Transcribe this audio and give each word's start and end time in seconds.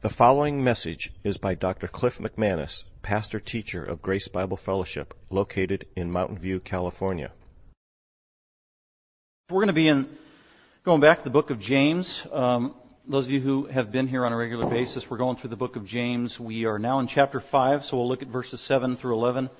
The 0.00 0.08
following 0.08 0.62
message 0.62 1.12
is 1.24 1.38
by 1.38 1.54
Dr. 1.56 1.88
Cliff 1.88 2.18
McManus, 2.18 2.84
pastor 3.02 3.40
teacher 3.40 3.82
of 3.82 4.00
Grace 4.00 4.28
Bible 4.28 4.56
Fellowship, 4.56 5.12
located 5.28 5.86
in 5.96 6.12
Mountain 6.12 6.38
View, 6.38 6.60
California. 6.60 7.32
We're 9.50 9.56
going 9.56 9.66
to 9.66 9.72
be 9.72 9.88
in 9.88 10.08
going 10.84 11.00
back 11.00 11.18
to 11.18 11.24
the 11.24 11.30
book 11.30 11.50
of 11.50 11.58
James. 11.58 12.24
Um, 12.30 12.76
those 13.08 13.24
of 13.24 13.32
you 13.32 13.40
who 13.40 13.66
have 13.66 13.90
been 13.90 14.06
here 14.06 14.24
on 14.24 14.32
a 14.32 14.36
regular 14.36 14.70
basis, 14.70 15.10
we're 15.10 15.16
going 15.16 15.36
through 15.36 15.50
the 15.50 15.56
book 15.56 15.74
of 15.74 15.84
James. 15.84 16.38
We 16.38 16.64
are 16.66 16.78
now 16.78 17.00
in 17.00 17.08
chapter 17.08 17.40
5, 17.40 17.84
so 17.84 17.96
we'll 17.96 18.06
look 18.06 18.22
at 18.22 18.28
verses 18.28 18.60
7 18.60 18.98
through 18.98 19.14
11 19.14 19.50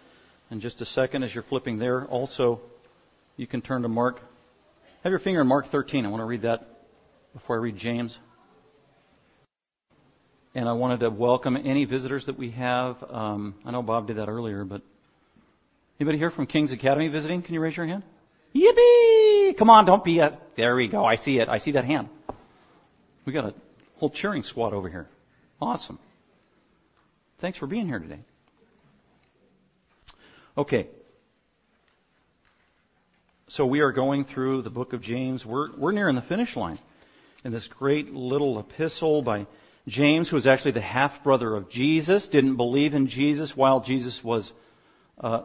in 0.52 0.60
just 0.60 0.80
a 0.80 0.86
second 0.86 1.24
as 1.24 1.34
you're 1.34 1.42
flipping 1.42 1.80
there. 1.80 2.04
Also, 2.04 2.60
you 3.36 3.48
can 3.48 3.60
turn 3.60 3.82
to 3.82 3.88
Mark. 3.88 4.22
Have 5.02 5.10
your 5.10 5.18
finger 5.18 5.40
in 5.40 5.48
Mark 5.48 5.66
13. 5.66 6.06
I 6.06 6.08
want 6.08 6.20
to 6.20 6.26
read 6.26 6.42
that 6.42 6.64
before 7.34 7.56
I 7.56 7.58
read 7.58 7.76
James. 7.76 8.16
And 10.58 10.68
I 10.68 10.72
wanted 10.72 10.98
to 11.00 11.10
welcome 11.10 11.56
any 11.56 11.84
visitors 11.84 12.26
that 12.26 12.36
we 12.36 12.50
have. 12.50 12.96
Um, 13.08 13.54
I 13.64 13.70
know 13.70 13.80
Bob 13.80 14.08
did 14.08 14.16
that 14.16 14.28
earlier, 14.28 14.64
but 14.64 14.82
anybody 16.00 16.18
here 16.18 16.32
from 16.32 16.48
King's 16.48 16.72
Academy 16.72 17.06
visiting? 17.06 17.42
Can 17.42 17.54
you 17.54 17.60
raise 17.60 17.76
your 17.76 17.86
hand? 17.86 18.02
Yippee! 18.52 19.56
Come 19.56 19.70
on, 19.70 19.84
don't 19.84 20.02
be 20.02 20.18
a. 20.18 20.36
There 20.56 20.74
we 20.74 20.88
go. 20.88 21.04
I 21.04 21.14
see 21.14 21.38
it. 21.38 21.48
I 21.48 21.58
see 21.58 21.70
that 21.72 21.84
hand. 21.84 22.08
We 23.24 23.32
got 23.32 23.44
a 23.44 23.54
whole 23.98 24.10
cheering 24.10 24.42
squad 24.42 24.72
over 24.72 24.88
here. 24.88 25.06
Awesome. 25.62 26.00
Thanks 27.40 27.56
for 27.56 27.68
being 27.68 27.86
here 27.86 28.00
today. 28.00 28.18
Okay. 30.56 30.88
So 33.46 33.64
we 33.64 33.78
are 33.78 33.92
going 33.92 34.24
through 34.24 34.62
the 34.62 34.70
book 34.70 34.92
of 34.92 35.02
James. 35.02 35.46
We're, 35.46 35.68
we're 35.76 35.92
nearing 35.92 36.16
the 36.16 36.22
finish 36.22 36.56
line 36.56 36.80
in 37.44 37.52
this 37.52 37.68
great 37.68 38.12
little 38.12 38.58
epistle 38.58 39.22
by 39.22 39.46
James, 39.88 40.28
who 40.28 40.36
was 40.36 40.46
actually 40.46 40.72
the 40.72 40.80
half 40.80 41.24
brother 41.24 41.56
of 41.56 41.70
Jesus, 41.70 42.28
didn't 42.28 42.56
believe 42.56 42.94
in 42.94 43.08
Jesus 43.08 43.56
while 43.56 43.80
Jesus 43.80 44.22
was, 44.22 44.52
uh, 45.18 45.42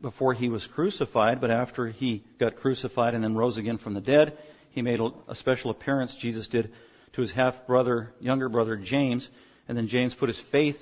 before 0.00 0.34
he 0.34 0.48
was 0.48 0.66
crucified, 0.66 1.40
but 1.40 1.50
after 1.50 1.88
he 1.88 2.22
got 2.38 2.56
crucified 2.56 3.14
and 3.14 3.24
then 3.24 3.34
rose 3.34 3.56
again 3.56 3.78
from 3.78 3.94
the 3.94 4.00
dead, 4.00 4.36
he 4.70 4.82
made 4.82 5.00
a, 5.00 5.34
special 5.34 5.70
appearance, 5.70 6.14
Jesus 6.20 6.46
did, 6.48 6.72
to 7.14 7.22
his 7.22 7.32
half 7.32 7.66
brother, 7.66 8.12
younger 8.20 8.50
brother 8.50 8.76
James, 8.76 9.26
and 9.66 9.76
then 9.76 9.88
James 9.88 10.14
put 10.14 10.28
his 10.28 10.40
faith 10.52 10.76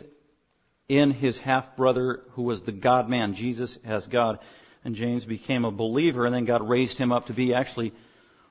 in 0.88 1.12
his 1.12 1.38
half 1.38 1.76
brother 1.76 2.22
who 2.32 2.42
was 2.42 2.62
the 2.62 2.72
God 2.72 3.08
man, 3.08 3.34
Jesus 3.34 3.78
as 3.84 4.06
God, 4.08 4.40
and 4.84 4.96
James 4.96 5.24
became 5.24 5.64
a 5.64 5.70
believer 5.70 6.26
and 6.26 6.34
then 6.34 6.44
God 6.44 6.68
raised 6.68 6.98
him 6.98 7.12
up 7.12 7.26
to 7.26 7.32
be 7.32 7.54
actually 7.54 7.94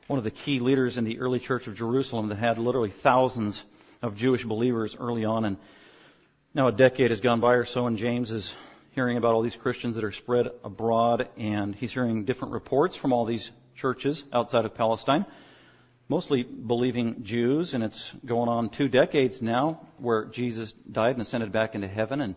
one 0.07 0.17
of 0.17 0.23
the 0.23 0.31
key 0.31 0.59
leaders 0.59 0.97
in 0.97 1.03
the 1.03 1.19
early 1.19 1.39
church 1.39 1.67
of 1.67 1.75
Jerusalem 1.75 2.29
that 2.29 2.38
had 2.38 2.57
literally 2.57 2.93
thousands 3.03 3.61
of 4.03 4.15
Jewish 4.15 4.43
believers 4.43 4.95
early 4.99 5.25
on. 5.25 5.45
And 5.45 5.57
now 6.53 6.67
a 6.67 6.71
decade 6.71 7.09
has 7.09 7.21
gone 7.21 7.39
by 7.39 7.53
or 7.53 7.65
so, 7.65 7.87
and 7.87 7.97
James 7.97 8.29
is 8.29 8.53
hearing 8.91 9.17
about 9.17 9.33
all 9.33 9.41
these 9.41 9.55
Christians 9.55 9.95
that 9.95 10.03
are 10.03 10.11
spread 10.11 10.47
abroad, 10.63 11.29
and 11.37 11.73
he's 11.73 11.91
hearing 11.91 12.25
different 12.25 12.53
reports 12.53 12.95
from 12.95 13.11
all 13.11 13.25
these 13.25 13.49
churches 13.75 14.23
outside 14.31 14.65
of 14.65 14.75
Palestine, 14.75 15.25
mostly 16.09 16.43
believing 16.43 17.23
Jews, 17.23 17.73
and 17.73 17.83
it's 17.83 18.11
going 18.23 18.49
on 18.49 18.69
two 18.69 18.87
decades 18.87 19.41
now 19.41 19.87
where 19.97 20.25
Jesus 20.25 20.71
died 20.91 21.13
and 21.13 21.21
ascended 21.21 21.51
back 21.51 21.73
into 21.73 21.88
heaven, 21.88 22.21
and 22.21 22.35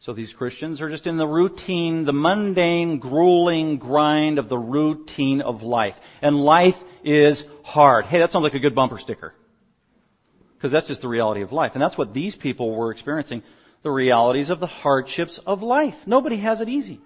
so 0.00 0.12
these 0.12 0.32
Christians 0.32 0.80
are 0.80 0.90
just 0.90 1.06
in 1.06 1.16
the 1.16 1.26
routine, 1.26 2.04
the 2.04 2.12
mundane, 2.12 2.98
grueling 2.98 3.78
grind 3.78 4.38
of 4.38 4.48
the 4.48 4.58
routine 4.58 5.40
of 5.40 5.62
life. 5.62 5.94
And 6.20 6.36
life 6.36 6.74
is 7.04 7.42
hard. 7.62 8.04
Hey, 8.04 8.18
that 8.18 8.30
sounds 8.30 8.42
like 8.42 8.52
a 8.52 8.58
good 8.58 8.74
bumper 8.74 8.98
sticker 8.98 9.32
because 10.56 10.72
that's 10.72 10.88
just 10.88 11.00
the 11.00 11.08
reality 11.08 11.42
of 11.42 11.52
life. 11.52 11.72
And 11.74 11.82
that's 11.82 11.98
what 11.98 12.14
these 12.14 12.34
people 12.34 12.74
were 12.74 12.90
experiencing 12.90 13.42
the 13.82 13.90
realities 13.90 14.50
of 14.50 14.60
the 14.60 14.66
hardships 14.66 15.38
of 15.46 15.62
life. 15.62 15.94
Nobody 16.06 16.38
has 16.38 16.60
it 16.60 16.68
easy. 16.68 17.00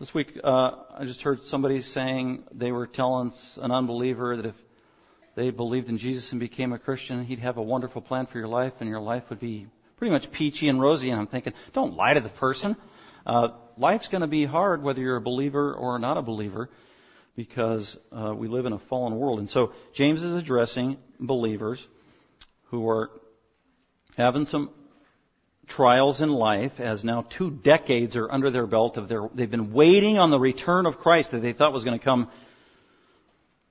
This 0.00 0.12
week, 0.12 0.38
uh, 0.42 0.72
I 0.98 1.04
just 1.04 1.22
heard 1.22 1.40
somebody 1.42 1.82
saying 1.82 2.44
they 2.52 2.72
were 2.72 2.86
telling 2.86 3.32
an 3.58 3.70
unbeliever 3.70 4.36
that 4.36 4.46
if 4.46 4.54
they 5.36 5.50
believed 5.50 5.88
in 5.88 5.98
Jesus 5.98 6.30
and 6.30 6.40
became 6.40 6.72
a 6.72 6.78
Christian, 6.78 7.24
he'd 7.24 7.38
have 7.40 7.58
a 7.58 7.62
wonderful 7.62 8.02
plan 8.02 8.26
for 8.26 8.38
your 8.38 8.48
life 8.48 8.72
and 8.80 8.88
your 8.88 9.00
life 9.00 9.24
would 9.30 9.40
be 9.40 9.66
pretty 9.96 10.10
much 10.10 10.32
peachy 10.32 10.68
and 10.68 10.80
rosy. 10.80 11.10
And 11.10 11.20
I'm 11.20 11.26
thinking, 11.26 11.52
don't 11.72 11.94
lie 11.94 12.14
to 12.14 12.20
the 12.20 12.28
person. 12.28 12.76
Uh, 13.26 13.48
life's 13.76 14.08
going 14.08 14.22
to 14.22 14.26
be 14.26 14.44
hard 14.44 14.82
whether 14.82 15.00
you're 15.00 15.16
a 15.16 15.20
believer 15.20 15.72
or 15.72 15.98
not 15.98 16.16
a 16.16 16.22
believer 16.22 16.70
because 17.36 17.96
uh, 18.12 18.34
we 18.36 18.48
live 18.48 18.66
in 18.66 18.72
a 18.72 18.78
fallen 18.78 19.18
world. 19.18 19.38
And 19.38 19.48
so 19.48 19.72
James 19.94 20.22
is 20.22 20.34
addressing 20.34 20.98
believers 21.18 21.84
who 22.70 22.88
are 22.88 23.10
having 24.16 24.46
some 24.46 24.70
trials 25.66 26.20
in 26.20 26.28
life 26.28 26.78
as 26.78 27.04
now 27.04 27.22
two 27.22 27.50
decades 27.50 28.16
are 28.16 28.30
under 28.30 28.50
their 28.50 28.66
belt 28.66 28.96
of 28.96 29.08
their 29.08 29.28
they've 29.34 29.50
been 29.50 29.72
waiting 29.72 30.18
on 30.18 30.30
the 30.30 30.38
return 30.38 30.84
of 30.84 30.98
Christ 30.98 31.30
that 31.30 31.40
they 31.40 31.54
thought 31.54 31.72
was 31.72 31.84
going 31.84 31.98
to 31.98 32.04
come 32.04 32.30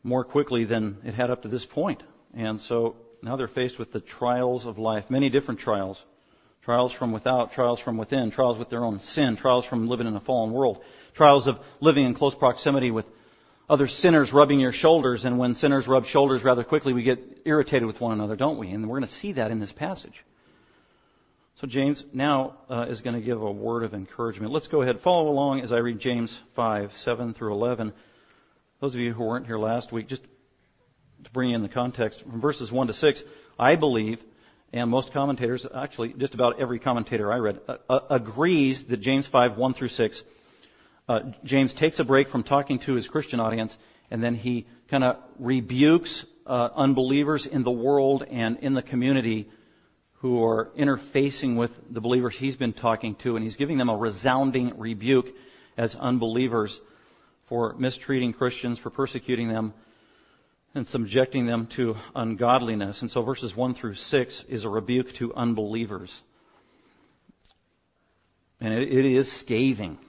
more 0.01 0.23
quickly 0.23 0.65
than 0.65 0.97
it 1.05 1.13
had 1.13 1.29
up 1.29 1.43
to 1.43 1.47
this 1.47 1.65
point. 1.65 2.03
And 2.33 2.59
so 2.59 2.95
now 3.21 3.37
they're 3.37 3.47
faced 3.47 3.79
with 3.79 3.93
the 3.93 4.01
trials 4.01 4.65
of 4.65 4.77
life, 4.77 5.05
many 5.09 5.29
different 5.29 5.59
trials. 5.59 6.01
Trials 6.63 6.93
from 6.93 7.11
without, 7.11 7.51
trials 7.51 7.79
from 7.79 7.97
within, 7.97 8.31
trials 8.31 8.57
with 8.57 8.69
their 8.69 8.85
own 8.85 8.99
sin, 8.99 9.35
trials 9.35 9.65
from 9.65 9.87
living 9.87 10.07
in 10.07 10.15
a 10.15 10.21
fallen 10.21 10.53
world, 10.53 10.81
trials 11.13 11.47
of 11.47 11.57
living 11.81 12.05
in 12.05 12.13
close 12.13 12.35
proximity 12.35 12.89
with 12.89 13.05
other 13.69 13.87
sinners 13.87 14.33
rubbing 14.33 14.59
your 14.59 14.73
shoulders, 14.73 15.25
and 15.25 15.39
when 15.39 15.53
sinners 15.53 15.87
rub 15.87 16.05
shoulders 16.05 16.43
rather 16.43 16.63
quickly, 16.63 16.93
we 16.93 17.03
get 17.03 17.19
irritated 17.45 17.85
with 17.85 18.01
one 18.01 18.11
another, 18.11 18.35
don't 18.35 18.57
we? 18.57 18.69
And 18.69 18.89
we're 18.89 18.99
going 18.99 19.09
to 19.09 19.15
see 19.15 19.33
that 19.33 19.51
in 19.51 19.59
this 19.59 19.71
passage. 19.71 20.23
So 21.55 21.67
James 21.67 22.03
now 22.11 22.57
uh, 22.69 22.87
is 22.89 23.01
going 23.01 23.15
to 23.15 23.25
give 23.25 23.41
a 23.41 23.51
word 23.51 23.83
of 23.83 23.93
encouragement. 23.93 24.51
Let's 24.51 24.67
go 24.67 24.81
ahead, 24.81 24.99
follow 25.01 25.29
along 25.29 25.61
as 25.61 25.71
I 25.71 25.77
read 25.77 25.99
James 25.99 26.37
5, 26.55 26.91
7 27.03 27.33
through 27.33 27.53
11. 27.53 27.93
Those 28.81 28.95
of 28.95 28.99
you 28.99 29.13
who 29.13 29.23
weren't 29.23 29.45
here 29.45 29.59
last 29.59 29.91
week, 29.91 30.07
just 30.07 30.23
to 31.23 31.31
bring 31.31 31.51
in 31.51 31.61
the 31.61 31.69
context, 31.69 32.21
from 32.23 32.41
verses 32.41 32.71
1 32.71 32.87
to 32.87 32.93
6, 32.93 33.23
I 33.57 33.77
believe, 33.77 34.19
and 34.73 34.89
most 34.89 35.13
commentators, 35.13 35.65
actually 35.73 36.13
just 36.13 36.33
about 36.33 36.59
every 36.59 36.79
commentator 36.79 37.31
I 37.31 37.37
read, 37.37 37.61
uh, 37.67 37.77
uh 37.87 37.99
agrees 38.09 38.83
that 38.89 38.99
James 38.99 39.27
5, 39.27 39.55
1 39.55 39.73
through 39.75 39.89
6 39.89 40.21
uh, 41.07 41.19
James 41.43 41.73
takes 41.73 41.99
a 41.99 42.03
break 42.03 42.29
from 42.29 42.43
talking 42.43 42.79
to 42.79 42.93
his 42.93 43.07
Christian 43.07 43.39
audience, 43.39 43.75
and 44.09 44.23
then 44.23 44.35
he 44.35 44.65
kind 44.89 45.03
of 45.03 45.17
rebukes 45.37 46.25
uh, 46.45 46.69
unbelievers 46.75 47.45
in 47.45 47.63
the 47.63 47.71
world 47.71 48.23
and 48.29 48.59
in 48.59 48.73
the 48.73 48.81
community 48.81 49.49
who 50.15 50.43
are 50.43 50.71
interfacing 50.79 51.57
with 51.57 51.71
the 51.89 51.99
believers 51.99 52.35
he's 52.37 52.55
been 52.55 52.71
talking 52.71 53.15
to, 53.15 53.35
and 53.35 53.43
he's 53.43 53.57
giving 53.57 53.77
them 53.77 53.89
a 53.89 53.97
resounding 53.97 54.77
rebuke 54.77 55.25
as 55.77 55.95
unbelievers 55.95 56.79
for 57.49 57.73
mistreating 57.73 58.31
Christians, 58.31 58.79
for 58.79 58.89
persecuting 58.89 59.49
them, 59.49 59.73
and 60.73 60.87
subjecting 60.87 61.45
them 61.45 61.67
to 61.75 61.95
ungodliness. 62.15 63.01
And 63.01 63.11
so 63.11 63.21
verses 63.21 63.53
1 63.55 63.75
through 63.75 63.95
6 63.95 64.45
is 64.47 64.63
a 64.63 64.69
rebuke 64.69 65.11
to 65.19 65.33
unbelievers. 65.33 66.13
And 68.61 68.73
it, 68.73 68.87
it 68.87 69.05
is 69.05 69.29
scathing 69.39 69.99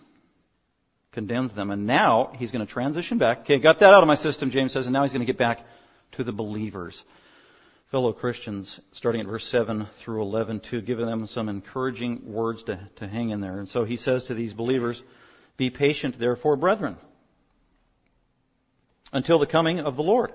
condemns 1.14 1.54
them. 1.54 1.70
And 1.70 1.86
now 1.86 2.32
he's 2.36 2.52
going 2.52 2.66
to 2.66 2.70
transition 2.70 3.16
back. 3.16 3.40
Okay, 3.40 3.58
got 3.58 3.78
that 3.80 3.94
out 3.94 4.02
of 4.02 4.06
my 4.06 4.16
system, 4.16 4.50
James 4.50 4.72
says, 4.72 4.84
and 4.84 4.92
now 4.92 5.04
he's 5.04 5.12
going 5.12 5.24
to 5.24 5.32
get 5.32 5.38
back 5.38 5.60
to 6.12 6.24
the 6.24 6.32
believers. 6.32 7.02
Fellow 7.90 8.12
Christians, 8.12 8.78
starting 8.92 9.20
at 9.20 9.26
verse 9.26 9.46
7 9.50 9.86
through 10.04 10.22
11, 10.22 10.60
to 10.70 10.82
give 10.82 10.98
them 10.98 11.26
some 11.28 11.48
encouraging 11.48 12.32
words 12.32 12.64
to, 12.64 12.88
to 12.96 13.06
hang 13.06 13.30
in 13.30 13.40
there. 13.40 13.60
And 13.60 13.68
so 13.68 13.84
he 13.84 13.96
says 13.96 14.24
to 14.24 14.34
these 14.34 14.52
believers, 14.52 15.00
Be 15.56 15.70
patient, 15.70 16.18
therefore, 16.18 16.56
brethren, 16.56 16.96
until 19.12 19.38
the 19.38 19.46
coming 19.46 19.78
of 19.78 19.96
the 19.96 20.02
Lord. 20.02 20.32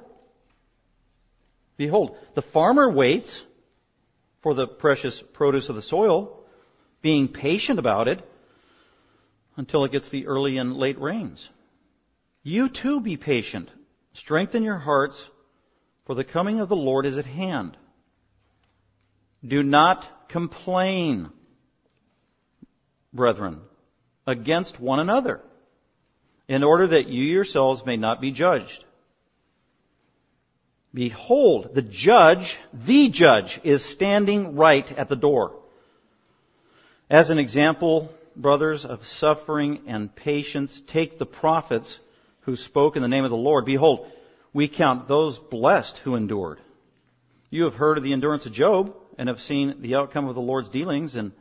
Behold, 1.76 2.16
the 2.36 2.42
farmer 2.42 2.90
waits 2.90 3.42
for 4.42 4.54
the 4.54 4.68
precious 4.68 5.22
produce 5.34 5.68
of 5.68 5.76
the 5.76 5.82
soil, 5.82 6.40
being 7.02 7.28
patient 7.28 7.78
about 7.80 8.08
it 8.08 8.22
until 9.60 9.84
it 9.84 9.92
gets 9.92 10.08
the 10.08 10.26
early 10.26 10.58
and 10.58 10.78
late 10.78 10.98
rains. 11.02 11.50
You 12.44 12.70
too 12.70 13.02
be 13.02 13.18
patient. 13.18 13.70
Strengthen 14.14 14.64
your 14.64 14.78
hearts, 14.78 15.22
for 16.06 16.16
the 16.16 16.24
coming 16.24 16.62
of 16.62 16.70
the 16.70 16.78
Lord 16.78 17.06
is 17.06 17.18
at 17.18 17.26
hand. 17.26 17.76
Do 19.46 19.62
not 19.62 20.30
complain, 20.30 21.30
brethren, 23.12 23.60
against 24.26 24.80
one 24.80 25.02
another, 25.02 25.42
in 26.48 26.64
order 26.64 26.88
that 26.88 27.10
you 27.10 27.26
yourselves 27.26 27.86
may 27.86 27.98
not 27.98 28.22
be 28.22 28.32
judged. 28.32 28.86
Behold, 30.94 31.72
the 31.76 31.82
judge, 31.82 32.58
the 32.74 33.10
judge, 33.10 33.60
is 33.66 33.84
standing 33.84 34.56
right 34.56 34.90
at 34.98 35.10
the 35.10 35.18
door. 35.18 35.60
As 37.10 37.30
an 37.30 37.40
example, 37.40 38.10
brothers, 38.42 38.86
of 38.86 39.06
suffering 39.06 39.82
and 39.88 40.16
patience, 40.16 40.82
take 40.88 41.20
the 41.20 41.26
prophets 41.26 42.00
who 42.42 42.56
spoke 42.56 42.96
in 42.96 43.02
the 43.02 43.08
name 43.08 43.24
of 43.24 43.32
the 43.32 43.38
Lord. 43.38 43.66
Behold, 43.66 44.08
we 44.54 44.68
count 44.68 45.08
those 45.08 45.38
blessed 45.38 45.98
who 46.04 46.16
endured. 46.16 46.60
You 47.50 47.66
have 47.66 47.74
heard 47.74 47.98
of 47.98 48.04
the 48.04 48.14
endurance 48.14 48.46
of 48.46 48.54
Job 48.54 48.96
and 49.18 49.30
have 49.30 49.40
seen 49.40 49.82
the 49.82 49.96
outcome 49.96 50.28
of 50.28 50.36
the 50.36 50.42
Lord's 50.42 50.70
dealings 50.70 51.16
and 51.16 51.32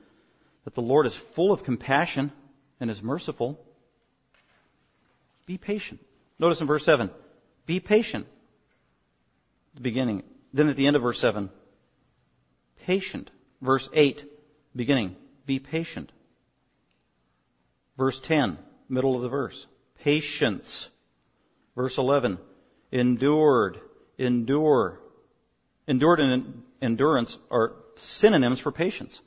that 0.65 0.75
the 0.75 0.81
Lord 0.81 1.07
is 1.07 1.19
full 1.35 1.53
of 1.53 1.65
compassion 1.65 2.33
and 2.81 2.91
is 2.91 3.03
merciful. 3.03 3.59
Be 5.47 5.57
patient. 5.57 6.01
Notice 6.39 6.61
in 6.61 6.67
verse 6.67 6.85
7, 6.85 7.11
be 7.67 7.81
patient. 7.81 8.27
The 9.75 9.81
beginning. 9.81 10.23
Then 10.53 10.69
at 10.69 10.77
the 10.77 10.87
end 10.87 10.97
of 10.97 11.03
verse 11.03 11.21
7, 11.21 11.51
patient. 12.85 13.31
Verse 13.61 13.89
8, 13.93 14.23
beginning, 14.75 15.17
be 15.47 15.59
patient. 15.59 16.13
Verse 17.99 18.21
10, 18.25 18.57
middle 18.89 19.17
of 19.17 19.23
the 19.23 19.29
verse, 19.29 19.67
patience. 20.05 20.89
Verse 21.75 21.99
11, 21.99 22.39
endured, 22.93 23.81
endure. 24.17 25.01
Endured 25.89 26.21
and 26.21 26.63
endurance 26.81 27.37
are 27.51 27.73
synonyms 27.97 28.61
for 28.61 28.71
patience. 28.71 29.21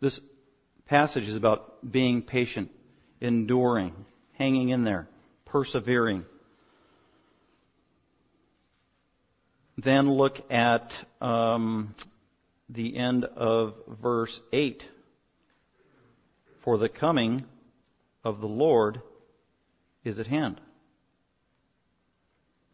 This 0.00 0.18
passage 0.86 1.28
is 1.28 1.36
about 1.36 1.88
being 1.88 2.22
patient, 2.22 2.72
enduring, 3.20 3.94
hanging 4.32 4.70
in 4.70 4.82
there, 4.82 5.06
persevering. 5.46 6.24
Then 9.76 10.10
look 10.10 10.38
at 10.50 10.92
um, 11.20 11.94
the 12.68 12.96
end 12.96 13.24
of 13.24 13.74
verse 14.02 14.40
8. 14.52 14.82
For 16.64 16.76
the 16.76 16.88
coming 16.88 17.44
of 18.24 18.40
the 18.40 18.46
Lord 18.46 19.00
is 20.04 20.18
at 20.18 20.26
hand. 20.26 20.60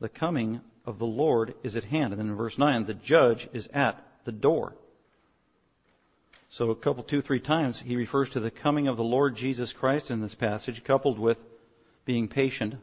The 0.00 0.08
coming 0.08 0.60
of 0.84 0.98
the 0.98 1.06
Lord 1.06 1.54
is 1.62 1.76
at 1.76 1.84
hand. 1.84 2.12
And 2.12 2.20
then 2.20 2.28
in 2.28 2.36
verse 2.36 2.58
9, 2.58 2.86
the 2.86 2.94
judge 2.94 3.48
is 3.52 3.68
at 3.72 4.02
the 4.24 4.32
door. 4.32 4.74
So 6.50 6.70
a 6.70 6.76
couple, 6.76 7.02
two, 7.02 7.20
three 7.20 7.40
times, 7.40 7.82
he 7.84 7.96
refers 7.96 8.30
to 8.30 8.40
the 8.40 8.50
coming 8.50 8.86
of 8.86 8.96
the 8.96 9.02
Lord 9.02 9.34
Jesus 9.34 9.72
Christ 9.72 10.10
in 10.10 10.20
this 10.20 10.34
passage, 10.34 10.84
coupled 10.84 11.18
with 11.18 11.38
being 12.04 12.28
patient. 12.28 12.74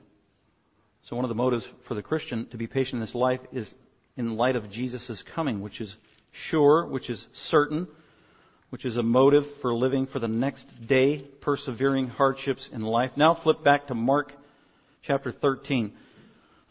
So 1.04 1.16
one 1.16 1.26
of 1.26 1.30
the 1.30 1.36
motives 1.36 1.68
for 1.88 1.94
the 1.94 2.04
Christian 2.04 2.48
to 2.48 2.58
be 2.58 2.68
patient 2.68 2.96
in 2.96 3.00
this 3.00 3.16
life 3.16 3.40
is 3.54 3.74
in 4.18 4.36
light 4.36 4.56
of 4.56 4.70
Jesus' 4.70 5.24
coming, 5.36 5.62
which 5.62 5.80
is 5.80 5.96
sure, 6.32 6.86
which 6.86 7.10
is 7.10 7.26
certain, 7.32 7.88
which 8.72 8.86
is 8.86 8.96
a 8.96 9.04
motive 9.04 9.44
for 9.62 9.76
living 9.76 10.08
for 10.08 10.20
the 10.20 10.30
next 10.30 10.66
day, 10.88 11.20
persevering 11.42 12.08
hardships 12.08 12.70
in 12.72 12.82
life. 12.82 13.12
Now 13.18 13.36
flip 13.36 13.64
back 13.64 13.88
to 13.88 13.94
Mark 13.94 14.32
chapter 15.04 15.34
13. 15.34 15.86
And 15.86 15.94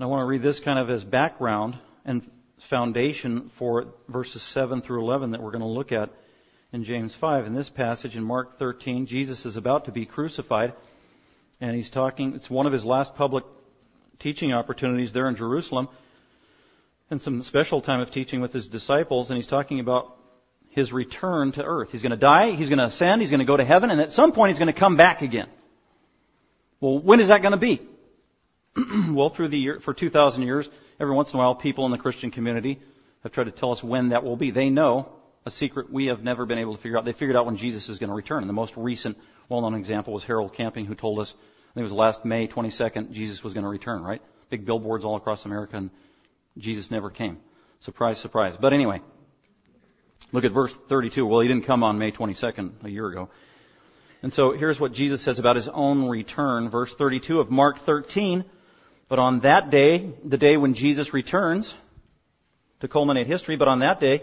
I 0.00 0.06
want 0.06 0.22
to 0.22 0.26
read 0.26 0.42
this 0.42 0.60
kind 0.60 0.78
of 0.78 0.88
as 0.88 1.04
background 1.04 1.78
and 2.06 2.28
foundation 2.70 3.50
for 3.58 3.88
verses 4.08 4.42
7 4.54 4.80
through 4.80 5.02
11 5.02 5.32
that 5.32 5.42
we're 5.42 5.50
going 5.50 5.60
to 5.60 5.66
look 5.66 5.92
at 5.92 6.08
in 6.72 6.84
James 6.84 7.14
5. 7.20 7.44
In 7.44 7.54
this 7.54 7.68
passage 7.68 8.16
in 8.16 8.24
Mark 8.24 8.58
13, 8.58 9.06
Jesus 9.06 9.44
is 9.44 9.56
about 9.56 9.84
to 9.84 9.92
be 9.92 10.06
crucified, 10.06 10.72
and 11.60 11.76
he's 11.76 11.90
talking, 11.90 12.34
it's 12.34 12.48
one 12.48 12.66
of 12.66 12.72
his 12.72 12.84
last 12.84 13.14
public 13.14 13.44
teaching 14.20 14.54
opportunities 14.54 15.12
there 15.12 15.28
in 15.28 15.36
Jerusalem, 15.36 15.88
and 17.10 17.20
some 17.20 17.42
special 17.42 17.82
time 17.82 18.00
of 18.00 18.10
teaching 18.10 18.40
with 18.40 18.54
his 18.54 18.68
disciples, 18.68 19.28
and 19.28 19.36
he's 19.36 19.48
talking 19.48 19.80
about 19.80 20.16
his 20.70 20.92
return 20.92 21.52
to 21.52 21.64
earth. 21.64 21.90
He's 21.90 22.02
going 22.02 22.10
to 22.10 22.16
die, 22.16 22.52
he's 22.52 22.68
going 22.68 22.78
to 22.78 22.86
ascend, 22.86 23.20
he's 23.20 23.30
going 23.30 23.40
to 23.40 23.46
go 23.46 23.56
to 23.56 23.64
heaven, 23.64 23.90
and 23.90 24.00
at 24.00 24.12
some 24.12 24.32
point 24.32 24.50
he's 24.50 24.58
going 24.58 24.72
to 24.72 24.78
come 24.78 24.96
back 24.96 25.22
again. 25.22 25.48
Well, 26.80 26.98
when 27.00 27.20
is 27.20 27.28
that 27.28 27.42
going 27.42 27.52
to 27.52 27.58
be? 27.58 27.82
well, 29.14 29.30
through 29.30 29.48
the 29.48 29.58
year, 29.58 29.80
for 29.84 29.92
2,000 29.92 30.42
years, 30.42 30.68
every 31.00 31.14
once 31.14 31.30
in 31.32 31.36
a 31.36 31.38
while, 31.38 31.54
people 31.54 31.84
in 31.86 31.92
the 31.92 31.98
Christian 31.98 32.30
community 32.30 32.80
have 33.22 33.32
tried 33.32 33.44
to 33.44 33.50
tell 33.50 33.72
us 33.72 33.82
when 33.82 34.10
that 34.10 34.22
will 34.22 34.36
be. 34.36 34.50
They 34.50 34.70
know 34.70 35.10
a 35.44 35.50
secret 35.50 35.92
we 35.92 36.06
have 36.06 36.22
never 36.22 36.46
been 36.46 36.58
able 36.58 36.76
to 36.76 36.82
figure 36.82 36.98
out. 36.98 37.04
They 37.04 37.12
figured 37.12 37.36
out 37.36 37.46
when 37.46 37.56
Jesus 37.56 37.88
is 37.88 37.98
going 37.98 38.08
to 38.08 38.14
return. 38.14 38.42
And 38.42 38.48
the 38.48 38.54
most 38.54 38.74
recent 38.76 39.18
well-known 39.48 39.74
example 39.74 40.14
was 40.14 40.24
Harold 40.24 40.54
Camping, 40.54 40.86
who 40.86 40.94
told 40.94 41.18
us, 41.18 41.32
I 41.32 41.74
think 41.74 41.82
it 41.82 41.84
was 41.84 41.92
last 41.92 42.24
May 42.24 42.48
22nd, 42.48 43.12
Jesus 43.12 43.42
was 43.42 43.54
going 43.54 43.64
to 43.64 43.70
return, 43.70 44.02
right? 44.02 44.22
Big 44.50 44.64
billboards 44.64 45.04
all 45.04 45.16
across 45.16 45.44
America, 45.44 45.76
and 45.76 45.90
Jesus 46.58 46.90
never 46.90 47.10
came. 47.10 47.38
Surprise, 47.80 48.20
surprise. 48.20 48.54
But 48.60 48.72
anyway, 48.72 49.00
look 50.32 50.44
at 50.44 50.52
verse 50.52 50.72
32. 50.88 51.24
Well, 51.26 51.40
he 51.40 51.48
didn't 51.48 51.66
come 51.66 51.82
on 51.82 51.98
May 51.98 52.12
22nd, 52.12 52.84
a 52.84 52.88
year 52.88 53.08
ago. 53.08 53.28
And 54.22 54.32
so 54.32 54.52
here's 54.52 54.78
what 54.78 54.92
Jesus 54.92 55.24
says 55.24 55.38
about 55.38 55.56
his 55.56 55.68
own 55.72 56.08
return. 56.08 56.70
Verse 56.70 56.94
32 56.96 57.40
of 57.40 57.50
Mark 57.50 57.78
13. 57.86 58.44
But 59.08 59.18
on 59.18 59.40
that 59.40 59.70
day, 59.70 60.12
the 60.24 60.38
day 60.38 60.56
when 60.56 60.74
Jesus 60.74 61.12
returns, 61.12 61.74
to 62.80 62.88
culminate 62.88 63.26
history, 63.26 63.56
but 63.56 63.68
on 63.68 63.80
that 63.80 64.00
day, 64.00 64.22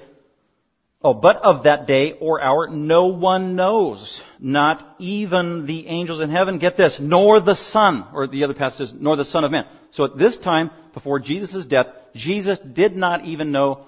Oh, 1.00 1.14
but 1.14 1.38
of 1.38 1.64
that 1.64 1.86
day 1.86 2.14
or 2.20 2.42
hour 2.42 2.70
no 2.70 3.08
one 3.08 3.56
knows, 3.56 4.20
not 4.40 4.96
even 4.98 5.68
the 5.68 5.88
angels 5.88 6.22
in 6.22 6.32
heaven. 6.32 6.58
Get 6.58 6.76
this, 6.76 6.98
nor 7.00 7.40
the 7.40 7.56
Son, 7.56 8.08
or 8.14 8.28
the 8.28 8.44
other 8.44 8.56
passage 8.56 8.90
says, 8.90 8.94
nor 8.98 9.16
the 9.16 9.24
Son 9.24 9.44
of 9.44 9.52
Man. 9.52 9.68
So 9.92 10.06
at 10.06 10.18
this 10.18 10.40
time, 10.40 10.72
before 10.96 11.20
Jesus' 11.20 11.68
death, 11.68 11.88
Jesus 12.16 12.58
did 12.60 12.96
not 12.96 13.26
even 13.26 13.52
know 13.52 13.86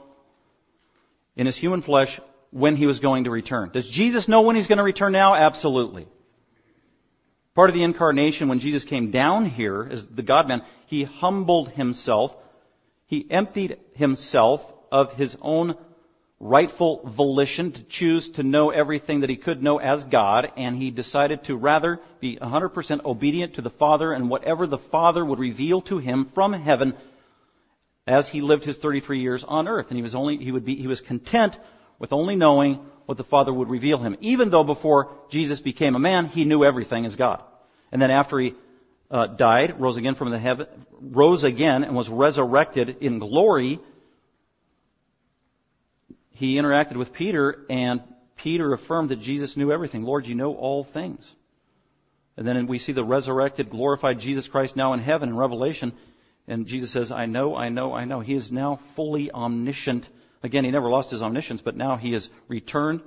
in 1.40 1.46
his 1.46 1.56
human 1.56 1.82
flesh 1.82 2.20
when 2.52 2.76
he 2.76 2.86
was 2.86 3.00
going 3.00 3.24
to 3.24 3.32
return. 3.32 3.70
Does 3.72 3.90
Jesus 3.90 4.28
know 4.28 4.42
when 4.42 4.58
he's 4.58 4.68
going 4.68 4.80
to 4.80 4.84
return 4.84 5.14
now? 5.14 5.36
Absolutely. 5.36 6.06
Part 7.56 7.70
of 7.70 7.76
the 7.76 7.84
incarnation, 7.86 8.50
when 8.50 8.60
Jesus 8.60 8.84
came 8.84 9.10
down 9.10 9.46
here 9.46 9.88
as 9.90 10.06
the 10.06 10.22
God-man, 10.22 10.64
he 10.88 11.06
humbled 11.06 11.70
himself. 11.70 12.34
He 13.06 13.26
emptied 13.32 13.78
himself 13.94 14.60
of 14.92 15.14
his 15.14 15.34
own 15.42 15.78
rightful 16.42 17.10
volition 17.16 17.72
to 17.72 17.84
choose 17.84 18.30
to 18.32 18.44
know 18.44 18.72
everything 18.72 19.22
that 19.22 19.30
he 19.30 19.38
could 19.38 19.64
know 19.64 19.78
as 19.78 20.04
God, 20.04 20.52
and 20.58 20.76
he 20.76 20.92
decided 20.92 21.46
to 21.46 21.56
rather 21.56 22.02
be 22.20 22.36
100% 22.36 23.06
obedient 23.06 23.56
to 23.56 23.62
the 23.62 23.70
Father 23.70 24.12
and 24.12 24.30
whatever 24.30 24.68
the 24.68 24.78
Father 24.78 25.24
would 25.24 25.40
reveal 25.40 25.80
to 25.84 26.00
him 26.00 26.30
from 26.36 26.52
heaven 26.52 26.98
as 28.10 28.28
he 28.28 28.42
lived 28.42 28.66
his 28.66 28.78
33 28.78 29.22
years 29.22 29.46
on 29.48 29.68
earth. 29.68 29.86
And 29.90 29.96
he 29.96 30.02
was 30.02 30.16
only, 30.16 30.38
he 30.38 30.52
would 30.52 30.66
be, 30.66 30.76
he 30.76 30.88
was 30.88 31.00
content 31.00 31.56
with 32.00 32.12
only 32.12 32.36
knowing 32.36 32.80
what 33.06 33.20
the 33.20 33.24
Father 33.24 33.54
would 33.54 33.70
reveal 33.70 34.00
him. 34.00 34.18
Even 34.20 34.50
though 34.50 34.64
before 34.64 35.12
Jesus 35.30 35.60
became 35.60 35.96
a 35.96 36.00
man, 36.00 36.26
he 36.26 36.44
knew 36.44 36.64
everything 36.64 37.06
as 37.06 37.16
God. 37.16 37.44
And 37.92 38.02
then 38.02 38.10
after 38.10 38.40
he 38.40 38.56
uh, 39.12 39.28
died, 39.28 39.80
rose 39.80 39.98
again 39.98 40.16
from 40.16 40.32
the 40.32 40.40
heaven, 40.40 40.66
rose 41.00 41.44
again 41.44 41.84
and 41.84 41.96
was 41.96 42.10
resurrected 42.10 42.98
in 43.02 43.20
glory, 43.20 43.80
he 46.32 46.56
interacted 46.56 46.96
with 46.96 47.14
Peter, 47.14 47.66
and 47.70 48.02
Peter 48.38 48.74
affirmed 48.74 49.10
that 49.10 49.20
Jesus 49.20 49.56
knew 49.56 49.72
everything. 49.72 50.04
Lord, 50.04 50.26
you 50.26 50.34
know 50.34 50.56
all 50.56 50.84
things. 50.84 51.30
And 52.38 52.48
then 52.48 52.66
we 52.66 52.80
see 52.80 52.94
the 52.94 53.04
resurrected, 53.04 53.70
glorified 53.70 54.20
Jesus 54.20 54.48
Christ 54.48 54.76
now 54.76 54.94
in 54.94 55.00
heaven 55.00 55.30
in 55.30 55.38
Revelation. 55.38 55.94
And 56.50 56.66
Jesus 56.66 56.92
says, 56.92 57.12
I 57.12 57.28
know, 57.28 57.56
I 57.56 57.70
know, 57.70 57.94
I 57.94 58.06
know. 58.06 58.22
He 58.22 58.34
is 58.34 58.52
now 58.52 58.80
fully 58.96 59.32
omniscient. 59.32 60.10
Again, 60.42 60.66
he 60.66 60.72
never 60.72 60.90
lost 60.90 61.12
his 61.12 61.22
omniscience, 61.22 61.62
but 61.62 61.78
now 61.78 61.96
he 61.96 62.16
is 62.16 62.28
returned 62.48 63.02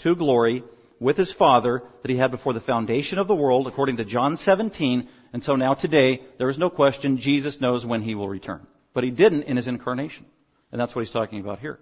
to 0.00 0.14
glory 0.14 0.62
with 1.00 1.16
his 1.16 1.32
Father 1.32 1.82
that 2.02 2.10
he 2.10 2.18
had 2.18 2.30
before 2.30 2.52
the 2.52 2.60
foundation 2.60 3.18
of 3.18 3.26
the 3.26 3.34
world, 3.34 3.66
according 3.66 3.96
to 3.96 4.04
John 4.04 4.36
17. 4.36 5.08
And 5.32 5.42
so 5.42 5.54
now 5.54 5.72
today, 5.72 6.20
there 6.38 6.50
is 6.50 6.58
no 6.58 6.68
question, 6.68 7.16
Jesus 7.16 7.58
knows 7.58 7.86
when 7.86 8.02
he 8.02 8.14
will 8.14 8.28
return. 8.28 8.66
But 8.92 9.04
he 9.04 9.10
didn't 9.10 9.44
in 9.44 9.56
his 9.56 9.66
incarnation. 9.66 10.26
And 10.70 10.78
that's 10.78 10.94
what 10.94 11.06
he's 11.06 11.12
talking 11.12 11.40
about 11.40 11.60
here 11.60 11.78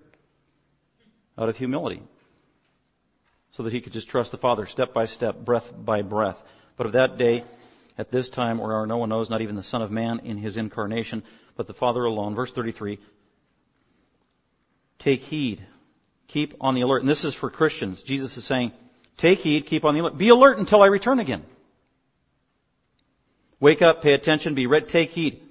out 1.37 1.49
of 1.49 1.57
humility. 1.57 2.03
So 3.53 3.65
that 3.65 3.73
he 3.73 3.81
could 3.81 3.93
just 3.93 4.09
trust 4.09 4.31
the 4.31 4.39
Father 4.39 4.67
step 4.67 4.95
by 4.95 5.07
step, 5.07 5.45
breath 5.45 5.69
by 5.77 6.03
breath. 6.03 6.39
But 6.77 6.87
of 6.87 6.93
that 6.93 7.19
day, 7.19 7.45
at 7.99 8.11
this 8.11 8.29
time, 8.31 8.59
where 8.59 8.87
no 8.87 8.97
one 8.97 9.09
knows, 9.09 9.29
not 9.29 9.43
even 9.43 9.57
the 9.57 9.63
Son 9.63 9.83
of 9.83 9.91
Man 9.91 10.21
in 10.21 10.39
his 10.39 10.57
incarnation, 10.57 11.23
but 11.57 11.67
the 11.67 11.75
Father 11.75 12.05
alone. 12.05 12.35
Verse 12.35 12.53
33. 12.53 12.99
Take 14.99 15.21
heed. 15.21 15.67
Keep 16.29 16.55
on 16.61 16.75
the 16.75 16.83
alert. 16.83 17.01
And 17.01 17.09
this 17.09 17.25
is 17.25 17.35
for 17.35 17.51
Christians. 17.51 18.03
Jesus 18.03 18.37
is 18.37 18.47
saying, 18.47 18.73
take 19.19 19.41
heed, 19.41 19.67
keep 19.67 19.85
on 19.85 19.95
the 19.95 20.01
alert. 20.01 20.17
Be 20.17 20.31
alert 20.31 20.59
until 20.59 20.83
I 20.83 20.87
return 20.87 21.21
again. 21.21 21.45
Wake 23.61 23.83
up, 23.83 24.03
pay 24.03 24.15
attention, 24.15 24.55
be 24.55 24.67
ready, 24.67 24.87
take 24.87 25.11
heed. 25.11 25.43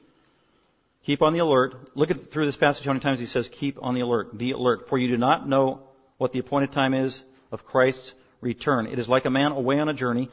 Keep 1.05 1.21
on 1.21 1.33
the 1.33 1.39
alert. 1.39 1.95
Look 1.95 2.11
at 2.11 2.31
through 2.31 2.45
this 2.45 2.55
passage 2.55 2.85
how 2.85 2.91
many 2.91 3.01
times 3.01 3.19
he 3.19 3.25
says, 3.25 3.49
keep 3.51 3.77
on 3.81 3.95
the 3.95 4.01
alert. 4.01 4.37
Be 4.37 4.51
alert. 4.51 4.89
For 4.89 4.97
you 4.97 5.07
do 5.07 5.17
not 5.17 5.47
know 5.47 5.81
what 6.17 6.31
the 6.31 6.39
appointed 6.39 6.71
time 6.71 6.93
is 6.93 7.21
of 7.51 7.65
Christ's 7.65 8.13
return. 8.39 8.87
It 8.87 8.99
is 8.99 9.07
like 9.07 9.25
a 9.25 9.29
man 9.29 9.51
away 9.51 9.79
on 9.79 9.89
a 9.89 9.93
journey 9.93 10.29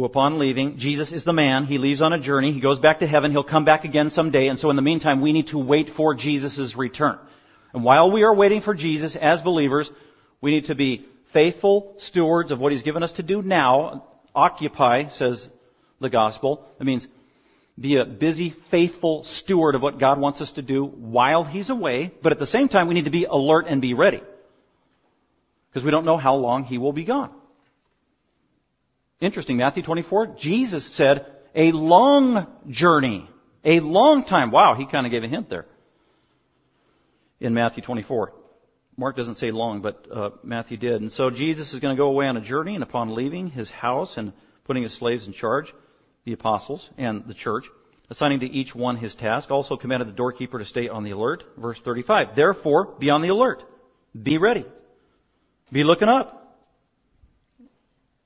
who 0.00 0.06
upon 0.06 0.38
leaving, 0.38 0.78
Jesus 0.78 1.12
is 1.12 1.24
the 1.24 1.32
man, 1.34 1.66
he 1.66 1.76
leaves 1.76 2.00
on 2.00 2.14
a 2.14 2.18
journey, 2.18 2.52
he 2.52 2.60
goes 2.60 2.80
back 2.80 3.00
to 3.00 3.06
heaven, 3.06 3.32
he'll 3.32 3.44
come 3.44 3.66
back 3.66 3.84
again 3.84 4.08
someday, 4.08 4.46
and 4.46 4.58
so 4.58 4.70
in 4.70 4.76
the 4.76 4.80
meantime 4.80 5.20
we 5.20 5.34
need 5.34 5.48
to 5.48 5.58
wait 5.58 5.90
for 5.90 6.14
Jesus' 6.14 6.74
return. 6.74 7.18
And 7.74 7.84
while 7.84 8.10
we 8.10 8.22
are 8.22 8.34
waiting 8.34 8.62
for 8.62 8.72
Jesus 8.72 9.14
as 9.14 9.42
believers, 9.42 9.90
we 10.40 10.52
need 10.52 10.64
to 10.66 10.74
be 10.74 11.04
faithful 11.34 11.96
stewards 11.98 12.50
of 12.50 12.58
what 12.58 12.72
he's 12.72 12.82
given 12.82 13.02
us 13.02 13.12
to 13.12 13.22
do 13.22 13.42
now. 13.42 14.06
Occupy, 14.34 15.10
says 15.10 15.46
the 16.00 16.08
gospel. 16.08 16.66
That 16.78 16.86
means 16.86 17.06
be 17.78 17.98
a 17.98 18.06
busy, 18.06 18.54
faithful 18.70 19.24
steward 19.24 19.74
of 19.74 19.82
what 19.82 19.98
God 19.98 20.18
wants 20.18 20.40
us 20.40 20.52
to 20.52 20.62
do 20.62 20.82
while 20.86 21.44
He's 21.44 21.68
away, 21.68 22.10
but 22.22 22.32
at 22.32 22.38
the 22.38 22.46
same 22.46 22.68
time 22.68 22.88
we 22.88 22.94
need 22.94 23.04
to 23.04 23.10
be 23.10 23.24
alert 23.24 23.66
and 23.68 23.82
be 23.82 23.92
ready. 23.92 24.22
Because 25.68 25.84
we 25.84 25.90
don't 25.90 26.06
know 26.06 26.16
how 26.16 26.36
long 26.36 26.64
He 26.64 26.78
will 26.78 26.94
be 26.94 27.04
gone. 27.04 27.34
Interesting, 29.20 29.58
Matthew 29.58 29.82
24, 29.82 30.36
Jesus 30.38 30.96
said, 30.96 31.26
a 31.54 31.72
long 31.72 32.46
journey. 32.68 33.28
A 33.64 33.80
long 33.80 34.24
time. 34.24 34.50
Wow, 34.50 34.74
he 34.74 34.86
kind 34.86 35.06
of 35.06 35.12
gave 35.12 35.22
a 35.22 35.28
hint 35.28 35.50
there. 35.50 35.66
In 37.38 37.52
Matthew 37.52 37.82
24. 37.82 38.32
Mark 38.96 39.16
doesn't 39.16 39.36
say 39.36 39.50
long, 39.50 39.82
but 39.82 40.06
uh, 40.12 40.30
Matthew 40.42 40.76
did. 40.76 41.00
And 41.00 41.12
so 41.12 41.30
Jesus 41.30 41.72
is 41.72 41.80
going 41.80 41.96
to 41.96 42.00
go 42.00 42.08
away 42.08 42.26
on 42.26 42.36
a 42.36 42.40
journey, 42.40 42.74
and 42.74 42.82
upon 42.82 43.14
leaving 43.14 43.50
his 43.50 43.70
house 43.70 44.16
and 44.16 44.32
putting 44.64 44.82
his 44.82 44.96
slaves 44.98 45.26
in 45.26 45.32
charge, 45.32 45.72
the 46.24 46.32
apostles 46.32 46.88
and 46.98 47.24
the 47.26 47.34
church, 47.34 47.64
assigning 48.10 48.40
to 48.40 48.46
each 48.46 48.74
one 48.74 48.96
his 48.96 49.14
task, 49.14 49.50
also 49.50 49.76
commanded 49.76 50.08
the 50.08 50.12
doorkeeper 50.12 50.58
to 50.58 50.64
stay 50.64 50.88
on 50.88 51.04
the 51.04 51.12
alert. 51.12 51.44
Verse 51.56 51.80
35. 51.82 52.36
Therefore, 52.36 52.94
be 52.98 53.10
on 53.10 53.22
the 53.22 53.28
alert. 53.28 53.62
Be 54.20 54.38
ready. 54.38 54.66
Be 55.72 55.82
looking 55.82 56.08
up. 56.08 56.39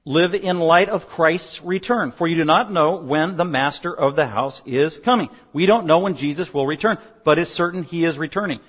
Live 0.07 0.35
in 0.35 0.59
light 0.59 0.91
of 0.91 1.07
Christ's 1.07 1.63
return, 1.65 2.13
for 2.13 2.29
you 2.29 2.37
do 2.37 2.45
not 2.45 2.71
know 2.71 2.97
when 2.97 3.39
the 3.39 3.45
master 3.45 3.95
of 3.97 4.17
the 4.17 4.27
house 4.27 4.61
is 4.67 4.99
coming. 5.03 5.31
We 5.55 5.65
don't 5.65 5.87
know 5.87 6.01
when 6.01 6.17
Jesus 6.17 6.53
will 6.53 6.67
return, 6.67 6.99
but 7.25 7.39
it's 7.39 7.51
certain 7.51 7.85
he 7.85 8.05
is 8.05 8.19
returning. 8.19 8.61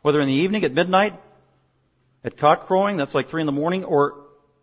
Whether 0.00 0.20
in 0.20 0.28
the 0.28 0.34
evening, 0.34 0.64
at 0.64 0.72
midnight, 0.72 1.20
at 2.24 2.38
cock 2.38 2.66
crowing, 2.66 2.96
that's 2.96 3.14
like 3.14 3.28
three 3.28 3.42
in 3.42 3.46
the 3.46 3.52
morning, 3.52 3.84
or 3.84 4.14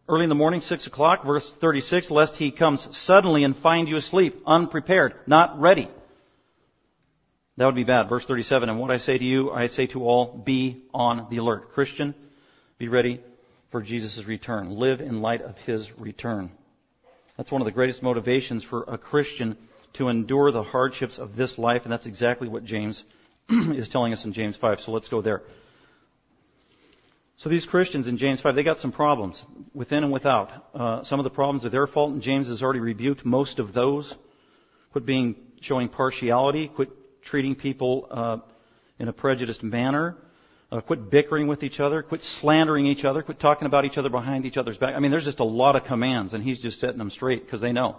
early 0.07 0.23
in 0.23 0.29
the 0.29 0.35
morning, 0.35 0.61
six 0.61 0.87
o'clock, 0.87 1.23
verse 1.23 1.53
36, 1.61 2.09
lest 2.09 2.35
he 2.35 2.49
comes 2.49 2.87
suddenly 2.91 3.43
and 3.43 3.55
find 3.57 3.87
you 3.87 3.95
asleep, 3.95 4.41
unprepared, 4.47 5.13
not 5.27 5.61
ready. 5.61 5.89
That 7.57 7.67
would 7.67 7.75
be 7.75 7.83
bad. 7.83 8.09
Verse 8.09 8.25
37, 8.25 8.67
and 8.67 8.79
what 8.79 8.89
I 8.89 8.97
say 8.97 9.15
to 9.15 9.23
you, 9.23 9.51
I 9.51 9.67
say 9.67 9.85
to 9.87 10.03
all, 10.03 10.41
be 10.43 10.85
on 10.91 11.27
the 11.29 11.37
alert. 11.37 11.73
Christian, 11.73 12.15
be 12.79 12.87
ready 12.87 13.21
for 13.71 13.81
Jesus' 13.81 14.23
return. 14.25 14.71
Live 14.71 15.01
in 15.01 15.21
light 15.21 15.41
of 15.41 15.57
His 15.57 15.89
return. 15.97 16.51
That's 17.37 17.51
one 17.51 17.61
of 17.61 17.65
the 17.65 17.71
greatest 17.71 18.03
motivations 18.03 18.63
for 18.63 18.83
a 18.83 18.97
Christian 18.97 19.57
to 19.93 20.09
endure 20.09 20.51
the 20.51 20.63
hardships 20.63 21.17
of 21.17 21.35
this 21.35 21.57
life, 21.57 21.83
and 21.83 21.91
that's 21.91 22.05
exactly 22.05 22.47
what 22.47 22.65
James 22.65 23.03
is 23.49 23.89
telling 23.89 24.13
us 24.13 24.25
in 24.25 24.33
James 24.33 24.57
5. 24.57 24.81
So 24.81 24.91
let's 24.91 25.07
go 25.07 25.21
there. 25.21 25.41
So 27.37 27.47
these 27.47 27.65
Christians 27.65 28.07
in 28.07 28.17
James 28.17 28.41
5, 28.41 28.53
they 28.53 28.63
got 28.63 28.79
some 28.79 28.91
problems, 28.91 29.41
within 29.73 30.03
and 30.03 30.11
without. 30.11 30.65
Uh, 30.75 31.03
some 31.05 31.19
of 31.19 31.23
the 31.23 31.29
problems 31.29 31.65
are 31.65 31.69
their 31.69 31.87
fault, 31.87 32.11
and 32.11 32.21
James 32.21 32.49
has 32.49 32.61
already 32.61 32.81
rebuked 32.81 33.25
most 33.25 33.59
of 33.59 33.73
those. 33.73 34.13
Quit 34.91 35.05
being, 35.05 35.35
showing 35.61 35.87
partiality, 35.87 36.67
quit 36.67 36.89
treating 37.23 37.55
people 37.55 38.07
uh, 38.11 38.37
in 38.99 39.07
a 39.07 39.13
prejudiced 39.13 39.63
manner. 39.63 40.17
Uh, 40.71 40.81
quit 40.81 41.09
bickering 41.09 41.47
with 41.47 41.63
each 41.63 41.79
other. 41.79 42.03
Quit 42.03 42.21
slandering 42.21 42.85
each 42.85 43.03
other. 43.03 43.23
Quit 43.23 43.39
talking 43.39 43.65
about 43.65 43.85
each 43.85 43.97
other 43.97 44.09
behind 44.09 44.45
each 44.45 44.57
other's 44.57 44.77
back. 44.77 44.95
I 44.95 44.99
mean, 44.99 45.09
there's 45.09 45.25
just 45.25 45.39
a 45.39 45.45
lot 45.45 45.75
of 45.75 45.85
commands, 45.85 46.33
and 46.33 46.43
he's 46.43 46.61
just 46.61 46.79
setting 46.79 46.99
them 46.99 47.09
straight 47.09 47.43
because 47.43 47.61
they 47.61 47.71
know. 47.71 47.97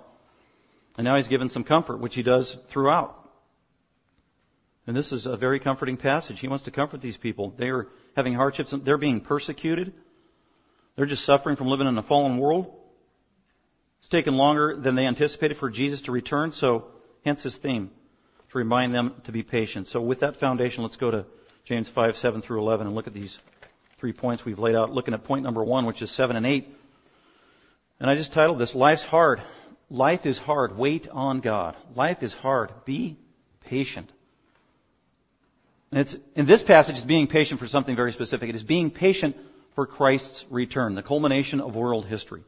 And 0.97 1.05
now 1.05 1.17
he's 1.17 1.29
given 1.29 1.49
some 1.49 1.65
comfort, 1.65 2.01
which 2.01 2.15
he 2.15 2.23
does 2.23 2.57
throughout. 2.73 3.17
And 4.87 4.97
this 4.97 5.13
is 5.13 5.27
a 5.27 5.37
very 5.37 5.61
comforting 5.61 5.97
passage. 5.97 6.39
He 6.39 6.49
wants 6.49 6.65
to 6.65 6.71
comfort 6.71 7.01
these 7.01 7.17
people. 7.17 7.55
They 7.59 7.69
are 7.69 7.89
having 8.15 8.35
hardships. 8.35 8.73
and 8.73 8.85
They're 8.85 8.99
being 8.99 9.21
persecuted. 9.21 9.93
They're 10.97 11.07
just 11.07 11.25
suffering 11.25 11.57
from 11.57 11.69
living 11.69 11.87
in 11.87 11.99
a 11.99 12.03
fallen 12.03 12.39
world. 12.39 12.73
It's 14.01 14.09
taken 14.09 14.35
longer 14.35 14.77
than 14.77 14.95
they 14.95 15.07
anticipated 15.07 15.59
for 15.59 15.71
Jesus 15.71 16.03
to 16.03 16.13
return, 16.13 16.53
so 16.53 16.87
hence 17.25 17.43
his 17.43 17.57
theme, 17.57 17.91
to 18.51 18.59
remind 18.59 18.95
them 18.95 19.21
to 19.27 19.33
be 19.33 19.43
patient. 19.43 19.89
So 19.89 20.01
with 20.01 20.21
that 20.21 20.37
foundation, 20.37 20.83
let's 20.83 20.97
go 20.97 21.11
to 21.11 21.27
James 21.65 21.89
5, 21.89 22.17
7 22.17 22.43
through 22.43 22.61
11, 22.61 22.87
and 22.87 22.97
look 22.97 23.07
at 23.07 23.15
these 23.15 23.39
three 23.99 24.13
points 24.13 24.45
we've 24.45 24.59
laid 24.59 24.75
out. 24.75 24.91
Looking 24.91 25.15
at 25.15 25.25
point 25.25 25.45
number 25.45 25.63
one, 25.63 25.87
which 25.87 26.03
is 26.03 26.11
7 26.11 26.37
and 26.37 26.47
8. 26.47 26.67
And 28.01 28.11
I 28.11 28.17
just 28.17 28.33
titled 28.33 28.59
this, 28.59 28.75
Life's 28.75 29.03
Hard. 29.03 29.43
Life 29.91 30.25
is 30.25 30.39
hard. 30.39 30.77
Wait 30.77 31.09
on 31.11 31.41
God. 31.41 31.77
Life 31.97 32.23
is 32.23 32.33
hard. 32.33 32.71
Be 32.85 33.19
patient. 33.63 34.11
And 35.91 36.01
it's, 36.01 36.17
in 36.37 36.47
this 36.47 36.63
passage, 36.63 36.97
it's 36.97 37.05
being 37.05 37.27
patient 37.27 37.59
for 37.59 37.67
something 37.67 37.97
very 37.97 38.13
specific. 38.13 38.49
It 38.49 38.55
is 38.55 38.63
being 38.63 38.93
patient 38.93 39.37
for 39.75 39.87
Christ's 39.87 40.45
return, 40.49 40.95
the 40.95 41.03
culmination 41.03 41.61
of 41.61 41.75
world 41.75 42.07
history. 42.07 42.43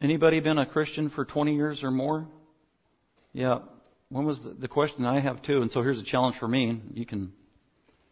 Anybody 0.00 0.40
been 0.40 0.58
a 0.58 0.66
Christian 0.66 1.10
for 1.10 1.24
20 1.24 1.54
years 1.54 1.82
or 1.82 1.90
more? 1.90 2.26
Yeah, 3.32 3.60
when 4.12 4.26
was 4.26 4.40
the, 4.42 4.50
the 4.50 4.68
question 4.68 5.06
I 5.06 5.20
have 5.20 5.42
too? 5.42 5.62
And 5.62 5.70
so 5.70 5.82
here's 5.82 5.98
a 5.98 6.04
challenge 6.04 6.36
for 6.36 6.46
me. 6.46 6.80
You 6.92 7.06
can 7.06 7.32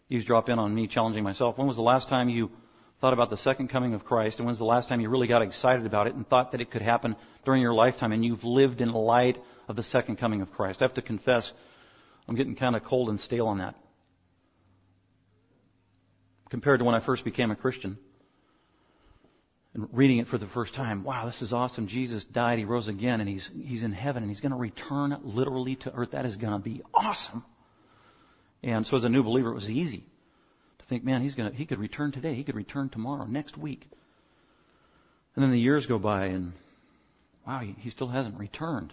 eavesdrop 0.08 0.48
in 0.48 0.58
on 0.58 0.74
me 0.74 0.88
challenging 0.88 1.22
myself. 1.22 1.58
When 1.58 1.66
was 1.66 1.76
the 1.76 1.82
last 1.82 2.08
time 2.08 2.30
you 2.30 2.50
thought 3.02 3.12
about 3.12 3.28
the 3.28 3.36
second 3.36 3.68
coming 3.68 3.92
of 3.92 4.04
Christ? 4.04 4.38
And 4.38 4.46
when's 4.46 4.58
the 4.58 4.64
last 4.64 4.88
time 4.88 5.02
you 5.02 5.10
really 5.10 5.28
got 5.28 5.42
excited 5.42 5.84
about 5.84 6.06
it 6.06 6.14
and 6.14 6.26
thought 6.26 6.52
that 6.52 6.62
it 6.62 6.70
could 6.70 6.80
happen 6.80 7.16
during 7.44 7.60
your 7.60 7.74
lifetime 7.74 8.12
and 8.12 8.24
you've 8.24 8.44
lived 8.44 8.80
in 8.80 8.90
light 8.92 9.36
of 9.68 9.76
the 9.76 9.82
second 9.82 10.16
coming 10.16 10.40
of 10.40 10.50
Christ? 10.50 10.80
I 10.80 10.86
have 10.86 10.94
to 10.94 11.02
confess, 11.02 11.52
I'm 12.26 12.34
getting 12.34 12.56
kind 12.56 12.76
of 12.76 12.82
cold 12.84 13.10
and 13.10 13.20
stale 13.20 13.46
on 13.46 13.58
that. 13.58 13.74
Compared 16.48 16.78
to 16.80 16.84
when 16.86 16.94
I 16.94 17.04
first 17.04 17.24
became 17.24 17.50
a 17.50 17.56
Christian 17.56 17.98
and 19.74 19.88
reading 19.92 20.18
it 20.18 20.28
for 20.28 20.38
the 20.38 20.48
first 20.48 20.74
time, 20.74 21.04
wow, 21.04 21.26
this 21.26 21.42
is 21.42 21.52
awesome. 21.52 21.86
Jesus 21.86 22.24
died, 22.24 22.58
he 22.58 22.64
rose 22.64 22.88
again, 22.88 23.20
and 23.20 23.28
he's, 23.28 23.48
he's 23.64 23.82
in 23.82 23.92
heaven, 23.92 24.22
and 24.22 24.30
he's 24.30 24.40
going 24.40 24.52
to 24.52 24.58
return 24.58 25.16
literally 25.22 25.76
to 25.76 25.92
earth. 25.92 26.10
That 26.12 26.26
is 26.26 26.36
going 26.36 26.52
to 26.52 26.58
be 26.58 26.82
awesome. 26.92 27.44
And 28.62 28.86
so 28.86 28.96
as 28.96 29.04
a 29.04 29.08
new 29.08 29.22
believer, 29.22 29.50
it 29.50 29.54
was 29.54 29.70
easy 29.70 30.04
to 30.78 30.84
think, 30.86 31.04
man, 31.04 31.22
he's 31.22 31.36
going 31.36 31.50
to, 31.50 31.56
he 31.56 31.66
could 31.66 31.78
return 31.78 32.10
today, 32.10 32.34
he 32.34 32.42
could 32.42 32.56
return 32.56 32.88
tomorrow, 32.88 33.26
next 33.26 33.56
week. 33.56 33.86
And 35.36 35.44
then 35.44 35.52
the 35.52 35.60
years 35.60 35.86
go 35.86 35.98
by, 35.98 36.26
and 36.26 36.52
wow, 37.46 37.60
he, 37.60 37.76
he 37.78 37.90
still 37.90 38.08
hasn't 38.08 38.38
returned. 38.38 38.92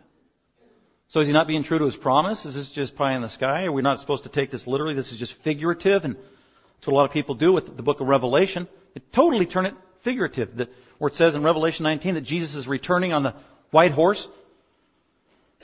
So 1.09 1.21
is 1.21 1.27
he 1.27 1.33
not 1.33 1.47
being 1.47 1.63
true 1.63 1.79
to 1.79 1.85
his 1.85 1.95
promise? 1.95 2.45
Is 2.45 2.53
this 2.53 2.69
just 2.69 2.95
pie 2.95 3.15
in 3.15 3.21
the 3.21 3.29
sky? 3.29 3.65
Are 3.65 3.71
we 3.71 3.81
not 3.81 3.99
supposed 3.99 4.23
to 4.23 4.29
take 4.29 4.51
this 4.51 4.67
literally? 4.67 4.93
This 4.93 5.11
is 5.11 5.17
just 5.17 5.33
figurative, 5.43 6.03
and 6.03 6.15
that's 6.15 6.85
what 6.85 6.93
a 6.93 6.95
lot 6.95 7.05
of 7.05 7.11
people 7.11 7.33
do 7.33 7.51
with 7.51 7.75
the 7.75 7.83
book 7.83 7.99
of 7.99 8.07
Revelation. 8.07 8.67
They 8.93 9.01
totally 9.13 9.47
turn 9.47 9.65
it 9.65 9.73
figurative, 10.03 10.67
where 10.97 11.09
it 11.09 11.15
says 11.15 11.35
in 11.35 11.43
Revelation 11.43 11.83
19 11.83 12.15
that 12.15 12.21
Jesus 12.21 12.55
is 12.55 12.67
returning 12.67 13.13
on 13.13 13.23
the 13.23 13.35
white 13.71 13.91
horse 13.91 14.27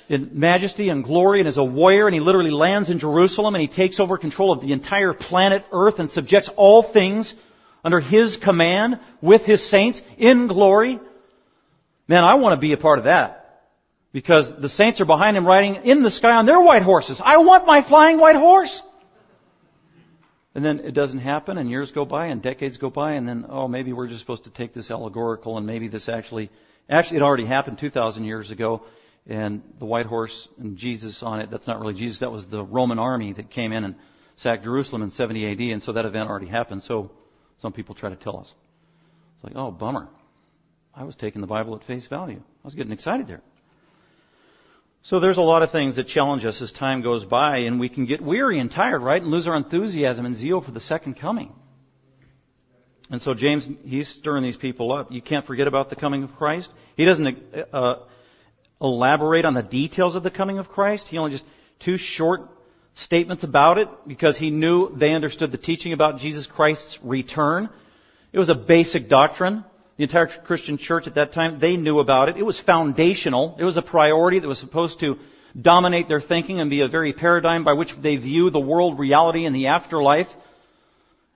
in 0.09 0.31
majesty 0.33 0.89
and 0.89 1.03
glory 1.03 1.39
and 1.39 1.47
as 1.47 1.57
a 1.57 1.63
warrior 1.63 2.07
and 2.07 2.13
he 2.13 2.19
literally 2.19 2.51
lands 2.51 2.89
in 2.89 2.99
Jerusalem 2.99 3.55
and 3.55 3.61
he 3.61 3.67
takes 3.67 3.99
over 3.99 4.17
control 4.17 4.51
of 4.51 4.61
the 4.61 4.73
entire 4.73 5.13
planet 5.13 5.63
earth 5.71 5.99
and 5.99 6.11
subjects 6.11 6.49
all 6.55 6.83
things 6.83 7.33
under 7.83 7.99
his 7.99 8.37
command 8.37 8.99
with 9.21 9.43
his 9.43 9.69
saints 9.69 10.01
in 10.17 10.47
glory. 10.47 10.99
Man, 12.07 12.23
I 12.23 12.35
want 12.35 12.59
to 12.59 12.61
be 12.61 12.73
a 12.73 12.77
part 12.77 12.99
of 12.99 13.05
that. 13.05 13.39
Because 14.11 14.53
the 14.61 14.69
saints 14.69 15.01
are 15.01 15.05
behind 15.05 15.35
him 15.35 15.47
riding 15.47 15.75
in 15.85 16.03
the 16.03 16.11
sky 16.11 16.31
on 16.31 16.45
their 16.45 16.59
white 16.59 16.83
horses. 16.83 17.19
I 17.23 17.37
want 17.37 17.65
my 17.65 17.87
flying 17.87 18.19
white 18.19 18.35
horse! 18.35 18.81
And 20.55 20.63
then 20.63 20.79
it 20.81 20.93
doesn't 20.93 21.19
happen, 21.19 21.57
and 21.57 21.69
years 21.69 21.91
go 21.91 22.05
by, 22.05 22.27
and 22.27 22.41
decades 22.41 22.77
go 22.77 22.89
by, 22.89 23.13
and 23.13 23.27
then, 23.27 23.45
oh, 23.49 23.67
maybe 23.67 23.91
we're 23.91 24.07
just 24.07 24.19
supposed 24.19 24.43
to 24.43 24.51
take 24.51 24.73
this 24.73 24.91
allegorical, 24.91 25.57
and 25.57 25.65
maybe 25.65 25.87
this 25.87 26.07
actually, 26.07 26.51
actually, 26.87 27.17
it 27.17 27.23
already 27.23 27.45
happened 27.45 27.79
2,000 27.79 28.23
years 28.23 28.51
ago, 28.51 28.83
and 29.25 29.63
the 29.79 29.85
white 29.85 30.05
horse 30.05 30.47
and 30.59 30.77
Jesus 30.77 31.23
on 31.23 31.39
it, 31.39 31.49
that's 31.49 31.65
not 31.65 31.79
really 31.79 31.95
Jesus, 31.95 32.19
that 32.19 32.31
was 32.31 32.45
the 32.45 32.63
Roman 32.63 32.99
army 32.99 33.33
that 33.33 33.49
came 33.49 33.71
in 33.71 33.83
and 33.83 33.95
sacked 34.35 34.63
Jerusalem 34.63 35.01
in 35.01 35.09
70 35.09 35.51
AD, 35.51 35.59
and 35.59 35.81
so 35.81 35.93
that 35.93 36.05
event 36.05 36.29
already 36.29 36.47
happened, 36.47 36.83
so 36.83 37.09
some 37.59 37.73
people 37.73 37.95
try 37.95 38.09
to 38.09 38.15
tell 38.15 38.37
us. 38.37 38.53
It's 39.35 39.43
like, 39.43 39.53
oh, 39.55 39.71
bummer. 39.71 40.07
I 40.93 41.03
was 41.03 41.15
taking 41.15 41.41
the 41.41 41.47
Bible 41.47 41.75
at 41.75 41.83
face 41.85 42.05
value. 42.05 42.39
I 42.39 42.63
was 42.63 42.75
getting 42.75 42.91
excited 42.91 43.25
there. 43.25 43.41
So 45.03 45.19
there's 45.19 45.37
a 45.37 45.41
lot 45.41 45.63
of 45.63 45.71
things 45.71 45.97
that 45.97 46.07
challenge 46.07 46.45
us 46.45 46.61
as 46.61 46.71
time 46.71 47.01
goes 47.01 47.25
by, 47.25 47.57
and 47.59 47.77
we 47.77 47.89
can 47.89 48.05
get 48.05 48.21
weary 48.21 48.59
and 48.59 48.71
tired, 48.71 49.01
right? 49.01 49.21
And 49.21 49.29
lose 49.29 49.47
our 49.47 49.57
enthusiasm 49.57 50.25
and 50.25 50.35
zeal 50.35 50.61
for 50.61 50.71
the 50.71 50.79
second 50.79 51.15
coming. 51.15 51.51
And 53.09 53.21
so 53.21 53.33
James, 53.33 53.67
he's 53.83 54.07
stirring 54.07 54.43
these 54.43 54.55
people 54.55 54.93
up. 54.93 55.11
You 55.11 55.21
can't 55.21 55.45
forget 55.45 55.67
about 55.67 55.89
the 55.89 55.97
coming 55.97 56.23
of 56.23 56.31
Christ. 56.35 56.69
He 56.95 57.03
doesn't 57.03 57.37
uh, 57.73 57.95
elaborate 58.81 59.43
on 59.43 59.53
the 59.53 59.61
details 59.61 60.15
of 60.15 60.23
the 60.23 60.31
coming 60.31 60.57
of 60.57 60.69
Christ. 60.69 61.07
He 61.09 61.17
only 61.17 61.33
just 61.33 61.45
two 61.79 61.97
short 61.97 62.49
statements 62.95 63.43
about 63.43 63.79
it 63.79 63.89
because 64.07 64.37
he 64.37 64.51
knew 64.51 64.95
they 64.95 65.11
understood 65.11 65.51
the 65.51 65.57
teaching 65.57 65.91
about 65.91 66.19
Jesus 66.19 66.47
Christ's 66.47 66.97
return. 67.03 67.69
It 68.31 68.39
was 68.39 68.47
a 68.47 68.55
basic 68.55 69.09
doctrine. 69.09 69.65
The 69.97 70.03
entire 70.03 70.27
Christian 70.27 70.77
church 70.77 71.05
at 71.05 71.15
that 71.15 71.33
time, 71.33 71.59
they 71.59 71.77
knew 71.77 71.99
about 71.99 72.29
it. 72.29 72.37
It 72.37 72.43
was 72.43 72.59
foundational. 72.59 73.55
It 73.59 73.63
was 73.63 73.77
a 73.77 73.81
priority 73.81 74.39
that 74.39 74.47
was 74.47 74.59
supposed 74.59 74.99
to 75.01 75.17
dominate 75.59 76.07
their 76.07 76.21
thinking 76.21 76.59
and 76.59 76.69
be 76.69 76.81
a 76.81 76.87
very 76.87 77.13
paradigm 77.13 77.63
by 77.63 77.73
which 77.73 77.93
they 78.01 78.15
view 78.15 78.49
the 78.49 78.59
world 78.59 78.97
reality 78.97 79.45
and 79.45 79.55
the 79.55 79.67
afterlife. 79.67 80.27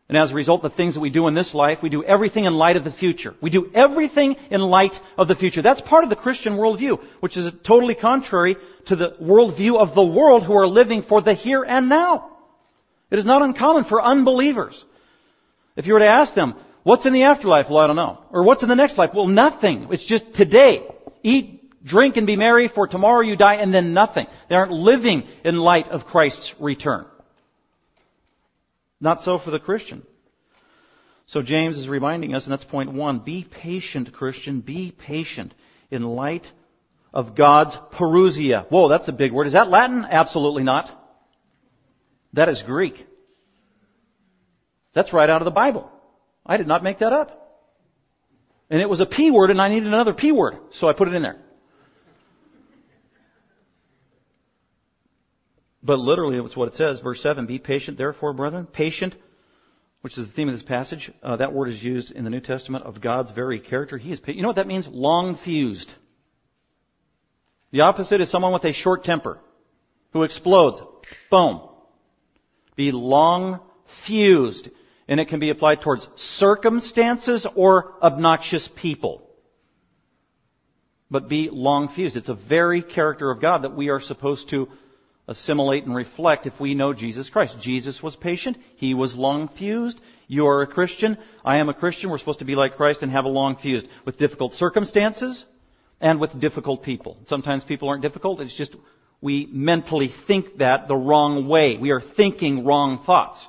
And 0.09 0.17
as 0.17 0.31
a 0.31 0.33
result, 0.33 0.61
the 0.61 0.69
things 0.69 0.93
that 0.95 1.01
we 1.01 1.09
do 1.09 1.27
in 1.27 1.33
this 1.33 1.53
life, 1.53 1.79
we 1.83 1.89
do 1.89 2.03
everything 2.03 2.45
in 2.45 2.53
light 2.53 2.77
of 2.77 2.85
the 2.85 2.91
future. 2.91 3.35
We 3.41 3.49
do 3.49 3.69
everything 3.75 4.37
in 4.49 4.61
light 4.61 4.95
of 5.17 5.27
the 5.27 5.35
future. 5.35 5.61
That's 5.61 5.81
part 5.81 6.05
of 6.05 6.09
the 6.09 6.15
Christian 6.15 6.53
worldview, 6.53 7.03
which 7.19 7.35
is 7.35 7.51
totally 7.63 7.93
contrary 7.93 8.55
to 8.85 8.95
the 8.95 9.17
worldview 9.21 9.77
of 9.77 9.93
the 9.93 10.05
world 10.05 10.43
who 10.43 10.53
are 10.53 10.65
living 10.65 11.03
for 11.03 11.21
the 11.21 11.33
here 11.33 11.63
and 11.63 11.89
now. 11.89 12.37
It 13.11 13.19
is 13.19 13.25
not 13.25 13.41
uncommon 13.41 13.83
for 13.83 14.01
unbelievers. 14.01 14.83
If 15.75 15.85
you 15.85 15.93
were 15.93 15.99
to 15.99 16.07
ask 16.07 16.33
them, 16.33 16.55
what's 16.87 17.05
in 17.05 17.11
the 17.11 17.23
afterlife? 17.23 17.69
Well, 17.69 17.79
I 17.79 17.87
don't 17.87 17.97
know. 17.97 18.23
Or 18.31 18.43
what's 18.43 18.63
in 18.63 18.69
the 18.69 18.75
next 18.75 18.97
life? 18.97 19.11
Well, 19.13 19.27
nothing. 19.27 19.87
It's 19.91 20.05
just 20.05 20.33
today. 20.33 20.87
Eat, 21.21 21.83
drink, 21.83 22.15
and 22.15 22.25
be 22.25 22.37
merry, 22.37 22.69
for 22.69 22.87
tomorrow 22.87 23.21
you 23.21 23.35
die, 23.35 23.55
and 23.55 23.73
then 23.73 23.93
nothing. 23.93 24.27
They 24.47 24.55
aren't 24.55 24.71
living 24.71 25.23
in 25.43 25.57
light 25.57 25.89
of 25.89 26.05
Christ's 26.05 26.55
return. 26.59 27.05
Not 29.01 29.21
so 29.21 29.37
for 29.37 29.51
the 29.51 29.59
Christian. 29.59 30.03
So 31.25 31.41
James 31.41 31.77
is 31.77 31.89
reminding 31.89 32.33
us, 32.33 32.45
and 32.45 32.53
that's 32.53 32.63
point 32.63 32.93
one, 32.93 33.19
be 33.19 33.43
patient, 33.43 34.13
Christian, 34.13 34.61
be 34.61 34.93
patient 34.97 35.53
in 35.91 36.03
light 36.03 36.49
of 37.13 37.35
God's 37.35 37.75
parousia. 37.91 38.65
Whoa, 38.69 38.87
that's 38.87 39.09
a 39.09 39.11
big 39.13 39.33
word. 39.33 39.47
Is 39.47 39.53
that 39.53 39.69
Latin? 39.69 40.05
Absolutely 40.09 40.63
not. 40.63 40.89
That 42.31 42.47
is 42.47 42.61
Greek. 42.61 43.05
That's 44.93 45.11
right 45.11 45.29
out 45.29 45.41
of 45.41 45.45
the 45.45 45.51
Bible. 45.51 45.91
I 46.47 46.57
did 46.57 46.67
not 46.67 46.83
make 46.83 46.99
that 46.99 47.13
up. 47.13 47.43
And 48.69 48.81
it 48.81 48.89
was 48.89 48.99
a 48.99 49.05
P 49.05 49.31
word 49.31 49.51
and 49.51 49.61
I 49.61 49.69
needed 49.69 49.87
another 49.87 50.13
P 50.13 50.31
word, 50.31 50.57
so 50.71 50.87
I 50.87 50.93
put 50.93 51.07
it 51.07 51.13
in 51.13 51.21
there. 51.21 51.37
But 55.83 55.99
literally, 55.99 56.37
it's 56.37 56.57
what 56.57 56.67
it 56.67 56.73
says, 56.73 56.99
verse 56.99 57.21
7, 57.21 57.45
be 57.45 57.59
patient 57.59 57.97
therefore, 57.97 58.33
brethren. 58.33 58.65
Patient, 58.65 59.15
which 60.01 60.17
is 60.17 60.27
the 60.27 60.33
theme 60.33 60.49
of 60.49 60.53
this 60.53 60.63
passage. 60.63 61.11
Uh, 61.23 61.37
that 61.37 61.53
word 61.53 61.69
is 61.69 61.81
used 61.81 62.11
in 62.11 62.25
the 62.25 62.29
New 62.29 62.41
Testament 62.41 62.83
of 62.83 62.99
God's 62.99 63.31
very 63.31 63.59
character. 63.59 63.97
He 63.97 64.11
is 64.11 64.19
patient. 64.19 64.37
You 64.37 64.41
know 64.41 64.49
what 64.49 64.57
that 64.57 64.67
means? 64.67 64.87
Long 64.87 65.37
fused. 65.37 65.93
The 67.71 67.81
opposite 67.81 68.19
is 68.19 68.29
someone 68.29 68.53
with 68.53 68.65
a 68.65 68.73
short 68.73 69.05
temper, 69.05 69.39
who 70.11 70.23
explodes. 70.23 70.81
Boom. 71.29 71.61
Be 72.75 72.91
long 72.91 73.61
fused. 74.05 74.69
And 75.07 75.19
it 75.19 75.29
can 75.29 75.39
be 75.39 75.49
applied 75.49 75.81
towards 75.81 76.07
circumstances 76.15 77.45
or 77.55 77.93
obnoxious 78.01 78.69
people. 78.75 79.21
But 81.09 81.29
be 81.29 81.49
long 81.51 81.87
fused. 81.89 82.17
It's 82.17 82.29
a 82.29 82.33
very 82.33 82.81
character 82.81 83.31
of 83.31 83.41
God 83.41 83.63
that 83.63 83.75
we 83.75 83.89
are 83.89 84.01
supposed 84.01 84.49
to 84.49 84.67
assimilate 85.27 85.85
and 85.85 85.95
reflect 85.95 86.45
if 86.45 86.59
we 86.59 86.73
know 86.73 86.93
Jesus 86.93 87.29
Christ. 87.29 87.55
Jesus 87.59 88.01
was 88.01 88.15
patient. 88.15 88.57
He 88.75 88.93
was 88.93 89.15
long 89.15 89.49
fused. 89.49 89.99
You 90.27 90.47
are 90.47 90.61
a 90.61 90.67
Christian. 90.67 91.17
I 91.43 91.57
am 91.57 91.69
a 91.69 91.73
Christian. 91.73 92.09
We're 92.09 92.17
supposed 92.17 92.39
to 92.39 92.45
be 92.45 92.55
like 92.55 92.75
Christ 92.75 93.01
and 93.01 93.11
have 93.11 93.25
a 93.25 93.29
long 93.29 93.55
fused 93.57 93.87
with 94.05 94.17
difficult 94.17 94.53
circumstances 94.53 95.45
and 96.01 96.19
with 96.19 96.39
difficult 96.39 96.83
people. 96.83 97.17
Sometimes 97.27 97.63
people 97.63 97.89
aren't 97.89 98.01
difficult. 98.01 98.41
It's 98.41 98.55
just 98.55 98.75
we 99.21 99.47
mentally 99.51 100.11
think 100.27 100.57
that 100.57 100.87
the 100.87 100.95
wrong 100.95 101.47
way. 101.47 101.77
We 101.77 101.91
are 101.91 102.01
thinking 102.01 102.65
wrong 102.65 103.03
thoughts. 103.05 103.45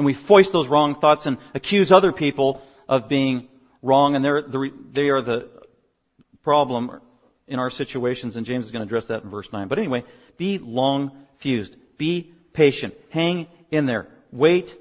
And 0.00 0.06
we 0.06 0.14
foist 0.14 0.50
those 0.50 0.66
wrong 0.66 0.98
thoughts 0.98 1.26
and 1.26 1.36
accuse 1.52 1.92
other 1.92 2.10
people 2.10 2.62
of 2.88 3.06
being 3.06 3.48
wrong 3.82 4.14
and 4.14 4.24
they're 4.24 4.40
the, 4.40 4.70
they 4.94 5.10
are 5.10 5.20
the 5.20 5.50
problem 6.42 7.02
in 7.46 7.58
our 7.58 7.68
situations, 7.68 8.34
and 8.34 8.46
James 8.46 8.64
is 8.64 8.70
going 8.70 8.80
to 8.80 8.86
address 8.86 9.08
that 9.08 9.24
in 9.24 9.30
verse 9.30 9.46
9. 9.52 9.68
But 9.68 9.78
anyway, 9.78 10.04
be 10.38 10.56
long 10.56 11.26
fused. 11.42 11.76
Be 11.98 12.32
patient. 12.54 12.94
Hang 13.10 13.46
in 13.70 13.84
there. 13.84 14.08
Wait 14.32 14.74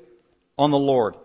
on 0.57 0.71
the 0.71 0.77
Lord. 0.77 1.15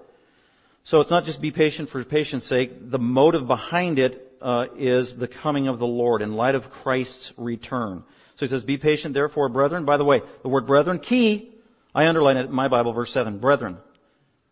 So 0.82 1.00
it's 1.00 1.10
not 1.12 1.22
just 1.24 1.40
be 1.40 1.52
patient 1.52 1.88
for 1.88 2.02
patience 2.02 2.48
sake. 2.48 2.90
The 2.90 2.98
motive 2.98 3.46
behind 3.46 4.00
it 4.00 4.36
uh, 4.42 4.64
is 4.76 5.16
the 5.16 5.28
coming 5.28 5.68
of 5.68 5.78
the 5.78 5.86
Lord 5.86 6.20
in 6.20 6.34
light 6.34 6.56
of 6.56 6.68
Christ's 6.68 7.32
return. 7.36 8.02
So 8.38 8.46
he 8.46 8.50
says, 8.50 8.64
be 8.64 8.76
patient 8.76 9.14
therefore, 9.14 9.48
brethren. 9.50 9.84
By 9.84 9.98
the 9.98 10.04
way, 10.04 10.20
the 10.42 10.48
word 10.48 10.66
brethren, 10.66 10.98
key, 10.98 11.53
I 11.94 12.06
underline 12.06 12.36
it 12.36 12.46
in 12.46 12.52
my 12.52 12.68
Bible, 12.68 12.92
verse 12.92 13.12
7, 13.12 13.38
brethren. 13.38 13.78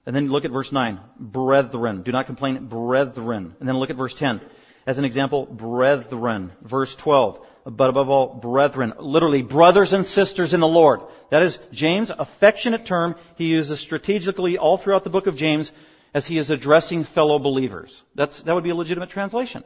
And 0.06 0.14
then 0.14 0.28
look 0.28 0.44
at 0.44 0.50
verse 0.50 0.70
9, 0.72 1.00
brethren. 1.18 2.02
Do 2.02 2.12
not 2.12 2.26
complain, 2.26 2.66
brethren. 2.66 3.54
And 3.58 3.68
then 3.68 3.76
look 3.76 3.90
at 3.90 3.96
verse 3.96 4.14
10. 4.16 4.40
As 4.86 4.98
an 4.98 5.04
example, 5.04 5.46
brethren. 5.46 6.52
Verse 6.62 6.94
12. 6.96 7.38
But 7.64 7.90
above 7.90 8.08
all, 8.08 8.34
brethren. 8.34 8.94
Literally, 8.98 9.42
brothers 9.42 9.92
and 9.92 10.04
sisters 10.04 10.54
in 10.54 10.60
the 10.60 10.66
Lord. 10.66 11.00
That 11.30 11.42
is 11.42 11.58
James' 11.72 12.10
affectionate 12.16 12.86
term 12.86 13.14
he 13.36 13.44
uses 13.44 13.80
strategically 13.80 14.58
all 14.58 14.78
throughout 14.78 15.04
the 15.04 15.10
book 15.10 15.28
of 15.28 15.36
James 15.36 15.70
as 16.14 16.26
he 16.26 16.38
is 16.38 16.50
addressing 16.50 17.04
fellow 17.04 17.38
believers. 17.38 18.02
That's, 18.14 18.42
that 18.42 18.54
would 18.54 18.64
be 18.64 18.70
a 18.70 18.74
legitimate 18.74 19.10
translation. 19.10 19.64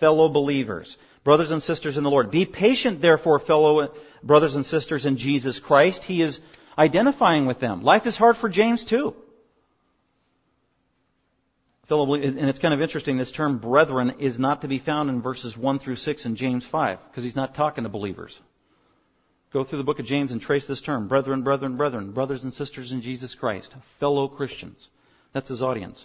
Fellow 0.00 0.28
believers. 0.28 0.96
Brothers 1.24 1.50
and 1.50 1.62
sisters 1.62 1.96
in 1.96 2.02
the 2.02 2.10
Lord. 2.10 2.30
Be 2.30 2.46
patient, 2.46 3.00
therefore, 3.00 3.38
fellow 3.38 3.92
brothers 4.22 4.54
and 4.54 4.66
sisters 4.66 5.06
in 5.06 5.16
Jesus 5.16 5.60
Christ. 5.60 6.02
He 6.02 6.20
is 6.20 6.40
identifying 6.78 7.46
with 7.46 7.60
them. 7.60 7.82
Life 7.82 8.06
is 8.06 8.16
hard 8.16 8.36
for 8.36 8.48
James 8.48 8.84
too 8.84 9.14
and 11.90 12.48
it's 12.48 12.58
kind 12.58 12.74
of 12.74 12.80
interesting, 12.80 13.16
this 13.16 13.32
term 13.32 13.58
brethren 13.58 14.16
is 14.18 14.38
not 14.38 14.62
to 14.62 14.68
be 14.68 14.78
found 14.78 15.08
in 15.08 15.22
verses 15.22 15.56
1 15.56 15.78
through 15.78 15.96
6 15.96 16.24
in 16.26 16.36
James 16.36 16.64
5, 16.70 16.98
because 17.08 17.24
he's 17.24 17.36
not 17.36 17.54
talking 17.54 17.84
to 17.84 17.90
believers. 17.90 18.38
Go 19.52 19.64
through 19.64 19.78
the 19.78 19.84
book 19.84 19.98
of 19.98 20.04
James 20.04 20.30
and 20.30 20.40
trace 20.40 20.66
this 20.66 20.82
term. 20.82 21.08
Brethren, 21.08 21.42
brethren, 21.42 21.78
brethren, 21.78 22.12
brothers 22.12 22.44
and 22.44 22.52
sisters 22.52 22.92
in 22.92 23.00
Jesus 23.00 23.34
Christ, 23.34 23.74
fellow 23.98 24.28
Christians. 24.28 24.86
That's 25.32 25.48
his 25.48 25.62
audience. 25.62 26.04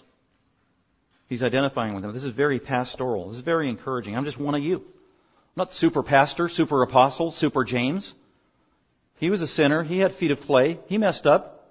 He's 1.27 1.43
identifying 1.43 1.93
with 1.93 2.03
them. 2.03 2.13
This 2.13 2.23
is 2.23 2.33
very 2.33 2.59
pastoral. 2.59 3.29
This 3.29 3.39
is 3.39 3.43
very 3.43 3.69
encouraging. 3.69 4.15
I'm 4.15 4.25
just 4.25 4.39
one 4.39 4.55
of 4.55 4.63
you. 4.63 4.77
I'm 4.77 5.57
not 5.57 5.73
super 5.73 6.03
pastor, 6.03 6.47
super 6.47 6.83
apostle, 6.83 7.31
super 7.31 7.65
James. 7.65 8.13
He 9.23 9.29
was 9.29 9.41
a 9.41 9.47
sinner. 9.47 9.83
He 9.83 9.99
had 9.99 10.15
feet 10.15 10.31
of 10.31 10.41
clay. 10.41 10.77
He 10.87 10.97
messed 10.97 11.25
up. 11.25 11.69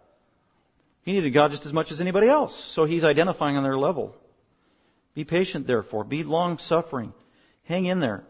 He 1.03 1.13
needed 1.13 1.35
God 1.35 1.51
just 1.51 1.67
as 1.67 1.73
much 1.75 1.93
as 1.93 2.01
anybody 2.01 2.27
else. 2.27 2.73
So 2.75 2.87
he's 2.87 3.05
identifying 3.05 3.59
on 3.59 3.63
their 3.63 3.77
level. 3.77 4.17
Be 5.15 5.25
patient, 5.25 5.67
therefore. 5.67 6.05
Be 6.05 6.23
long 6.23 6.57
suffering. 6.57 7.13
Hang 7.65 7.85
in 7.85 8.01
there. 8.01 8.25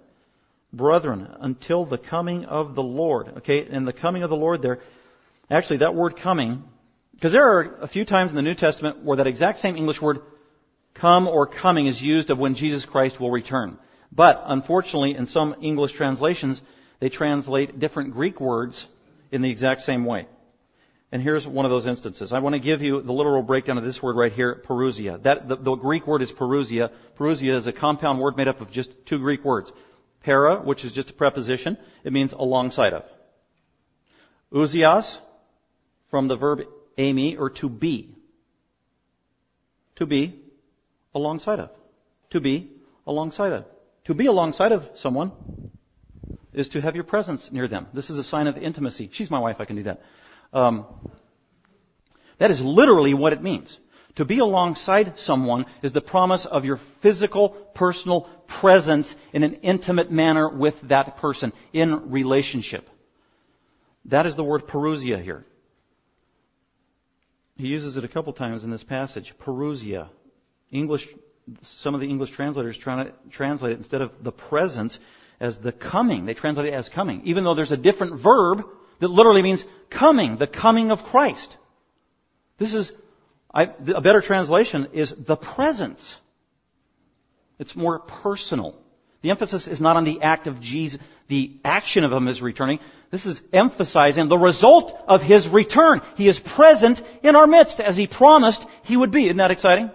Brethren, 0.73 1.29
until 1.39 1.87
the 1.87 1.99
coming 1.99 2.47
of 2.47 2.75
the 2.75 2.83
Lord. 2.83 3.29
Okay, 3.39 3.65
and 3.65 3.87
the 3.87 3.93
coming 3.93 4.25
of 4.25 4.31
the 4.31 4.35
Lord 4.35 4.61
there, 4.61 4.81
actually 5.49 5.77
that 5.77 5.95
word 5.95 6.17
coming, 6.17 6.65
because 7.15 7.31
there 7.31 7.47
are 7.47 7.77
a 7.81 7.87
few 7.87 8.05
times 8.05 8.31
in 8.31 8.37
the 8.37 8.43
New 8.43 8.57
Testament 8.57 9.05
where 9.05 9.19
that 9.19 9.29
exact 9.29 9.61
same 9.61 9.77
English 9.77 10.03
word 10.03 10.19
come 10.95 11.29
or 11.29 11.47
coming 11.47 11.87
is 11.87 12.03
used 12.03 12.31
of 12.31 12.39
when 12.39 12.57
Jesus 12.57 12.85
Christ 12.85 13.21
will 13.21 13.31
return. 13.31 13.79
But 14.11 14.43
unfortunately, 14.47 15.15
in 15.15 15.29
some 15.29 15.55
English 15.63 15.93
translations, 15.93 16.61
they 16.99 17.09
translate 17.09 17.79
different 17.79 18.15
Greek 18.15 18.41
words 18.41 18.85
in 19.33 19.43
the 19.43 19.51
exact 19.51 19.81
same 19.81 20.05
way. 20.05 20.29
And 21.11 21.21
here's 21.23 21.47
one 21.47 21.67
of 21.67 21.71
those 21.71 21.87
instances. 21.87 22.33
I 22.33 22.39
want 22.39 22.55
to 22.55 22.61
give 22.61 22.81
you 22.81 23.03
the 23.03 23.13
literal 23.13 23.43
breakdown 23.43 23.77
of 23.77 23.85
this 23.85 24.03
word 24.03 24.17
right 24.17 24.33
here, 24.33 24.63
parousia. 24.67 25.23
That, 25.25 25.49
the, 25.49 25.57
the 25.57 25.75
Greek 25.75 26.07
word 26.07 26.23
is 26.23 26.33
parousia. 26.33 26.91
Parousia 27.19 27.57
is 27.57 27.67
a 27.67 27.73
compound 27.73 28.21
word 28.21 28.37
made 28.37 28.49
up 28.49 28.61
of 28.61 28.71
just 28.71 28.91
two 29.07 29.19
Greek 29.19 29.45
words. 29.45 29.71
Para, 30.23 30.63
which 30.63 30.85
is 30.85 30.93
just 30.93 31.11
a 31.11 31.13
preposition. 31.13 31.77
It 32.05 32.13
means 32.13 32.33
alongside 32.33 32.93
of. 32.95 33.03
Ousios, 34.53 35.15
from 36.11 36.29
the 36.29 36.37
verb 36.37 36.61
eimi, 36.97 37.39
or 37.39 37.51
to 37.51 37.69
be. 37.69 38.15
To 39.97 40.07
be 40.07 40.41
alongside 41.15 41.59
of. 41.59 41.71
To 42.31 42.41
be 42.41 42.71
alongside 43.07 43.53
of. 43.53 43.65
To 44.07 44.15
be 44.15 44.27
alongside 44.27 44.73
of 44.73 44.85
someone 44.95 45.33
is 46.53 46.69
to 46.71 46.81
have 46.81 46.95
your 46.95 47.05
presence 47.05 47.49
near 47.51 47.69
them. 47.69 47.87
This 47.95 48.11
is 48.11 48.19
a 48.19 48.25
sign 48.25 48.47
of 48.47 48.57
intimacy. 48.57 49.11
She's 49.13 49.31
my 49.31 49.39
wife, 49.39 49.57
I 49.59 49.65
can 49.65 49.77
do 49.77 49.83
that. 49.85 50.03
Um, 50.53 50.87
that 52.39 52.51
is 52.51 52.61
literally 52.61 53.15
what 53.15 53.33
it 53.33 53.43
means. 53.43 53.79
To 54.17 54.25
be 54.27 54.41
alongside 54.41 55.15
someone 55.19 55.65
is 55.83 55.93
the 55.93 56.03
promise 56.03 56.45
of 56.45 56.67
your 56.67 56.79
physical, 57.01 57.51
personal 57.75 58.29
presence 58.47 59.15
in 59.33 59.43
an 59.43 59.55
intimate 59.63 60.11
manner 60.11 60.55
with 60.55 60.75
that 60.89 61.17
person 61.17 61.53
in 61.73 62.11
relationship. 62.11 62.91
That 64.07 64.27
is 64.27 64.37
the 64.37 64.45
word 64.45 64.67
parousia 64.67 65.23
here. 65.23 65.47
He 67.57 67.69
uses 67.69 67.97
it 67.97 68.05
a 68.05 68.09
couple 68.09 68.33
times 68.33 68.65
in 68.65 68.71
this 68.71 68.83
passage. 68.83 69.33
Parousia. 69.41 70.09
English, 70.71 71.07
some 71.63 71.95
of 71.95 72.01
the 72.01 72.09
English 72.09 72.33
translators 72.33 72.77
try 72.77 73.05
to 73.05 73.13
translate 73.31 73.73
it 73.73 73.79
instead 73.79 74.03
of 74.03 74.11
the 74.23 74.33
presence 74.33 74.99
as 75.43 75.59
the 75.59 75.73
coming. 75.73 76.25
They 76.25 76.35
translate 76.35 76.69
it 76.69 76.75
as 76.75 76.89
coming. 76.89 77.23
Even 77.25 77.43
though 77.43 77.55
there's 77.55 77.73
a 77.73 77.77
different 77.77 78.23
verb 78.23 78.65
that 79.01 79.09
literally 79.09 79.43
means 79.43 79.65
coming, 79.91 80.39
the 80.39 80.47
coming 80.47 80.93
of 80.93 81.01
Christ. 81.01 81.57
This 82.59 82.73
is, 82.73 82.93
I, 83.53 83.65
a 83.65 84.01
better 84.01 84.21
translation 84.21 84.89
is 84.95 85.13
the 85.27 85.37
presence. 85.37 86.15
It's 87.59 87.75
more 87.75 87.99
personal. 87.99 88.77
The 89.23 89.31
emphasis 89.31 89.67
is 89.67 89.81
not 89.81 89.97
on 89.97 90.05
the 90.05 90.23
act 90.23 90.47
of 90.47 90.61
Jesus, 90.61 91.01
the 91.29 91.57
action 91.65 92.05
of 92.05 92.13
him 92.13 92.29
is 92.29 92.41
returning. 92.41 92.79
This 93.11 93.27
is 93.27 93.41
emphasizing 93.53 94.29
the 94.29 94.39
result 94.39 94.93
of 95.09 95.23
his 95.23 95.49
return. 95.49 96.03
He 96.17 96.29
is 96.29 96.39
present 96.39 97.03
in 97.23 97.35
our 97.35 97.47
midst 97.47 97.81
as 97.81 97.97
he 97.97 98.07
promised 98.07 98.65
he 98.85 98.97
would 98.97 99.11
be. 99.11 99.25
Isn't 99.27 99.39
that 99.39 99.51
exciting? 99.51 99.91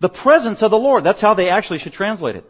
The 0.00 0.08
presence 0.08 0.62
of 0.62 0.70
the 0.70 0.78
Lord. 0.78 1.02
That's 1.04 1.20
how 1.20 1.34
they 1.34 1.48
actually 1.48 1.80
should 1.80 1.92
translate 1.92 2.36
it. 2.36 2.44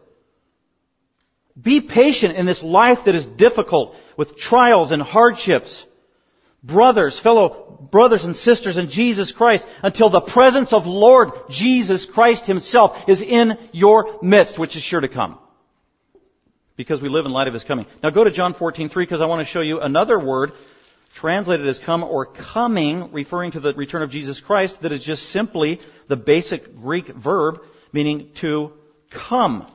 Be 1.61 1.81
patient 1.81 2.37
in 2.37 2.47
this 2.47 2.63
life 2.63 3.01
that 3.05 3.15
is 3.15 3.27
difficult 3.27 3.95
with 4.17 4.37
trials 4.37 4.91
and 4.91 5.01
hardships. 5.01 5.85
Brothers, 6.63 7.21
fellow 7.21 7.89
brothers 7.93 8.25
and 8.25 8.35
sisters 8.35 8.77
in 8.77 8.89
Jesus 8.89 9.31
Christ 9.31 9.67
until 9.83 10.11
the 10.11 10.23
presence 10.23 10.73
of 10.73 10.87
Lord 10.87 11.31
Jesus 11.51 12.07
Christ 12.07 12.47
Himself 12.47 13.09
is 13.09 13.21
in 13.23 13.59
your 13.73 14.19
midst, 14.23 14.59
which 14.59 14.75
is 14.75 14.83
sure 14.83 15.01
to 15.01 15.09
come. 15.09 15.39
Because 16.77 17.01
we 17.01 17.09
live 17.09 17.27
in 17.27 17.33
light 17.33 17.47
of 17.47 17.55
His 17.55 17.65
coming. 17.65 17.87
Now 18.03 18.11
go 18.11 18.25
to 18.25 18.31
John 18.31 18.55
14:3 18.55 18.95
because 18.95 19.21
I 19.21 19.27
want 19.27 19.47
to 19.47 19.53
show 19.53 19.61
you 19.61 19.81
another 19.81 20.19
word 20.19 20.53
translated 21.15 21.69
as 21.69 21.79
come 21.79 22.03
or 22.03 22.27
coming, 22.27 23.13
referring 23.13 23.53
to 23.53 23.61
the 23.61 23.73
return 23.75 24.03
of 24.03 24.11
Jesus 24.11 24.41
Christ, 24.41 24.83
that 24.83 24.91
is 24.91 25.05
just 25.05 25.31
simply 25.31 25.81
the 26.09 26.17
basic 26.17 26.75
Greek 26.77 27.07
verb 27.09 27.61
meaning 27.93 28.31
to 28.41 28.73
come. 29.11 29.71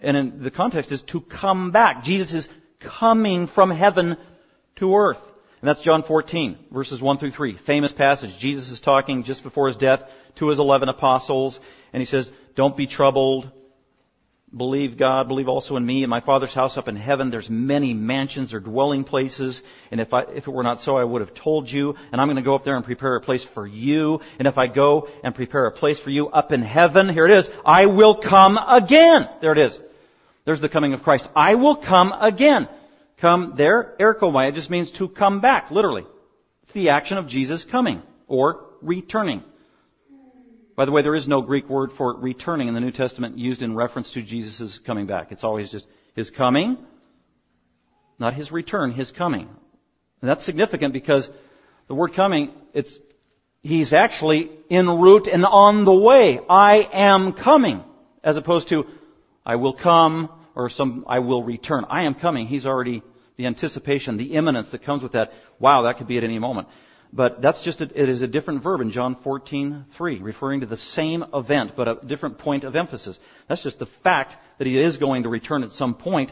And 0.00 0.42
the 0.42 0.50
context 0.50 0.92
is 0.92 1.02
to 1.08 1.20
come 1.20 1.72
back. 1.72 2.04
Jesus 2.04 2.32
is 2.32 2.48
coming 2.80 3.46
from 3.46 3.70
heaven 3.70 4.16
to 4.76 4.94
earth. 4.94 5.18
And 5.60 5.68
that's 5.68 5.82
John 5.82 6.02
14, 6.02 6.58
verses 6.72 7.02
1 7.02 7.18
through 7.18 7.32
3. 7.32 7.58
Famous 7.66 7.92
passage. 7.92 8.30
Jesus 8.38 8.70
is 8.70 8.80
talking 8.80 9.24
just 9.24 9.42
before 9.42 9.66
his 9.66 9.76
death 9.76 10.00
to 10.36 10.48
his 10.48 10.58
11 10.58 10.88
apostles, 10.88 11.60
and 11.92 12.00
he 12.00 12.06
says, 12.06 12.30
Don't 12.54 12.76
be 12.76 12.86
troubled. 12.86 13.50
Believe 14.56 14.98
God, 14.98 15.28
believe 15.28 15.48
also 15.48 15.76
in 15.76 15.86
me. 15.86 16.02
In 16.02 16.10
my 16.10 16.20
Father's 16.20 16.52
house 16.52 16.76
up 16.76 16.88
in 16.88 16.96
heaven, 16.96 17.30
there's 17.30 17.48
many 17.48 17.94
mansions 17.94 18.52
or 18.52 18.58
dwelling 18.58 19.04
places. 19.04 19.62
And 19.92 20.00
if 20.00 20.12
I, 20.12 20.22
if 20.22 20.48
it 20.48 20.50
were 20.50 20.64
not 20.64 20.80
so, 20.80 20.96
I 20.96 21.04
would 21.04 21.20
have 21.20 21.34
told 21.34 21.70
you. 21.70 21.94
And 22.10 22.20
I'm 22.20 22.26
going 22.26 22.36
to 22.36 22.42
go 22.42 22.56
up 22.56 22.64
there 22.64 22.74
and 22.74 22.84
prepare 22.84 23.14
a 23.14 23.20
place 23.20 23.46
for 23.54 23.64
you. 23.64 24.20
And 24.40 24.48
if 24.48 24.58
I 24.58 24.66
go 24.66 25.08
and 25.22 25.36
prepare 25.36 25.66
a 25.66 25.70
place 25.70 26.00
for 26.00 26.10
you 26.10 26.28
up 26.28 26.50
in 26.50 26.62
heaven, 26.62 27.08
here 27.08 27.26
it 27.26 27.38
is, 27.38 27.48
I 27.64 27.86
will 27.86 28.20
come 28.20 28.58
again. 28.58 29.28
There 29.40 29.52
it 29.52 29.58
is. 29.58 29.78
There's 30.50 30.60
the 30.60 30.68
coming 30.68 30.94
of 30.94 31.04
Christ. 31.04 31.28
I 31.36 31.54
will 31.54 31.76
come 31.76 32.12
again. 32.12 32.68
Come 33.20 33.54
there, 33.56 33.94
erchomai, 34.00 34.48
it 34.48 34.56
just 34.56 34.68
means 34.68 34.90
to 34.98 35.08
come 35.08 35.40
back, 35.40 35.70
literally. 35.70 36.04
It's 36.64 36.72
the 36.72 36.88
action 36.88 37.18
of 37.18 37.28
Jesus 37.28 37.62
coming, 37.62 38.02
or 38.26 38.66
returning. 38.82 39.44
By 40.74 40.86
the 40.86 40.90
way, 40.90 41.02
there 41.02 41.14
is 41.14 41.28
no 41.28 41.40
Greek 41.40 41.68
word 41.68 41.92
for 41.96 42.16
returning 42.16 42.66
in 42.66 42.74
the 42.74 42.80
New 42.80 42.90
Testament 42.90 43.38
used 43.38 43.62
in 43.62 43.76
reference 43.76 44.10
to 44.14 44.22
Jesus' 44.22 44.80
coming 44.84 45.06
back. 45.06 45.30
It's 45.30 45.44
always 45.44 45.70
just 45.70 45.86
his 46.16 46.30
coming, 46.30 46.78
not 48.18 48.34
his 48.34 48.50
return, 48.50 48.90
his 48.90 49.12
coming. 49.12 49.48
And 50.20 50.28
that's 50.28 50.44
significant 50.44 50.92
because 50.92 51.30
the 51.86 51.94
word 51.94 52.14
coming, 52.14 52.50
it's, 52.74 52.98
he's 53.62 53.92
actually 53.92 54.50
en 54.68 54.88
route 54.88 55.28
and 55.28 55.44
on 55.44 55.84
the 55.84 55.94
way. 55.94 56.40
I 56.50 56.88
am 56.92 57.34
coming. 57.34 57.84
As 58.24 58.36
opposed 58.36 58.70
to, 58.70 58.86
I 59.46 59.54
will 59.54 59.74
come, 59.74 60.28
or 60.60 60.68
some, 60.70 61.04
I 61.08 61.20
will 61.20 61.42
return. 61.42 61.84
I 61.88 62.04
am 62.04 62.14
coming. 62.14 62.46
He's 62.46 62.66
already, 62.66 63.02
the 63.36 63.46
anticipation, 63.46 64.16
the 64.16 64.34
imminence 64.34 64.70
that 64.72 64.84
comes 64.84 65.02
with 65.02 65.12
that. 65.12 65.32
Wow, 65.58 65.82
that 65.82 65.98
could 65.98 66.06
be 66.06 66.18
at 66.18 66.24
any 66.24 66.38
moment. 66.38 66.68
But 67.12 67.42
that's 67.42 67.62
just, 67.62 67.80
a, 67.80 67.84
it 67.84 68.08
is 68.08 68.22
a 68.22 68.28
different 68.28 68.62
verb 68.62 68.80
in 68.80 68.92
John 68.92 69.16
14:3, 69.16 70.22
referring 70.22 70.60
to 70.60 70.66
the 70.66 70.76
same 70.76 71.24
event, 71.34 71.72
but 71.76 71.88
a 71.88 72.06
different 72.06 72.38
point 72.38 72.64
of 72.64 72.76
emphasis. 72.76 73.18
That's 73.48 73.62
just 73.62 73.78
the 73.78 73.88
fact 74.04 74.36
that 74.58 74.66
he 74.66 74.78
is 74.78 74.96
going 74.96 75.24
to 75.24 75.28
return 75.28 75.64
at 75.64 75.70
some 75.72 75.94
point. 75.94 76.30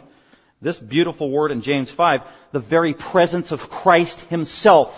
This 0.61 0.79
beautiful 0.79 1.31
word 1.31 1.51
in 1.51 1.63
James 1.63 1.91
5, 1.91 2.21
the 2.53 2.61
very 2.61 2.95
presence 2.95 3.51
of 3.51 3.61
Christ 3.61 4.21
himself 4.29 4.91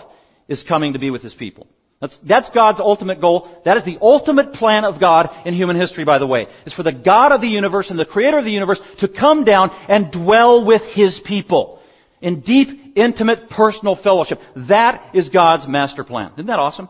is 0.47 0.63
coming 0.63 0.93
to 0.93 0.99
be 0.99 1.09
with 1.09 1.21
his 1.21 1.33
people. 1.33 1.67
That's, 2.01 2.17
that's 2.27 2.49
God's 2.49 2.79
ultimate 2.79 3.21
goal. 3.21 3.47
That 3.63 3.77
is 3.77 3.85
the 3.85 3.99
ultimate 4.01 4.53
plan 4.53 4.85
of 4.85 4.99
God 4.99 5.29
in 5.45 5.53
human 5.53 5.75
history, 5.75 6.03
by 6.03 6.17
the 6.17 6.25
way. 6.25 6.47
Is 6.65 6.73
for 6.73 6.81
the 6.81 6.91
God 6.91 7.31
of 7.31 7.41
the 7.41 7.47
universe 7.47 7.91
and 7.91 7.99
the 7.99 8.05
creator 8.05 8.39
of 8.39 8.43
the 8.43 8.51
universe 8.51 8.79
to 8.97 9.07
come 9.07 9.43
down 9.43 9.69
and 9.87 10.11
dwell 10.11 10.65
with 10.65 10.81
his 10.81 11.19
people. 11.19 11.79
In 12.19 12.41
deep, 12.41 12.93
intimate, 12.95 13.49
personal 13.51 13.95
fellowship. 13.95 14.39
That 14.55 15.11
is 15.13 15.29
God's 15.29 15.67
master 15.67 16.03
plan. 16.03 16.31
Isn't 16.33 16.47
that 16.47 16.59
awesome? 16.59 16.89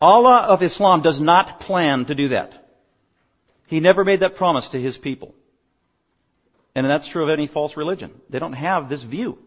Allah 0.00 0.46
of 0.48 0.62
Islam 0.62 1.02
does 1.02 1.20
not 1.20 1.60
plan 1.60 2.04
to 2.06 2.14
do 2.14 2.28
that. 2.28 2.54
He 3.66 3.80
never 3.80 4.04
made 4.04 4.20
that 4.20 4.36
promise 4.36 4.68
to 4.68 4.80
his 4.80 4.96
people. 4.98 5.34
And 6.76 6.86
that's 6.86 7.08
true 7.08 7.24
of 7.24 7.28
any 7.28 7.48
false 7.48 7.76
religion. 7.76 8.20
They 8.30 8.38
don't 8.38 8.52
have 8.52 8.88
this 8.88 9.02
view. 9.02 9.38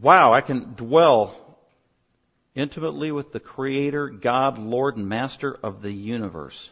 Wow, 0.00 0.32
I 0.32 0.40
can 0.40 0.74
dwell 0.74 1.36
intimately 2.54 3.12
with 3.12 3.32
the 3.32 3.40
Creator, 3.40 4.10
God, 4.10 4.58
Lord, 4.58 4.96
and 4.96 5.08
Master 5.08 5.56
of 5.62 5.82
the 5.82 5.92
universe. 5.92 6.70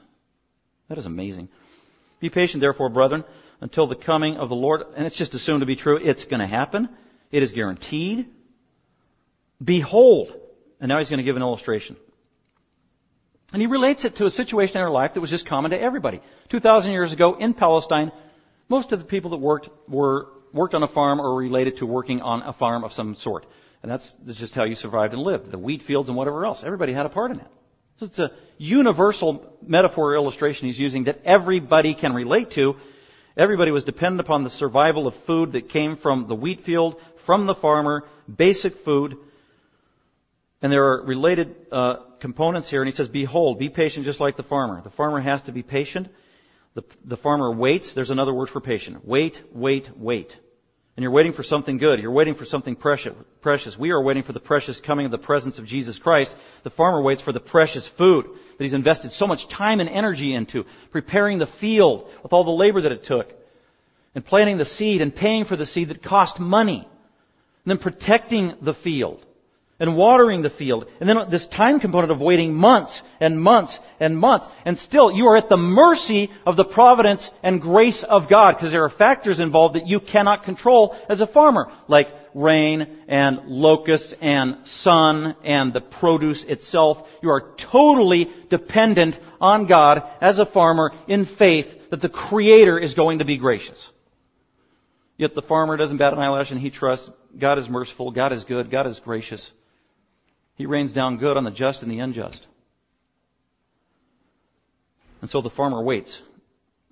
That 0.88 0.98
is 0.98 1.06
amazing. 1.06 1.48
Be 2.20 2.30
patient, 2.30 2.60
therefore, 2.60 2.88
brethren, 2.88 3.24
until 3.60 3.86
the 3.86 3.96
coming 3.96 4.36
of 4.36 4.48
the 4.48 4.54
Lord. 4.54 4.82
And 4.96 5.06
it's 5.06 5.16
just 5.16 5.34
assumed 5.34 5.60
to 5.60 5.66
be 5.66 5.76
true. 5.76 5.96
It's 5.96 6.24
going 6.24 6.40
to 6.40 6.46
happen. 6.46 6.88
It 7.30 7.42
is 7.42 7.52
guaranteed. 7.52 8.26
Behold. 9.62 10.32
And 10.80 10.88
now 10.88 10.98
he's 10.98 11.10
going 11.10 11.18
to 11.18 11.24
give 11.24 11.36
an 11.36 11.42
illustration. 11.42 11.96
And 13.52 13.62
he 13.62 13.66
relates 13.66 14.04
it 14.04 14.16
to 14.16 14.26
a 14.26 14.30
situation 14.30 14.76
in 14.76 14.82
our 14.82 14.90
life 14.90 15.14
that 15.14 15.20
was 15.20 15.30
just 15.30 15.46
common 15.46 15.70
to 15.70 15.80
everybody. 15.80 16.20
2,000 16.50 16.90
years 16.90 17.12
ago 17.12 17.34
in 17.34 17.54
Palestine, 17.54 18.12
most 18.68 18.92
of 18.92 18.98
the 18.98 19.06
people 19.06 19.30
that 19.30 19.38
worked 19.38 19.68
were 19.88 20.28
worked 20.52 20.74
on 20.74 20.82
a 20.82 20.88
farm 20.88 21.20
or 21.20 21.36
related 21.36 21.78
to 21.78 21.86
working 21.86 22.20
on 22.20 22.42
a 22.42 22.52
farm 22.52 22.84
of 22.84 22.92
some 22.92 23.14
sort. 23.14 23.46
And 23.82 23.90
that's, 23.90 24.12
that's 24.24 24.38
just 24.38 24.54
how 24.54 24.64
you 24.64 24.74
survived 24.74 25.12
and 25.12 25.22
lived. 25.22 25.50
The 25.50 25.58
wheat 25.58 25.82
fields 25.82 26.08
and 26.08 26.16
whatever 26.16 26.44
else. 26.44 26.62
Everybody 26.64 26.92
had 26.92 27.06
a 27.06 27.10
part 27.10 27.30
in 27.30 27.40
it. 27.40 27.46
It's 28.00 28.18
a 28.18 28.30
universal 28.58 29.56
metaphor 29.62 30.14
illustration 30.14 30.68
he's 30.68 30.78
using 30.78 31.04
that 31.04 31.20
everybody 31.24 31.94
can 31.94 32.12
relate 32.12 32.52
to. 32.52 32.76
Everybody 33.36 33.70
was 33.70 33.84
dependent 33.84 34.20
upon 34.20 34.44
the 34.44 34.50
survival 34.50 35.06
of 35.06 35.14
food 35.26 35.52
that 35.52 35.68
came 35.68 35.96
from 35.96 36.28
the 36.28 36.34
wheat 36.34 36.62
field, 36.62 37.00
from 37.26 37.46
the 37.46 37.54
farmer, 37.54 38.04
basic 38.32 38.84
food. 38.84 39.16
And 40.60 40.72
there 40.72 40.84
are 40.84 41.04
related 41.04 41.54
uh, 41.70 41.96
components 42.20 42.68
here. 42.68 42.82
And 42.82 42.90
he 42.90 42.94
says, 42.94 43.08
Behold, 43.08 43.58
be 43.58 43.68
patient 43.68 44.04
just 44.04 44.20
like 44.20 44.36
the 44.36 44.42
farmer. 44.42 44.80
The 44.82 44.90
farmer 44.90 45.20
has 45.20 45.42
to 45.42 45.52
be 45.52 45.62
patient. 45.62 46.08
The, 46.74 46.84
the 47.04 47.16
farmer 47.16 47.52
waits. 47.52 47.94
There's 47.94 48.10
another 48.10 48.34
word 48.34 48.48
for 48.48 48.60
patient. 48.60 49.06
Wait, 49.06 49.40
wait, 49.52 49.88
wait 49.96 50.36
and 50.98 51.04
you're 51.04 51.12
waiting 51.12 51.32
for 51.32 51.44
something 51.44 51.78
good. 51.78 52.00
You're 52.00 52.10
waiting 52.10 52.34
for 52.34 52.44
something 52.44 52.74
precious. 52.74 53.78
We 53.78 53.90
are 53.90 54.02
waiting 54.02 54.24
for 54.24 54.32
the 54.32 54.40
precious 54.40 54.80
coming 54.80 55.06
of 55.06 55.12
the 55.12 55.18
presence 55.18 55.60
of 55.60 55.64
Jesus 55.64 55.96
Christ. 55.96 56.34
The 56.64 56.70
farmer 56.70 57.00
waits 57.00 57.22
for 57.22 57.32
the 57.32 57.38
precious 57.38 57.88
food 57.96 58.26
that 58.26 58.64
he's 58.64 58.72
invested 58.72 59.12
so 59.12 59.28
much 59.28 59.48
time 59.48 59.78
and 59.78 59.88
energy 59.88 60.34
into, 60.34 60.64
preparing 60.90 61.38
the 61.38 61.46
field 61.60 62.10
with 62.24 62.32
all 62.32 62.42
the 62.42 62.50
labor 62.50 62.80
that 62.80 62.90
it 62.90 63.04
took, 63.04 63.28
and 64.16 64.26
planting 64.26 64.58
the 64.58 64.64
seed 64.64 65.00
and 65.00 65.14
paying 65.14 65.44
for 65.44 65.54
the 65.54 65.66
seed 65.66 65.90
that 65.90 66.02
cost 66.02 66.40
money, 66.40 66.80
and 66.80 67.66
then 67.66 67.78
protecting 67.78 68.54
the 68.60 68.74
field 68.74 69.24
and 69.80 69.96
watering 69.96 70.42
the 70.42 70.50
field. 70.50 70.86
And 71.00 71.08
then 71.08 71.30
this 71.30 71.46
time 71.46 71.78
component 71.78 72.10
of 72.10 72.20
waiting 72.20 72.54
months 72.54 73.00
and 73.20 73.40
months 73.40 73.78
and 74.00 74.18
months. 74.18 74.46
And 74.64 74.78
still, 74.78 75.12
you 75.12 75.26
are 75.28 75.36
at 75.36 75.48
the 75.48 75.56
mercy 75.56 76.30
of 76.44 76.56
the 76.56 76.64
providence 76.64 77.28
and 77.42 77.60
grace 77.60 78.02
of 78.02 78.28
God 78.28 78.56
because 78.56 78.72
there 78.72 78.84
are 78.84 78.90
factors 78.90 79.40
involved 79.40 79.76
that 79.76 79.86
you 79.86 80.00
cannot 80.00 80.42
control 80.42 80.96
as 81.08 81.20
a 81.20 81.26
farmer, 81.26 81.70
like 81.86 82.08
rain 82.34 83.04
and 83.08 83.46
locusts 83.46 84.14
and 84.20 84.66
sun 84.66 85.36
and 85.44 85.72
the 85.72 85.80
produce 85.80 86.42
itself. 86.44 87.06
You 87.22 87.30
are 87.30 87.54
totally 87.56 88.30
dependent 88.50 89.18
on 89.40 89.66
God 89.66 90.02
as 90.20 90.38
a 90.38 90.46
farmer 90.46 90.92
in 91.06 91.24
faith 91.24 91.66
that 91.90 92.02
the 92.02 92.08
Creator 92.08 92.78
is 92.78 92.94
going 92.94 93.20
to 93.20 93.24
be 93.24 93.38
gracious. 93.38 93.88
Yet 95.16 95.34
the 95.34 95.42
farmer 95.42 95.76
doesn't 95.76 95.98
bat 95.98 96.12
an 96.12 96.20
eyelash 96.20 96.50
and 96.50 96.60
he 96.60 96.70
trusts 96.70 97.10
God 97.36 97.58
is 97.58 97.68
merciful, 97.68 98.10
God 98.10 98.32
is 98.32 98.44
good, 98.44 98.70
God 98.70 98.86
is 98.86 98.98
gracious. 99.00 99.48
He 100.58 100.66
rains 100.66 100.92
down 100.92 101.18
good 101.18 101.36
on 101.36 101.44
the 101.44 101.52
just 101.52 101.82
and 101.82 101.90
the 101.90 102.00
unjust. 102.00 102.44
And 105.22 105.30
so 105.30 105.40
the 105.40 105.50
farmer 105.50 105.80
waits. 105.82 106.20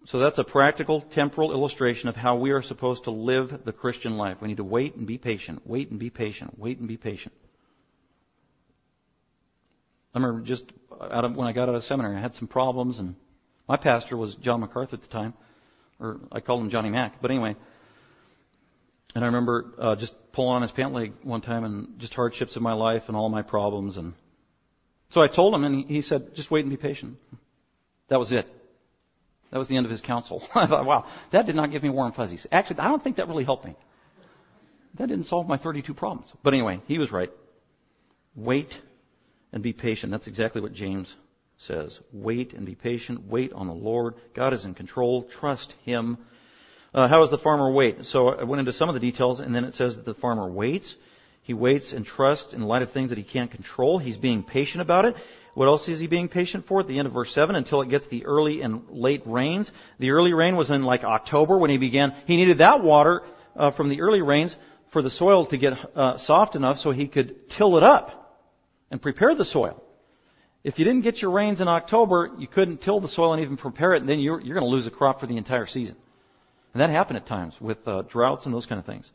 So 0.07 0.21
that's 0.21 0.39
a 0.39 0.45
practical, 0.45 1.01
temporal 1.01 1.53
illustration 1.53 2.09
of 2.09 2.15
how 2.15 2.37
we 2.37 2.53
are 2.53 2.63
supposed 2.63 3.05
to 3.05 3.11
live 3.11 3.65
the 3.65 3.73
Christian 3.73 4.17
life. 4.17 4.39
We 4.41 4.47
need 4.47 4.59
to 4.59 4.65
wait 4.65 4.95
and 4.95 5.05
be 5.05 5.19
patient, 5.19 5.63
wait 5.67 5.91
and 5.91 5.99
be 5.99 6.11
patient, 6.11 6.57
wait 6.57 6.79
and 6.79 6.87
be 6.87 6.97
patient. 6.97 7.35
I 10.15 10.19
remember 10.19 10.43
just 10.43 10.65
out 11.01 11.25
of, 11.25 11.37
when 11.37 11.49
I 11.49 11.53
got 11.53 11.69
out 11.69 11.75
of 11.75 11.83
seminary, 11.85 12.17
I 12.17 12.21
had 12.21 12.37
some 12.37 12.47
problems, 12.47 13.01
and 13.01 13.17
my 13.69 13.77
pastor 13.77 14.17
was 14.17 14.37
John 14.37 14.61
MacArthur 14.61 14.95
at 14.95 15.03
the 15.03 15.09
time, 15.09 15.35
or 15.99 16.21
I 16.31 16.39
called 16.39 16.63
him 16.63 16.71
Johnny 16.71 16.91
Mac. 16.91 17.21
But 17.21 17.33
anyway, 17.33 17.57
and 19.17 19.25
I 19.25 19.29
remember 19.29 19.73
uh, 19.79 19.97
just 19.97 20.13
pulling 20.33 20.57
on 20.57 20.63
his 20.63 20.71
pant 20.73 20.93
leg 20.93 21.15
one 21.23 21.41
time 21.41 21.65
and 21.65 21.99
just 21.99 22.13
hardships 22.13 22.55
of 22.55 22.61
my 22.61 22.75
life 22.75 23.05
and 23.09 23.17
all 23.17 23.31
my 23.31 23.41
problems. 23.41 23.97
And 23.97 24.13
so 25.09 25.23
I 25.23 25.27
told 25.27 25.55
him, 25.55 25.65
and 25.65 25.87
he, 25.87 26.03
said, 26.03 26.35
just 26.35 26.51
wait 26.51 26.67
and 26.67 26.71
be 26.71 26.77
patient. 26.77 27.17
That 28.09 28.19
was 28.19 28.31
it. 28.31 28.47
That 29.51 29.57
was 29.59 29.69
the 29.69 29.77
end 29.79 29.87
of 29.87 29.91
his 29.91 30.03
counsel. 30.03 30.47
I 30.55 30.67
thought, 30.67 30.85
wow, 30.85 31.07
that 31.33 31.47
did 31.47 31.57
not 31.57 31.71
give 31.71 31.83
me 31.83 31.89
warm 31.89 32.13
fuzzies. 32.13 32.47
Actually, 32.53 32.81
I 32.81 32.89
don't 32.89 33.03
think 33.03 33.17
that 33.17 33.27
really 33.27 33.45
helped 33.45 33.65
me. 33.65 33.75
That 34.99 35.07
didn't 35.07 35.25
solve 35.25 35.49
my 35.49 35.57
32 35.57 35.95
problems. 35.95 36.31
But 36.43 36.53
anyway, 36.53 36.83
he 36.87 36.99
was 36.99 37.11
right. 37.11 37.31
Wait 38.35 38.75
and 39.51 39.63
be 39.63 39.73
patient. 39.73 40.13
That's 40.13 40.27
exactly 40.27 40.61
what 40.61 40.75
James 40.75 41.17
says. 41.57 41.99
Wait 42.13 42.53
and 42.53 42.67
be 42.67 42.75
patient. 42.75 43.27
Wait 43.27 43.55
on 43.55 43.67
the 43.67 43.73
Lord. 43.73 44.17
God 44.35 44.53
is 44.53 44.67
in 44.67 44.75
control. 44.75 45.23
Trust 45.23 45.73
Him. 45.87 46.19
Uh, 46.95 47.09
how 47.09 47.21
does 47.21 47.31
the 47.31 47.39
farmer 47.39 47.73
wait? 47.73 48.05
So 48.05 48.29
I 48.29 48.45
went 48.45 48.61
into 48.61 48.73
some 48.73 48.89
of 48.89 48.95
the 48.95 49.01
details, 49.01 49.41
and 49.41 49.55
then 49.55 49.65
it 49.65 49.75
says 49.75 49.97
that 49.97 50.05
the 50.05 50.15
farmer 50.15 50.51
waits. 50.51 50.95
He 51.43 51.55
waits 51.55 51.93
and 51.93 52.05
trusts 52.05 52.53
in 52.53 52.63
light 52.63 52.83
of 52.83 52.91
things 52.91 53.11
that 53.11 53.19
he 53.19 53.25
can't 53.25 53.51
control. 53.51 53.99
He's 53.99 54.17
being 54.17 54.43
patient 54.43 54.83
about 54.83 55.05
it. 55.05 55.15
What 55.55 55.67
else 55.67 55.89
is 55.89 56.01
he 56.01 56.07
being 56.07 56.29
patient 56.29 56.67
for? 56.67 56.81
At 56.81 56.89
the 56.89 56.99
end 56.99 57.07
of 57.07 57.15
verse 57.15 57.33
7, 57.33 57.55
until 57.55 57.83
it 57.83 57.89
gets 57.89 58.09
the 58.09 58.27
early 58.27 58.63
and 58.63 58.83
late 58.91 59.23
rains. 59.27 59.71
The 59.99 60.11
early 60.11 60.33
rain 60.33 60.57
was 60.57 60.71
in 60.71 60.83
like 60.83 61.05
October 61.05 61.57
when 61.57 61.71
he 61.71 61.79
began. 61.79 62.15
He 62.27 62.37
needed 62.37 62.59
that 62.59 62.83
water 62.83 63.23
uh, 63.55 63.71
from 63.71 63.89
the 63.89 64.01
early 64.01 64.23
rains 64.23 64.57
for 64.93 65.03
the 65.03 65.11
soil 65.11 65.47
to 65.47 65.57
get 65.57 65.75
uh, 65.95 66.19
soft 66.19 66.57
enough 66.57 66.79
so 66.79 66.91
he 66.91 67.07
could 67.07 67.49
till 67.51 67.77
it 67.77 67.83
up 67.83 68.43
and 68.91 69.01
prepare 69.01 69.35
the 69.35 69.45
soil. 69.45 69.83
If 70.65 70.79
you 70.79 70.85
didn't 70.85 71.03
get 71.03 71.23
your 71.23 71.31
rains 71.31 71.61
in 71.61 71.69
October, 71.69 72.31
you 72.39 72.49
couldn't 72.49 72.83
till 72.83 73.01
the 73.01 73.09
soil 73.09 73.33
and 73.33 73.43
even 73.43 73.57
prepare 73.57 73.95
it, 73.95 74.01
and 74.01 74.09
then 74.09 74.19
you're, 74.19 74.41
you're 74.41 74.55
going 74.55 74.67
to 74.67 74.71
lose 74.71 74.87
a 74.87 74.91
crop 74.91 75.21
for 75.21 75.27
the 75.27 75.37
entire 75.37 75.67
season. 75.67 75.97
And 76.77 76.83
that 76.83 76.91
happened 76.91 77.17
at 77.17 77.25
times 77.25 77.59
with 77.59 77.89
uh, 77.89 78.03
droughts 78.03 78.45
and 78.45 78.53
those 78.53 78.67
kind 78.67 78.79
of 78.79 78.85
things. 78.85 79.11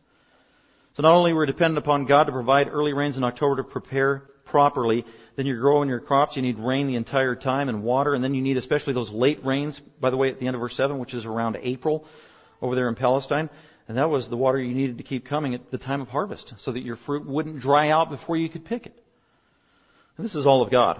So 0.95 1.03
not 1.03 1.13
only 1.13 1.31
were 1.31 1.41
we're 1.41 1.45
dependent 1.45 1.77
upon 1.77 2.07
God 2.07 2.23
to 2.23 2.31
provide 2.31 2.67
early 2.67 2.91
rains 2.91 3.17
in 3.17 3.23
October 3.23 3.57
to 3.57 3.63
prepare 3.63 4.23
properly, 4.45 5.05
then 5.35 5.45
you're 5.45 5.59
growing 5.59 5.87
your 5.87 5.99
crops, 5.99 6.35
you 6.35 6.41
need 6.41 6.57
rain 6.57 6.87
the 6.87 6.95
entire 6.95 7.35
time 7.35 7.69
and 7.69 7.83
water, 7.83 8.15
and 8.15 8.23
then 8.23 8.33
you 8.33 8.41
need 8.41 8.57
especially 8.57 8.93
those 8.93 9.11
late 9.11 9.45
rains, 9.45 9.79
by 9.99 10.09
the 10.09 10.17
way, 10.17 10.31
at 10.31 10.39
the 10.39 10.47
end 10.47 10.55
of 10.55 10.59
verse 10.59 10.75
7, 10.75 10.97
which 10.97 11.13
is 11.13 11.23
around 11.23 11.55
April 11.61 12.03
over 12.63 12.73
there 12.73 12.89
in 12.89 12.95
Palestine. 12.95 13.47
And 13.87 13.95
that 13.95 14.09
was 14.09 14.27
the 14.27 14.37
water 14.37 14.59
you 14.59 14.73
needed 14.73 14.97
to 14.97 15.03
keep 15.03 15.27
coming 15.27 15.53
at 15.53 15.69
the 15.69 15.77
time 15.77 16.01
of 16.01 16.07
harvest, 16.07 16.55
so 16.57 16.71
that 16.71 16.81
your 16.81 16.95
fruit 16.95 17.27
wouldn't 17.27 17.59
dry 17.59 17.91
out 17.91 18.09
before 18.09 18.37
you 18.37 18.49
could 18.49 18.65
pick 18.65 18.87
it. 18.87 18.99
And 20.17 20.25
this 20.25 20.33
is 20.33 20.47
all 20.47 20.63
of 20.63 20.71
God. 20.71 20.99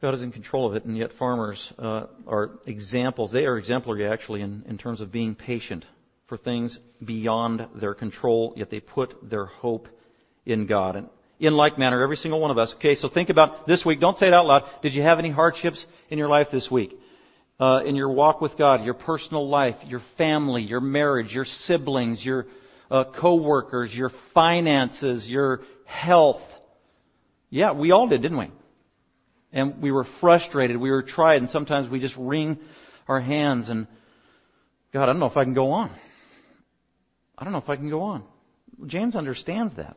God 0.00 0.14
is 0.14 0.22
in 0.22 0.32
control 0.32 0.66
of 0.66 0.76
it, 0.76 0.84
and 0.84 0.96
yet 0.96 1.12
farmers 1.12 1.72
uh, 1.78 2.06
are 2.26 2.52
examples. 2.66 3.32
They 3.32 3.44
are 3.44 3.58
exemplary, 3.58 4.06
actually, 4.06 4.40
in, 4.40 4.64
in 4.66 4.78
terms 4.78 5.02
of 5.02 5.12
being 5.12 5.34
patient 5.34 5.84
for 6.26 6.38
things 6.38 6.78
beyond 7.04 7.66
their 7.74 7.92
control, 7.92 8.54
yet 8.56 8.70
they 8.70 8.80
put 8.80 9.28
their 9.28 9.44
hope 9.44 9.88
in 10.46 10.66
God. 10.66 10.96
And 10.96 11.08
in 11.38 11.52
like 11.52 11.78
manner, 11.78 12.02
every 12.02 12.16
single 12.16 12.40
one 12.40 12.50
of 12.50 12.56
us. 12.56 12.72
Okay, 12.76 12.94
so 12.94 13.08
think 13.08 13.28
about 13.28 13.66
this 13.66 13.84
week. 13.84 14.00
Don't 14.00 14.16
say 14.16 14.28
it 14.28 14.34
out 14.34 14.46
loud. 14.46 14.70
Did 14.80 14.94
you 14.94 15.02
have 15.02 15.18
any 15.18 15.30
hardships 15.30 15.84
in 16.08 16.18
your 16.18 16.28
life 16.28 16.48
this 16.50 16.70
week? 16.70 16.98
Uh, 17.58 17.82
in 17.84 17.94
your 17.94 18.10
walk 18.10 18.40
with 18.40 18.56
God, 18.56 18.84
your 18.84 18.94
personal 18.94 19.46
life, 19.46 19.76
your 19.86 20.00
family, 20.16 20.62
your 20.62 20.80
marriage, 20.80 21.34
your 21.34 21.44
siblings, 21.44 22.24
your 22.24 22.46
uh, 22.90 23.04
co-workers, 23.04 23.94
your 23.94 24.10
finances, 24.32 25.28
your 25.28 25.60
health. 25.84 26.40
Yeah, 27.50 27.72
we 27.72 27.90
all 27.90 28.08
did, 28.08 28.22
didn't 28.22 28.38
we? 28.38 28.50
And 29.52 29.82
we 29.82 29.90
were 29.90 30.04
frustrated. 30.20 30.76
We 30.76 30.90
were 30.90 31.02
tried, 31.02 31.42
and 31.42 31.50
sometimes 31.50 31.88
we 31.88 32.00
just 32.00 32.16
wring 32.16 32.58
our 33.08 33.20
hands 33.20 33.68
and 33.68 33.86
God, 34.92 35.04
I 35.04 35.06
don't 35.06 35.20
know 35.20 35.26
if 35.26 35.36
I 35.36 35.44
can 35.44 35.54
go 35.54 35.70
on. 35.70 35.90
I 37.38 37.44
don't 37.44 37.52
know 37.52 37.58
if 37.58 37.68
I 37.68 37.76
can 37.76 37.90
go 37.90 38.02
on. 38.02 38.24
James 38.86 39.14
understands 39.14 39.76
that. 39.76 39.96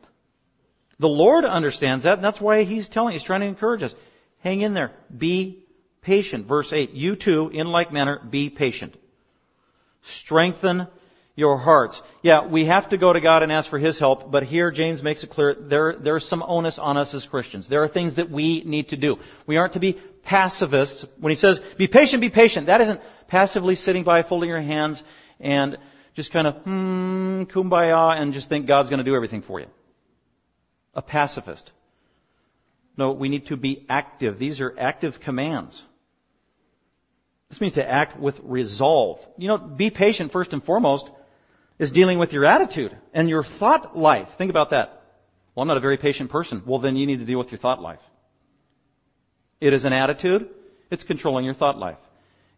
The 0.98 1.08
Lord 1.08 1.44
understands 1.44 2.04
that, 2.04 2.14
and 2.14 2.24
that's 2.24 2.40
why 2.40 2.62
he's 2.64 2.88
telling, 2.88 3.14
he's 3.14 3.24
trying 3.24 3.40
to 3.40 3.46
encourage 3.46 3.82
us. 3.82 3.94
Hang 4.40 4.60
in 4.60 4.74
there. 4.74 4.92
Be 5.16 5.64
patient. 6.02 6.46
Verse 6.46 6.72
8. 6.72 6.90
You 6.90 7.16
too, 7.16 7.50
in 7.52 7.66
like 7.66 7.92
manner, 7.92 8.20
be 8.28 8.50
patient. 8.50 8.96
Strengthen 10.20 10.86
your 11.36 11.58
hearts. 11.58 12.00
Yeah, 12.22 12.46
we 12.46 12.66
have 12.66 12.90
to 12.90 12.98
go 12.98 13.12
to 13.12 13.20
God 13.20 13.42
and 13.42 13.50
ask 13.50 13.68
for 13.68 13.78
His 13.78 13.98
help, 13.98 14.30
but 14.30 14.44
here 14.44 14.70
James 14.70 15.02
makes 15.02 15.24
it 15.24 15.30
clear 15.30 15.54
there, 15.54 15.96
there's 15.98 16.28
some 16.28 16.44
onus 16.46 16.78
on 16.78 16.96
us 16.96 17.12
as 17.14 17.24
Christians. 17.26 17.68
There 17.68 17.82
are 17.82 17.88
things 17.88 18.16
that 18.16 18.30
we 18.30 18.62
need 18.64 18.88
to 18.88 18.96
do. 18.96 19.16
We 19.46 19.56
aren't 19.56 19.72
to 19.72 19.80
be 19.80 20.00
pacifists. 20.24 21.04
When 21.18 21.30
he 21.30 21.36
says, 21.36 21.60
be 21.76 21.88
patient, 21.88 22.20
be 22.20 22.30
patient, 22.30 22.66
that 22.66 22.80
isn't 22.80 23.00
passively 23.28 23.74
sitting 23.74 24.04
by, 24.04 24.22
folding 24.22 24.48
your 24.48 24.62
hands, 24.62 25.02
and 25.40 25.76
just 26.14 26.32
kind 26.32 26.46
of, 26.46 26.62
hmm, 26.62 27.42
kumbaya, 27.44 28.20
and 28.20 28.32
just 28.32 28.48
think 28.48 28.66
God's 28.66 28.88
going 28.88 28.98
to 28.98 29.04
do 29.04 29.16
everything 29.16 29.42
for 29.42 29.58
you. 29.58 29.66
A 30.94 31.02
pacifist. 31.02 31.72
No, 32.96 33.10
we 33.12 33.28
need 33.28 33.46
to 33.46 33.56
be 33.56 33.84
active. 33.88 34.38
These 34.38 34.60
are 34.60 34.72
active 34.78 35.18
commands. 35.20 35.82
This 37.50 37.60
means 37.60 37.74
to 37.74 37.88
act 37.88 38.18
with 38.18 38.36
resolve. 38.42 39.18
You 39.36 39.48
know, 39.48 39.58
be 39.58 39.90
patient 39.90 40.32
first 40.32 40.52
and 40.52 40.62
foremost 40.62 41.10
is 41.78 41.90
dealing 41.90 42.18
with 42.18 42.32
your 42.32 42.44
attitude 42.44 42.96
and 43.12 43.28
your 43.28 43.44
thought 43.44 43.96
life. 43.96 44.28
Think 44.38 44.50
about 44.50 44.70
that. 44.70 45.02
Well, 45.54 45.62
I'm 45.62 45.68
not 45.68 45.76
a 45.76 45.80
very 45.80 45.96
patient 45.96 46.30
person. 46.30 46.62
Well, 46.66 46.80
then 46.80 46.96
you 46.96 47.06
need 47.06 47.18
to 47.18 47.24
deal 47.24 47.38
with 47.38 47.50
your 47.50 47.58
thought 47.58 47.80
life. 47.80 48.00
It 49.60 49.72
is 49.72 49.84
an 49.84 49.92
attitude. 49.92 50.48
It's 50.90 51.04
controlling 51.04 51.44
your 51.44 51.54
thought 51.54 51.78
life. 51.78 51.98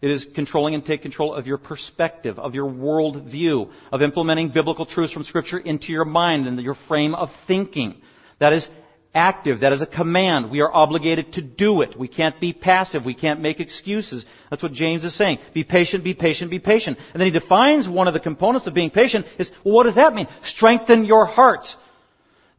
It 0.02 0.10
is 0.10 0.26
controlling 0.34 0.74
and 0.74 0.84
take 0.84 1.02
control 1.02 1.34
of 1.34 1.46
your 1.46 1.56
perspective, 1.56 2.38
of 2.38 2.54
your 2.54 2.66
world 2.66 3.24
view, 3.30 3.70
of 3.90 4.02
implementing 4.02 4.50
biblical 4.50 4.84
truths 4.84 5.12
from 5.12 5.24
Scripture 5.24 5.58
into 5.58 5.92
your 5.92 6.04
mind 6.04 6.46
and 6.46 6.60
your 6.60 6.76
frame 6.86 7.14
of 7.14 7.30
thinking. 7.46 8.02
That 8.38 8.52
is 8.52 8.68
active. 9.16 9.60
That 9.60 9.72
is 9.72 9.82
a 9.82 9.86
command. 9.86 10.50
We 10.50 10.60
are 10.60 10.72
obligated 10.72 11.32
to 11.32 11.42
do 11.42 11.80
it. 11.80 11.98
We 11.98 12.06
can't 12.06 12.38
be 12.38 12.52
passive. 12.52 13.04
We 13.04 13.14
can't 13.14 13.40
make 13.40 13.58
excuses. 13.58 14.24
That's 14.50 14.62
what 14.62 14.72
James 14.72 15.04
is 15.04 15.16
saying. 15.16 15.38
Be 15.54 15.64
patient, 15.64 16.04
be 16.04 16.14
patient, 16.14 16.50
be 16.50 16.60
patient. 16.60 16.98
And 17.12 17.20
then 17.20 17.26
he 17.32 17.36
defines 17.36 17.88
one 17.88 18.06
of 18.06 18.14
the 18.14 18.20
components 18.20 18.66
of 18.66 18.74
being 18.74 18.90
patient 18.90 19.26
is, 19.38 19.50
well, 19.64 19.74
what 19.74 19.84
does 19.84 19.96
that 19.96 20.14
mean? 20.14 20.28
Strengthen 20.44 21.06
your 21.06 21.26
hearts. 21.26 21.76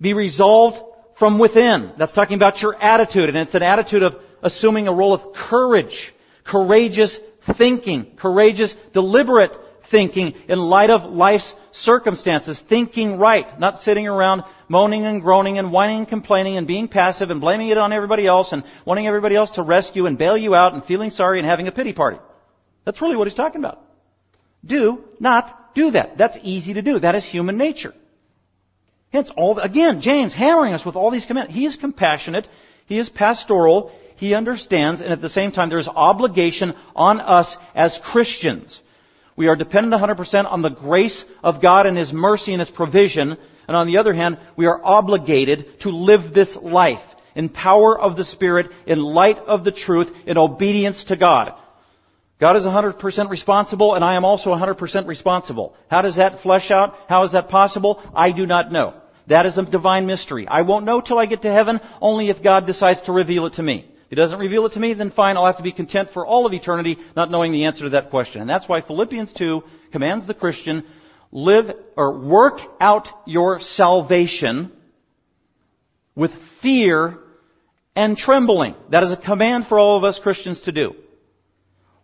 Be 0.02 0.14
resolved 0.14 0.80
from 1.18 1.40
within. 1.40 1.94
That's 1.98 2.14
talking 2.14 2.36
about 2.36 2.62
your 2.62 2.76
attitude. 2.76 3.30
And 3.30 3.38
it's 3.38 3.56
an 3.56 3.64
attitude 3.64 4.04
of 4.04 4.16
assuming 4.42 4.88
a 4.88 4.94
role 4.94 5.14
of 5.14 5.34
courage, 5.34 6.14
courageous 6.44 7.20
thinking, 7.58 8.16
courageous, 8.18 8.76
deliberate 8.94 9.52
thinking 9.92 10.34
in 10.48 10.60
light 10.60 10.90
of 10.90 11.04
life's 11.04 11.54
circumstances, 11.72 12.62
thinking 12.68 13.18
right, 13.18 13.60
not 13.60 13.80
sitting 13.80 14.08
around 14.08 14.44
moaning 14.68 15.06
and 15.06 15.22
groaning 15.22 15.58
and 15.58 15.72
whining 15.72 16.00
and 16.00 16.08
complaining 16.08 16.58
and 16.58 16.68
being 16.68 16.88
passive 16.88 17.30
and 17.30 17.42
blaming 17.42 17.70
it 17.70 17.78
on 17.78 17.94
everybody 17.94 18.28
else 18.28 18.52
and 18.52 18.64
wanting 18.86 19.08
everybody 19.08 19.36
else 19.36 19.52
to 19.52 19.62
rescue 19.62 20.06
and 20.06 20.18
bail 20.18 20.38
you 20.38 20.56
out 20.56 20.74
and 20.74 20.86
feeling 20.86 21.12
sorry 21.12 21.40
and 21.40 21.48
having 21.48 21.68
a 21.68 21.72
pity 21.72 21.94
party. 21.94 22.20
That's 22.86 23.02
really 23.02 23.16
what 23.16 23.28
he's 23.28 23.36
talking 23.36 23.62
about. 23.62 23.82
Do 24.66 25.04
not 25.20 25.74
do 25.76 25.92
that. 25.92 26.18
That's 26.18 26.38
easy 26.44 26.74
to 26.74 26.82
do. 26.82 27.00
That 27.00 27.16
is 27.16 27.26
human 27.26 27.58
nature. 27.58 27.94
Hence, 29.12 29.32
all 29.36 29.56
the, 29.56 29.64
again, 29.64 30.02
James 30.02 30.34
hammering 30.34 30.74
us 30.74 30.86
with 30.86 30.96
all 30.96 31.12
these 31.12 31.26
commands. 31.26 31.54
He 31.54 31.66
is 31.66 31.78
compassionate. 31.78 32.48
He 32.88 32.98
is 32.98 33.10
pastoral 33.10 33.92
he 34.18 34.34
understands, 34.34 35.00
and 35.00 35.12
at 35.12 35.22
the 35.22 35.30
same 35.30 35.52
time, 35.52 35.70
there's 35.70 35.88
obligation 35.88 36.76
on 36.96 37.20
us 37.22 37.56
as 37.76 38.00
Christians. 38.04 38.82
We 39.38 39.48
are 39.48 39.56
dependent 39.56 39.94
100% 39.94 40.52
on 40.52 40.62
the 40.64 40.70
grace 40.70 41.24
of 41.44 41.62
God 41.62 41.86
and 41.86 41.98
His 41.98 42.12
mercy 42.12 42.52
and 42.52 42.60
His 42.60 42.72
provision. 42.72 43.38
And 43.68 43.78
on 43.78 43.88
the 43.88 43.98
other 43.98 44.14
hand, 44.14 44.40
we 44.58 44.66
are 44.66 44.82
obligated 44.84 45.80
to 45.82 45.90
live 45.90 46.34
this 46.34 46.56
life 46.56 47.04
in 47.36 47.50
power 47.50 47.98
of 47.98 48.18
the 48.18 48.26
Spirit, 48.26 48.72
in 48.88 49.00
light 49.00 49.38
of 49.38 49.64
the 49.64 49.72
truth, 49.72 50.12
in 50.26 50.40
obedience 50.40 51.06
to 51.06 51.16
God. 51.16 51.54
God 52.40 52.56
is 52.56 52.66
100% 52.66 53.30
responsible, 53.30 53.94
and 53.94 54.04
I 54.04 54.16
am 54.16 54.26
also 54.26 54.50
100% 54.50 55.08
responsible. 55.08 55.76
How 55.90 56.02
does 56.02 56.18
that 56.18 56.42
flesh 56.42 56.72
out? 56.72 56.96
How 57.08 57.24
is 57.24 57.34
that 57.34 57.50
possible? 57.50 58.04
I 58.16 58.32
do 58.32 58.48
not 58.48 58.72
know. 58.72 58.96
That 59.28 59.46
is 59.46 59.58
a 59.58 59.66
divine 59.66 60.08
mystery. 60.08 60.48
I 60.48 60.62
won't 60.64 60.86
know 60.86 61.02
till 61.02 61.20
I 61.20 61.28
get 61.28 61.44
to 61.44 61.52
heaven, 61.52 61.80
only 62.02 62.30
if 62.30 62.42
God 62.42 62.66
decides 62.66 63.02
to 63.02 63.12
reveal 63.12 63.46
it 63.46 63.54
to 63.54 63.64
me. 63.64 63.92
He 64.10 64.16
doesn't 64.16 64.40
reveal 64.40 64.66
it 64.66 64.74
to 64.74 64.80
me, 64.80 64.94
then 64.94 65.12
fine, 65.12 65.36
I'll 65.36 65.46
have 65.46 65.58
to 65.58 65.64
be 65.64 65.72
content 65.72 66.12
for 66.14 66.26
all 66.26 66.46
of 66.46 66.54
eternity 66.54 66.98
not 67.16 67.30
knowing 67.30 67.52
the 67.52 67.66
answer 67.66 67.84
to 67.84 67.90
that 67.92 68.10
question. 68.10 68.42
And 68.42 68.50
that's 68.50 68.68
why 68.68 68.82
Philippians 68.82 69.34
2 69.34 69.64
commands 69.92 70.26
the 70.26 70.34
Christian, 70.34 70.86
live 71.32 71.72
or 71.98 72.18
work 72.20 72.60
out 72.80 73.10
your 73.26 73.60
salvation 73.60 74.72
with 76.16 76.32
fear 76.62 77.18
and 77.96 78.18
trembling. 78.18 78.76
That 78.92 79.04
is 79.04 79.12
a 79.12 79.18
command 79.18 79.68
for 79.68 79.78
all 79.78 79.98
of 79.98 80.04
us 80.04 80.20
Christians 80.20 80.62
to 80.62 80.72
do. 80.72 80.96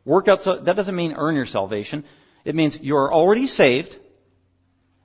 Work 0.06 0.28
out, 0.28 0.44
so, 0.44 0.60
that 0.60 0.76
doesn't 0.76 0.96
mean 0.96 1.13
earn 1.18 1.36
your 1.36 1.46
salvation. 1.46 2.04
It 2.44 2.56
means 2.56 2.78
you're 2.82 3.13
already 3.13 3.48
saved, 3.48 3.96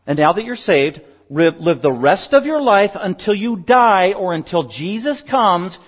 and 0.05 0.19
now 0.19 0.33
that 0.33 0.45
you're 0.45 0.57
saved, 0.57 1.01
live 1.31 1.83
the 1.83 1.93
rest 1.93 2.35
of 2.35 2.47
your 2.47 2.61
life 2.61 2.93
until 2.95 3.35
you 3.35 3.57
die 3.57 4.15
or 4.15 4.35
until 4.35 4.65
Jesus 4.65 5.23
comes 5.23 5.79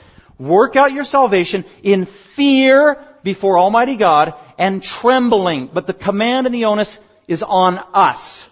Work 0.40 0.74
out 0.74 0.92
your 0.92 1.04
salvation 1.04 1.66
in 1.82 2.08
fear 2.34 2.96
before 3.22 3.58
Almighty 3.58 3.98
God 3.98 4.34
and 4.58 4.82
trembling. 4.82 5.68
But 5.72 5.86
the 5.86 5.92
command 5.92 6.46
and 6.46 6.54
the 6.54 6.64
onus 6.64 6.98
is 7.28 7.42
on 7.42 7.78
us 7.92 8.44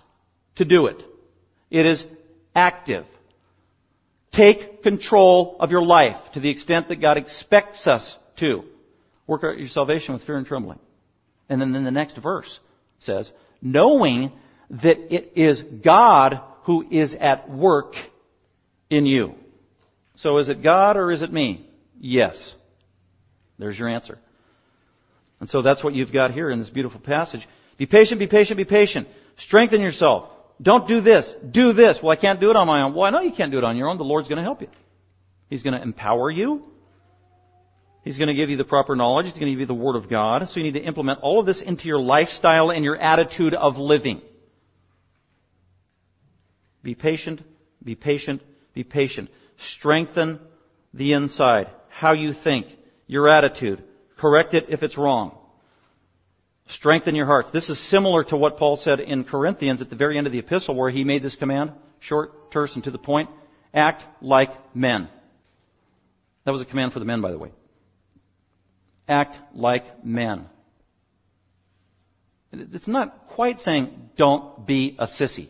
to 0.57 0.66
do 0.66 0.87
it. 0.87 1.03
It 1.70 1.87
is 1.87 2.05
active. 2.55 3.07
Take 4.33 4.83
control 4.83 5.57
of 5.61 5.70
your 5.70 5.83
life 5.83 6.16
to 6.35 6.40
the 6.40 6.51
extent 6.51 6.88
that 6.88 7.01
God 7.01 7.16
expects 7.16 7.87
us 7.87 8.14
to. 8.37 8.64
Work 9.27 9.44
out 9.44 9.59
your 9.59 9.68
salvation 9.68 10.12
with 10.12 10.24
fear 10.24 10.37
and 10.37 10.46
trembling. 10.46 10.79
And 11.48 11.59
then, 11.59 11.72
then 11.72 11.85
the 11.85 11.90
next 11.90 12.18
verse 12.18 12.61
says, 12.98 13.31
knowing 13.62 14.33
that 14.68 15.14
it 15.14 15.33
is 15.37 15.62
God 15.62 16.40
who 16.64 16.87
is 16.90 17.14
at 17.14 17.51
work 17.51 17.94
in 18.90 19.07
you. 19.07 19.35
So 20.16 20.37
is 20.37 20.51
it 20.51 20.62
God 20.62 20.98
or 20.98 21.11
is 21.11 21.22
it 21.22 21.33
me? 21.33 21.67
Yes. 22.01 22.55
There's 23.59 23.79
your 23.79 23.89
answer. 23.89 24.19
And 25.41 25.49
so 25.49 25.63
that's 25.63 25.83
what 25.83 25.95
you've 25.95 26.13
got 26.13 26.33
here 26.33 26.51
in 26.51 26.59
this 26.59 26.71
beautiful 26.71 27.01
passage. 27.01 27.47
Be 27.77 27.87
patient, 27.87 28.19
be 28.19 28.27
patient, 28.27 28.57
be 28.57 28.65
patient. 28.65 29.09
Strengthen 29.37 29.81
yourself. 29.81 30.31
Don't 30.61 30.89
do 30.89 31.01
this. 31.01 31.33
Do 31.49 31.73
this. 31.73 32.01
Well, 32.03 32.11
I 32.11 32.17
can't 32.17 32.41
do 32.41 32.51
it 32.51 32.57
on 32.57 32.67
my 32.67 32.83
own. 32.83 32.95
Well, 32.95 33.05
I 33.05 33.11
know 33.11 33.21
you 33.21 33.33
can't 33.33 33.53
do 33.53 33.59
it 33.59 33.65
on 33.65 33.77
your 33.77 33.89
own. 33.89 33.99
The 33.99 34.05
Lord's 34.05 34.29
going 34.29 34.39
to 34.39 34.43
help 34.43 34.61
you. 34.61 34.69
He's 35.49 35.63
going 35.63 35.75
to 35.75 35.83
empower 35.83 36.31
you. 36.31 36.65
He's 38.03 38.19
going 38.19 38.29
to 38.29 38.35
give 38.35 38.51
you 38.51 38.57
the 38.57 38.65
proper 38.65 38.97
knowledge. 38.97 39.27
He's 39.27 39.35
going 39.35 39.47
to 39.47 39.53
give 39.53 39.61
you 39.61 39.67
the 39.67 39.75
Word 39.75 39.97
of 39.97 40.09
God. 40.09 40.49
So 40.49 40.59
you 40.59 40.65
need 40.65 40.79
to 40.79 40.85
implement 40.85 41.21
all 41.21 41.41
of 41.41 41.47
this 41.47 41.61
into 41.61 41.87
your 41.87 42.01
lifestyle 42.01 42.71
and 42.71 42.85
your 42.85 42.97
attitude 42.97 43.55
of 43.55 43.77
living. 43.77 44.23
Be 46.83 46.95
patient, 46.95 47.43
be 47.85 47.95
patient, 47.95 48.43
be 48.73 48.83
patient. 48.83 49.31
Strengthen 49.59 50.41
the 50.95 51.13
inside. 51.13 51.69
How 51.99 52.13
you 52.13 52.33
think. 52.33 52.67
Your 53.09 53.29
attitude. 53.29 53.83
Correct 54.19 54.55
it 54.55 54.67
if 54.69 54.85
it's 54.85 54.97
wrong. 54.97 55.37
Strengthen 56.69 57.17
your 57.17 57.27
hearts. 57.27 57.51
This 57.51 57.69
is 57.71 57.91
similar 57.91 58.23
to 58.25 58.37
what 58.37 58.57
Paul 58.57 58.77
said 58.77 59.01
in 59.01 59.25
Corinthians 59.25 59.81
at 59.81 59.91
the 59.91 59.97
very 59.97 60.17
end 60.17 60.29
of 60.29 60.33
the 60.33 60.39
epistle 60.39 60.77
where 60.77 60.91
he 60.91 61.03
made 61.03 61.25
this 61.25 61.35
command. 61.35 61.73
Short, 61.99 62.53
terse, 62.53 62.73
and 62.77 62.85
to 62.85 62.93
the 62.93 62.99
point. 62.99 63.31
Act 63.75 64.05
like 64.23 64.51
men. 64.77 65.09
That 66.45 66.53
was 66.53 66.63
a 66.63 66.67
command 66.67 66.93
for 66.93 67.01
the 67.01 67.05
men, 67.05 67.21
by 67.21 67.33
the 67.33 67.39
way. 67.39 67.51
Act 69.09 69.37
like 69.53 70.05
men. 70.05 70.47
It's 72.53 72.87
not 72.87 73.27
quite 73.31 73.59
saying 73.59 74.11
don't 74.17 74.65
be 74.65 74.95
a 75.01 75.09
sissy. 75.09 75.49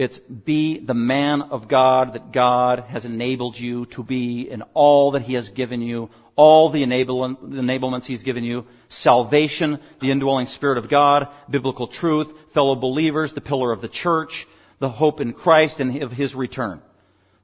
It's 0.00 0.18
be 0.18 0.82
the 0.82 0.94
man 0.94 1.42
of 1.42 1.68
God 1.68 2.14
that 2.14 2.32
God 2.32 2.84
has 2.88 3.04
enabled 3.04 3.58
you 3.58 3.84
to 3.96 4.02
be 4.02 4.48
in 4.50 4.62
all 4.72 5.10
that 5.10 5.20
He 5.20 5.34
has 5.34 5.50
given 5.50 5.82
you, 5.82 6.08
all 6.36 6.70
the 6.70 6.82
enablements 6.82 8.06
He's 8.06 8.22
given 8.22 8.42
you, 8.42 8.64
salvation, 8.88 9.78
the 10.00 10.10
indwelling 10.10 10.46
Spirit 10.46 10.78
of 10.78 10.88
God, 10.88 11.28
biblical 11.50 11.86
truth, 11.86 12.28
fellow 12.54 12.76
believers, 12.76 13.34
the 13.34 13.42
pillar 13.42 13.72
of 13.72 13.82
the 13.82 13.90
church, 13.90 14.46
the 14.78 14.88
hope 14.88 15.20
in 15.20 15.34
Christ 15.34 15.80
and 15.80 16.02
of 16.02 16.12
His 16.12 16.34
return. 16.34 16.80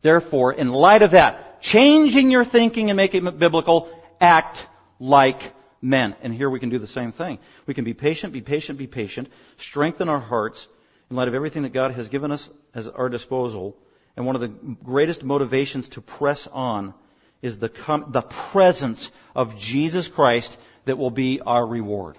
Therefore, 0.01 0.55
in 0.55 0.71
light 0.71 1.03
of 1.03 1.11
that, 1.11 1.61
changing 1.61 2.31
your 2.31 2.47
thinking 2.47 2.89
and 2.89 2.97
making 2.97 3.27
it 3.27 3.39
biblical, 3.39 3.91
act 4.19 4.57
like 4.99 5.43
men. 5.83 6.17
And 6.23 6.33
here 6.33 6.49
we 6.49 6.61
can 6.61 6.71
do 6.71 6.79
the 6.79 6.87
same 6.87 7.13
thing. 7.13 7.39
We 7.67 7.75
can 7.75 7.85
be 7.85 7.93
patient, 7.93 8.33
be 8.33 8.41
patient, 8.41 8.79
be 8.79 8.87
patient, 8.87 9.29
strengthen 9.59 10.09
our 10.09 10.21
hearts, 10.21 10.67
in 11.11 11.17
light 11.17 11.29
of 11.29 11.35
everything 11.35 11.63
that 11.63 11.73
God 11.73 11.93
has 11.93 12.09
given 12.09 12.33
us 12.33 12.49
at 12.75 12.85
our 12.95 13.09
disposal. 13.09 13.77
And 14.17 14.27
one 14.27 14.35
of 14.35 14.41
the 14.41 14.77
greatest 14.85 15.23
motivations 15.23 15.89
to 15.91 16.01
press 16.01 16.49
on 16.51 16.95
is 17.43 17.59
the, 17.59 17.69
com- 17.69 18.11
the 18.13 18.23
presence 18.23 19.11
of 19.35 19.57
Jesus 19.57 20.09
Christ 20.09 20.57
that 20.87 20.99
will 20.99 21.11
be 21.11 21.41
our 21.45 21.67
reward. 21.67 22.17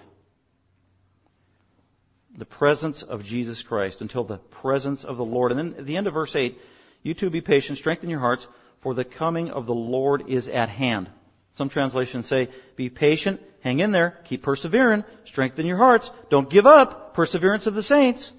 The 2.36 2.44
presence 2.44 3.02
of 3.02 3.24
Jesus 3.24 3.62
Christ 3.62 4.00
until 4.00 4.24
the 4.24 4.38
presence 4.38 5.04
of 5.04 5.16
the 5.16 5.24
Lord. 5.24 5.50
And 5.50 5.58
then 5.58 5.80
at 5.80 5.86
the 5.86 5.96
end 5.96 6.06
of 6.06 6.14
verse 6.14 6.36
8, 6.36 6.56
you 7.02 7.14
too 7.14 7.30
be 7.30 7.40
patient, 7.40 7.78
strengthen 7.78 8.10
your 8.10 8.20
hearts, 8.20 8.46
for 8.82 8.94
the 8.94 9.04
coming 9.04 9.50
of 9.50 9.66
the 9.66 9.74
Lord 9.74 10.28
is 10.28 10.46
at 10.46 10.68
hand. 10.68 11.10
Some 11.54 11.68
translations 11.68 12.28
say, 12.28 12.48
be 12.76 12.88
patient, 12.88 13.40
hang 13.62 13.80
in 13.80 13.90
there, 13.90 14.18
keep 14.24 14.44
persevering, 14.44 15.04
strengthen 15.24 15.66
your 15.66 15.78
hearts, 15.78 16.08
don't 16.30 16.48
give 16.48 16.66
up, 16.66 17.14
perseverance 17.14 17.66
of 17.66 17.74
the 17.74 17.82
saints. 17.82 18.32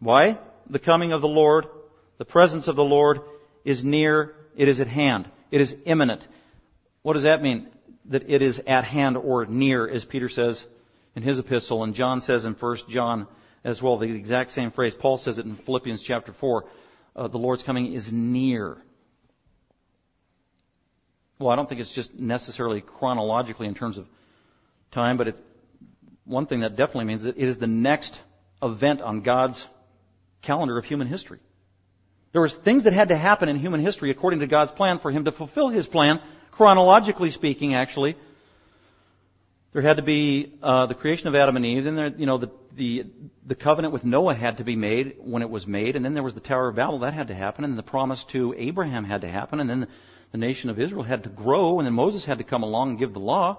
Why? 0.00 0.38
The 0.68 0.78
coming 0.78 1.12
of 1.12 1.20
the 1.20 1.28
Lord, 1.28 1.66
the 2.18 2.24
presence 2.24 2.68
of 2.68 2.76
the 2.76 2.84
Lord 2.84 3.20
is 3.64 3.84
near, 3.84 4.34
it 4.56 4.68
is 4.68 4.80
at 4.80 4.88
hand, 4.88 5.30
it 5.50 5.60
is 5.60 5.74
imminent. 5.84 6.26
What 7.02 7.14
does 7.14 7.22
that 7.22 7.42
mean? 7.42 7.68
That 8.06 8.28
it 8.28 8.42
is 8.42 8.60
at 8.66 8.84
hand 8.84 9.16
or 9.16 9.46
near, 9.46 9.88
as 9.88 10.04
Peter 10.04 10.28
says 10.28 10.62
in 11.14 11.22
his 11.22 11.38
epistle, 11.38 11.84
and 11.84 11.94
John 11.94 12.20
says 12.20 12.44
in 12.44 12.54
1 12.54 12.76
John 12.88 13.26
as 13.62 13.82
well, 13.82 13.98
the 13.98 14.10
exact 14.10 14.52
same 14.52 14.70
phrase. 14.70 14.94
Paul 14.98 15.18
says 15.18 15.38
it 15.38 15.44
in 15.44 15.56
Philippians 15.56 16.02
chapter 16.02 16.32
4. 16.32 16.64
Uh, 17.14 17.28
the 17.28 17.36
Lord's 17.36 17.62
coming 17.62 17.92
is 17.92 18.10
near. 18.10 18.78
Well, 21.38 21.50
I 21.50 21.56
don't 21.56 21.68
think 21.68 21.80
it's 21.80 21.94
just 21.94 22.14
necessarily 22.14 22.80
chronologically 22.80 23.66
in 23.66 23.74
terms 23.74 23.98
of 23.98 24.06
time, 24.92 25.18
but 25.18 25.28
it's 25.28 25.40
one 26.24 26.46
thing 26.46 26.60
that 26.60 26.76
definitely 26.76 27.06
means 27.06 27.24
that 27.24 27.36
it 27.36 27.48
is 27.48 27.58
the 27.58 27.66
next 27.66 28.18
event 28.62 29.02
on 29.02 29.22
God's 29.22 29.62
calendar 30.42 30.78
of 30.78 30.84
human 30.84 31.06
history. 31.06 31.38
There 32.32 32.42
was 32.42 32.54
things 32.54 32.84
that 32.84 32.92
had 32.92 33.08
to 33.08 33.16
happen 33.16 33.48
in 33.48 33.58
human 33.58 33.80
history 33.80 34.10
according 34.10 34.40
to 34.40 34.46
God's 34.46 34.70
plan 34.72 35.00
for 35.00 35.10
him 35.10 35.24
to 35.24 35.32
fulfill 35.32 35.68
his 35.68 35.86
plan, 35.86 36.20
chronologically 36.52 37.30
speaking, 37.30 37.74
actually. 37.74 38.16
There 39.72 39.82
had 39.82 39.98
to 39.98 40.02
be 40.02 40.52
uh, 40.62 40.86
the 40.86 40.94
creation 40.94 41.28
of 41.28 41.34
Adam 41.34 41.56
and 41.56 41.64
Eve. 41.64 41.84
Then 41.84 41.96
there, 41.96 42.08
you 42.08 42.26
know, 42.26 42.38
the, 42.38 42.50
the 42.76 43.04
the 43.46 43.54
covenant 43.54 43.92
with 43.92 44.04
Noah 44.04 44.34
had 44.34 44.56
to 44.56 44.64
be 44.64 44.74
made 44.74 45.16
when 45.18 45.42
it 45.42 45.50
was 45.50 45.66
made, 45.66 45.94
and 45.94 46.04
then 46.04 46.14
there 46.14 46.24
was 46.24 46.34
the 46.34 46.40
Tower 46.40 46.68
of 46.68 46.76
Babel 46.76 47.00
that 47.00 47.14
had 47.14 47.28
to 47.28 47.34
happen, 47.34 47.64
and 47.64 47.78
the 47.78 47.82
promise 47.82 48.24
to 48.32 48.54
Abraham 48.56 49.04
had 49.04 49.20
to 49.20 49.28
happen, 49.28 49.60
and 49.60 49.70
then 49.70 49.80
the, 49.80 49.88
the 50.32 50.38
nation 50.38 50.70
of 50.70 50.80
Israel 50.80 51.04
had 51.04 51.24
to 51.24 51.28
grow, 51.28 51.78
and 51.78 51.86
then 51.86 51.94
Moses 51.94 52.24
had 52.24 52.38
to 52.38 52.44
come 52.44 52.62
along 52.64 52.90
and 52.90 52.98
give 52.98 53.12
the 53.12 53.20
law. 53.20 53.58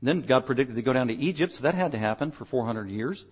And 0.00 0.08
then 0.08 0.26
God 0.26 0.46
predicted 0.46 0.76
to 0.76 0.82
go 0.82 0.92
down 0.92 1.08
to 1.08 1.14
Egypt, 1.14 1.52
so 1.52 1.62
that 1.64 1.74
had 1.74 1.92
to 1.92 1.98
happen 1.98 2.30
for 2.30 2.44
400 2.44 2.88
years. 2.88 3.24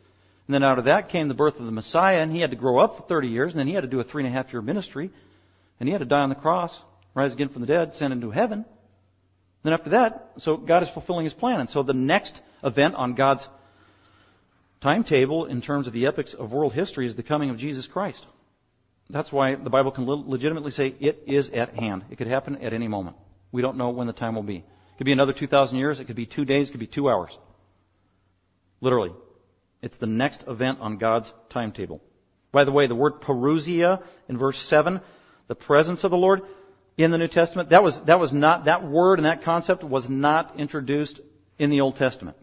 And 0.49 0.55
then 0.55 0.65
out 0.65 0.79
of 0.79 0.87
that 0.87 1.11
came 1.11 1.29
the 1.29 1.35
birth 1.35 1.61
of 1.61 1.67
the 1.67 1.73
Messiah, 1.73 2.23
and 2.23 2.33
he 2.33 2.41
had 2.41 2.51
to 2.51 2.57
grow 2.57 2.79
up 2.79 2.97
for 2.97 3.03
30 3.03 3.29
years, 3.29 3.53
and 3.53 3.61
then 3.61 3.67
he 3.67 3.75
had 3.75 3.83
to 3.83 3.87
do 3.87 4.01
a 4.01 4.05
three 4.05 4.25
and 4.25 4.33
a 4.33 4.35
half 4.35 4.51
year 4.51 4.63
ministry, 4.63 5.11
and 5.79 5.87
he 5.87 5.93
had 5.93 5.99
to 5.99 6.07
die 6.07 6.23
on 6.23 6.31
the 6.31 6.35
cross, 6.35 6.75
rise 7.15 7.35
again 7.35 7.51
from 7.51 7.61
the 7.61 7.67
dead, 7.67 7.93
send 7.93 8.15
into 8.15 8.31
heaven. 8.31 8.65
Then 9.63 9.75
after 9.75 9.91
that, 9.91 10.33
so 10.39 10.57
God 10.57 10.83
is 10.83 10.89
fulfilling 10.89 11.27
his 11.27 11.35
plan. 11.35 11.61
And 11.61 11.69
so 11.69 11.83
the 11.83 11.93
next 11.93 12.41
event 12.65 12.95
on 12.95 13.15
God's 13.15 13.47
timetable 14.81 15.45
in 15.45 15.61
terms 15.61 15.87
of 15.87 15.93
the 15.93 16.07
epics 16.07 16.33
of 16.33 16.51
world 16.51 16.73
history 16.73 17.07
is 17.07 17.15
the 17.15 17.23
coming 17.23 17.51
of 17.51 17.59
Jesus 17.59 17.87
Christ. 17.87 18.25
That's 19.11 19.31
why 19.31 19.55
the 19.55 19.71
Bible 19.71 19.91
can 19.91 20.07
legitimately 20.07 20.71
say 20.71 20.95
it 20.99 21.25
is 21.27 21.51
at 21.51 21.75
hand. 21.75 22.07
It 22.11 22.17
could 22.17 22.27
happen 22.27 22.57
at 22.63 22.73
any 22.73 22.89
moment. 22.89 23.17
We 23.53 23.61
don't 23.61 23.77
know 23.77 23.91
when 23.91 24.07
the 24.07 24.15
time 24.15 24.35
will 24.35 24.43
be. 24.43 24.57
It 24.57 24.97
could 24.97 25.05
be 25.05 25.13
another 25.13 25.35
2,000 25.35 25.77
years. 25.77 26.01
It 26.01 26.07
could 26.07 26.17
be 26.17 26.27
two 26.27 26.47
days. 26.47 26.69
It 26.69 26.73
could 26.73 26.81
be 26.81 26.87
two 26.87 27.11
hours. 27.11 27.37
Literally. 28.81 29.13
It's 29.83 29.97
the 29.97 30.07
next 30.07 30.45
event 30.49 30.81
on 30.81 30.99
God's 30.99 31.33
timetable. 31.51 32.01
By 32.53 32.65
the 32.65 32.73
way, 32.73 32.87
the 32.87 32.95
word 32.95 33.21
parousia 33.21 34.03
in 34.29 34.39
verse 34.39 34.59
7, 34.69 35.01
the 35.47 35.55
presence 35.55 36.05
of 36.05 36.11
the 36.11 36.17
Lord 36.17 36.43
in 36.97 37.11
the 37.11 37.19
New 37.19 37.29
Testament, 37.29 37.71
that 37.71 37.83
was, 37.83 37.99
that 38.07 38.19
was 38.19 38.33
not, 38.33 38.65
that 38.65 38.85
word 38.85 39.19
and 39.19 39.27
that 39.27 39.43
concept 39.43 39.85
was 39.85 40.09
not 40.09 40.59
introduced 40.59 41.21
in 41.59 41.71
the 41.71 41.81
Old 41.81 41.97
Testament. 41.97 42.37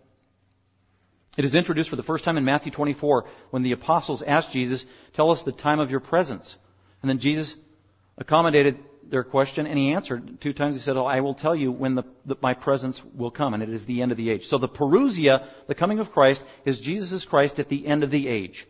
It 1.38 1.44
is 1.44 1.56
introduced 1.56 1.90
for 1.90 1.98
the 1.98 2.04
first 2.04 2.24
time 2.24 2.38
in 2.38 2.46
Matthew 2.46 2.72
24 2.72 3.26
when 3.50 3.64
the 3.64 3.74
apostles 3.74 4.24
asked 4.26 4.52
Jesus, 4.52 4.86
tell 5.14 5.32
us 5.32 5.42
the 5.44 5.52
time 5.52 5.80
of 5.80 5.92
your 5.92 6.00
presence. 6.00 6.56
And 7.02 7.10
then 7.10 7.20
Jesus 7.20 7.54
accommodated 8.18 8.78
their 9.10 9.24
question, 9.24 9.68
and 9.68 9.78
he 9.78 9.92
answered 9.92 10.40
two 10.42 10.54
times. 10.54 10.78
He 10.78 10.82
said, 10.82 10.98
oh, 10.98 11.06
I 11.06 11.22
will 11.22 11.34
tell 11.34 11.56
you 11.56 11.72
when 11.72 11.96
the, 11.96 12.04
the, 12.26 12.36
my 12.42 12.54
presence 12.54 13.02
will 13.14 13.32
come, 13.32 13.54
and 13.54 13.64
it 13.64 13.70
is 13.70 13.86
the 13.86 14.02
end 14.02 14.12
of 14.12 14.18
the 14.18 14.30
age. 14.30 14.46
So 14.48 14.58
the 14.58 14.68
parousia, 14.68 15.48
the 15.68 15.76
coming 15.76 16.00
of 16.00 16.12
Christ, 16.12 16.44
is 16.66 16.80
Jesus' 16.80 17.26
Christ 17.26 17.60
at 17.60 17.70
the 17.70 17.86
end 17.86 18.04
of 18.04 18.12
the 18.12 18.28
age. 18.28 18.68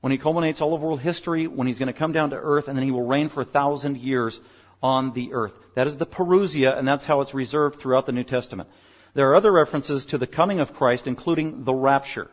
When 0.00 0.10
he 0.10 0.18
culminates 0.18 0.60
all 0.60 0.74
of 0.74 0.80
world 0.80 1.00
history, 1.00 1.46
when 1.46 1.66
he's 1.66 1.78
going 1.78 1.92
to 1.92 1.98
come 1.98 2.12
down 2.12 2.30
to 2.30 2.36
earth, 2.36 2.68
and 2.68 2.76
then 2.76 2.84
he 2.84 2.90
will 2.90 3.06
reign 3.06 3.28
for 3.28 3.42
a 3.42 3.46
thousand 3.46 3.98
years 3.98 4.38
on 4.82 5.12
the 5.14 5.32
earth. 5.32 5.52
That 5.76 5.86
is 5.86 5.96
the 5.96 6.06
parousia, 6.06 6.76
and 6.76 6.86
that's 6.86 7.04
how 7.04 7.20
it's 7.20 7.34
reserved 7.34 7.80
throughout 7.80 8.06
the 8.06 8.12
New 8.12 8.24
Testament. 8.24 8.68
There 9.14 9.30
are 9.30 9.36
other 9.36 9.52
references 9.52 10.06
to 10.06 10.18
the 10.18 10.26
coming 10.26 10.58
of 10.60 10.72
Christ, 10.72 11.06
including 11.06 11.64
the 11.64 11.74
rapture. 11.74 12.30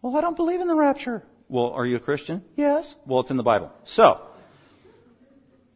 Well, 0.00 0.16
I 0.16 0.20
don't 0.20 0.36
believe 0.36 0.60
in 0.60 0.66
the 0.66 0.74
rapture. 0.74 1.22
Well, 1.48 1.70
are 1.70 1.86
you 1.86 1.96
a 1.96 2.00
Christian? 2.00 2.42
Yes. 2.56 2.94
Well, 3.06 3.20
it's 3.20 3.30
in 3.30 3.36
the 3.36 3.42
Bible. 3.42 3.70
So, 3.84 4.20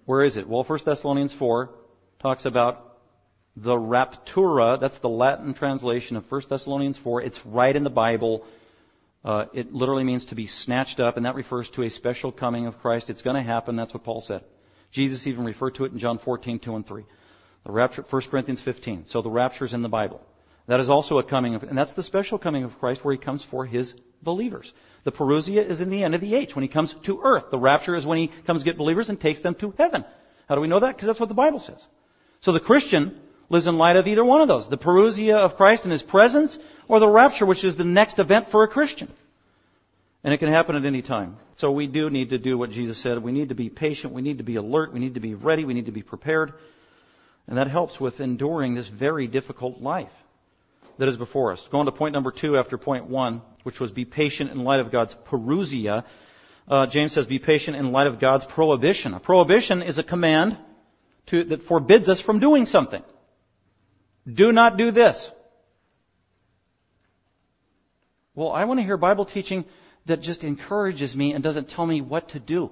where 0.07 0.23
is 0.23 0.37
it? 0.37 0.49
Well, 0.49 0.64
1 0.64 0.79
Thessalonians 0.85 1.35
4 1.35 1.71
talks 2.21 2.45
about 2.47 2.99
the 3.57 3.75
raptura. 3.75 4.81
That's 4.81 4.99
the 5.01 5.09
Latin 5.09 5.53
translation 5.53 6.16
of 6.16 6.25
1 6.31 6.42
Thessalonians 6.49 6.99
4. 6.99 7.23
It's 7.23 7.38
right 7.45 7.75
in 7.75 7.85
the 7.85 7.90
Bible. 7.90 8.45
Uh, 9.24 9.47
it 9.53 9.72
literally 9.72 10.05
means 10.05 10.26
to 10.26 10.37
be 10.37 10.47
snatched 10.47 11.01
up, 11.01 11.16
and 11.16 11.26
that 11.26 11.35
refers 11.35 11.68
to 11.70 11.83
a 11.83 11.91
special 11.91 12.30
coming 12.30 12.66
of 12.66 12.78
Christ. 12.78 13.11
It's 13.11 13.22
going 13.22 13.37
to 13.37 13.43
happen. 13.43 13.74
That's 13.76 13.93
what 13.93 14.05
Paul 14.05 14.22
said. 14.26 14.45
Jesus 14.93 15.26
even 15.26 15.45
referred 15.45 15.74
to 15.74 15.85
it 15.85 15.93
in 15.93 15.99
John 15.99 16.18
14, 16.18 16.61
2 16.61 16.76
and 16.76 16.87
3. 16.87 17.05
The 17.64 17.72
rapture, 17.72 18.05
1 18.09 18.22
Corinthians 18.30 18.61
15. 18.61 19.07
So 19.09 19.22
the 19.22 19.30
rapture 19.30 19.64
is 19.64 19.74
in 19.74 19.83
the 19.83 19.89
Bible. 19.89 20.20
That 20.68 20.78
is 20.78 20.89
also 20.89 21.18
a 21.18 21.24
coming 21.24 21.57
of, 21.57 21.64
and 21.64 21.76
that's 21.76 21.95
the 21.95 22.03
special 22.05 22.39
coming 22.39 22.62
of 22.62 22.78
Christ 22.78 23.05
where 23.05 23.14
he 23.14 23.18
comes 23.18 23.45
for 23.51 23.66
his 23.66 23.93
believers. 24.23 24.73
The 25.05 25.12
parousia 25.12 25.69
is 25.69 25.81
in 25.81 25.91
the 25.91 26.03
end 26.03 26.14
of 26.14 26.21
the 26.21 26.35
age 26.35 26.55
when 26.55 26.62
he 26.62 26.69
comes 26.69 26.95
to 27.05 27.21
earth. 27.23 27.45
The 27.51 27.59
rapture 27.59 27.95
is 27.95 28.05
when 28.05 28.19
he 28.19 28.31
comes 28.47 28.62
to 28.62 28.64
get 28.64 28.79
believers 28.79 29.09
and 29.09 29.21
takes 29.21 29.41
them 29.41 29.55
to 29.57 29.73
heaven. 29.79 30.05
How 30.49 30.55
do 30.55 30.61
we 30.61 30.69
know 30.69 30.81
that? 30.81 30.97
Because 30.97 31.07
that's 31.07 31.21
what 31.21 31.29
the 31.29 31.35
Bible 31.35 31.61
says. 31.61 31.85
So 32.41 32.53
the 32.53 32.61
Christian 32.61 33.21
lives 33.49 33.67
in 33.67 33.77
light 33.77 33.97
of 33.97 34.07
either 34.07 34.25
one 34.25 34.41
of 34.41 34.49
those. 34.49 34.69
The 34.69 34.79
parousia 34.79 35.37
of 35.37 35.57
Christ 35.57 35.85
in 35.85 35.91
His 35.91 36.03
presence 36.03 36.59
or 36.89 37.01
the 37.01 37.09
rapture, 37.09 37.47
which 37.47 37.64
is 37.64 37.77
the 37.77 37.85
next 37.85 38.19
event 38.19 38.49
for 38.51 38.62
a 38.62 38.69
Christian. 38.69 39.11
And 40.25 40.35
it 40.35 40.39
can 40.39 40.49
happen 40.49 40.75
at 40.75 40.85
any 40.85 41.03
time. 41.03 41.37
So 41.59 41.71
we 41.71 41.87
do 41.87 42.11
need 42.11 42.31
to 42.31 42.39
do 42.39 42.59
what 42.59 42.71
Jesus 42.71 43.01
said. 43.01 43.23
We 43.23 43.33
need 43.33 43.51
to 43.51 43.55
be 43.55 43.71
patient. 43.71 44.12
We 44.12 44.23
need 44.23 44.39
to 44.39 44.45
be 44.45 44.57
alert. 44.57 44.93
We 44.93 44.99
need 44.99 45.14
to 45.14 45.21
be 45.21 45.35
ready. 45.35 45.64
We 45.64 45.75
need 45.75 45.87
to 45.87 45.93
be 45.93 46.03
prepared. 46.03 46.53
And 47.47 47.59
that 47.59 47.69
helps 47.69 48.01
with 48.01 48.19
enduring 48.19 48.75
this 48.75 48.89
very 48.89 49.29
difficult 49.29 49.81
life 49.81 50.11
that 50.99 51.09
is 51.09 51.16
before 51.16 51.53
us. 51.53 51.68
Going 51.70 51.86
to 51.86 51.92
point 51.92 52.12
number 52.12 52.30
two 52.30 52.57
after 52.57 52.78
point 52.78 53.07
one, 53.07 53.42
which 53.62 53.80
was 53.80 53.90
be 53.90 54.05
patient 54.05 54.51
in 54.51 54.64
light 54.64 54.80
of 54.80 54.90
God's 54.90 55.14
parousia. 55.26 56.05
Uh, 56.68 56.86
James 56.86 57.12
says, 57.12 57.26
be 57.26 57.38
patient 57.38 57.76
in 57.76 57.92
light 57.92 58.07
of 58.07 58.18
God's 58.18 58.44
prohibition. 58.44 59.14
A 59.14 59.20
prohibition 59.20 59.82
is 59.82 59.99
a 59.99 60.03
command 60.03 60.59
to, 61.26 61.44
that 61.44 61.62
forbids 61.62 62.09
us 62.09 62.20
from 62.20 62.40
doing 62.40 62.66
something. 62.66 63.03
Do 64.32 64.51
not 64.51 64.76
do 64.76 64.90
this. 64.90 65.30
Well, 68.34 68.51
I 68.51 68.64
want 68.64 68.80
to 68.80 68.84
hear 68.84 68.97
Bible 68.97 69.26
teaching 69.26 69.64
that 70.07 70.22
just 70.22 70.44
encourages 70.44 71.14
me 71.14 71.32
and 71.32 71.42
doesn't 71.42 71.70
tell 71.70 71.86
me 71.86 72.01
what 72.01 72.30
to 72.30 72.40
do. 72.40 72.70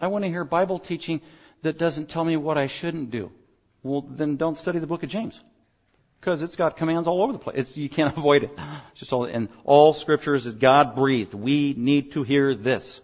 I 0.00 0.08
want 0.08 0.24
to 0.24 0.28
hear 0.28 0.44
Bible 0.44 0.78
teaching 0.78 1.20
that 1.62 1.78
doesn't 1.78 2.08
tell 2.08 2.24
me 2.24 2.36
what 2.36 2.58
I 2.58 2.66
shouldn't 2.66 3.10
do. 3.10 3.30
Well, 3.82 4.02
then 4.02 4.36
don't 4.36 4.58
study 4.58 4.78
the 4.78 4.86
book 4.86 5.02
of 5.02 5.10
James. 5.10 5.38
Because 6.24 6.42
it's 6.42 6.56
got 6.56 6.78
commands 6.78 7.06
all 7.06 7.22
over 7.22 7.34
the 7.34 7.38
place. 7.38 7.56
It's, 7.58 7.76
you 7.76 7.90
can't 7.90 8.16
avoid 8.16 8.44
it. 8.44 8.50
It's 8.56 9.00
just 9.00 9.12
all, 9.12 9.24
and 9.24 9.50
all 9.62 9.92
scriptures 9.92 10.46
is 10.46 10.54
God 10.54 10.94
breathed. 10.94 11.34
We 11.34 11.74
need 11.76 12.12
to 12.12 12.22
hear 12.22 12.54
this. 12.54 12.98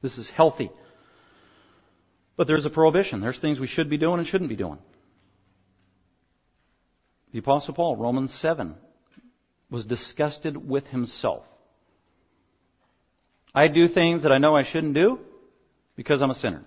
This 0.00 0.16
is 0.16 0.30
healthy. 0.30 0.70
But 2.36 2.46
there's 2.46 2.64
a 2.64 2.70
prohibition. 2.70 3.20
There's 3.20 3.40
things 3.40 3.58
we 3.58 3.66
should 3.66 3.90
be 3.90 3.98
doing 3.98 4.20
and 4.20 4.28
shouldn't 4.28 4.48
be 4.48 4.54
doing. 4.54 4.78
The 7.32 7.40
apostle 7.40 7.74
Paul, 7.74 7.96
Romans 7.96 8.32
7, 8.40 8.76
was 9.68 9.84
disgusted 9.84 10.56
with 10.56 10.86
himself. 10.86 11.42
I 13.52 13.66
do 13.66 13.88
things 13.88 14.22
that 14.22 14.30
I 14.30 14.38
know 14.38 14.54
I 14.54 14.62
shouldn't 14.62 14.94
do 14.94 15.18
because 15.96 16.22
I'm 16.22 16.30
a 16.30 16.36
sinner. 16.36 16.62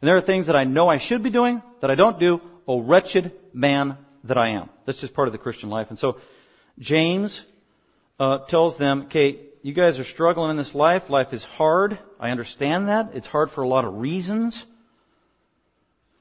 And 0.00 0.08
there 0.08 0.18
are 0.18 0.22
things 0.22 0.48
that 0.48 0.56
I 0.56 0.64
know 0.64 0.88
I 0.88 0.98
should 0.98 1.22
be 1.22 1.30
doing 1.30 1.62
that 1.80 1.90
I 1.90 1.94
don't 1.94 2.20
do. 2.20 2.42
Oh, 2.66 2.80
wretched 2.82 3.32
man 3.54 3.96
that 4.28 4.38
I 4.38 4.50
am. 4.50 4.70
That's 4.86 5.00
just 5.00 5.14
part 5.14 5.28
of 5.28 5.32
the 5.32 5.38
Christian 5.38 5.68
life. 5.68 5.88
And 5.90 5.98
so 5.98 6.18
James 6.78 7.40
uh, 8.20 8.46
tells 8.48 8.78
them, 8.78 9.02
okay, 9.06 9.40
you 9.62 9.74
guys 9.74 9.98
are 9.98 10.04
struggling 10.04 10.50
in 10.50 10.56
this 10.56 10.74
life. 10.74 11.10
Life 11.10 11.32
is 11.32 11.42
hard. 11.42 11.98
I 12.20 12.30
understand 12.30 12.88
that. 12.88 13.10
It's 13.14 13.26
hard 13.26 13.50
for 13.50 13.62
a 13.62 13.68
lot 13.68 13.84
of 13.84 13.94
reasons. 13.94 14.64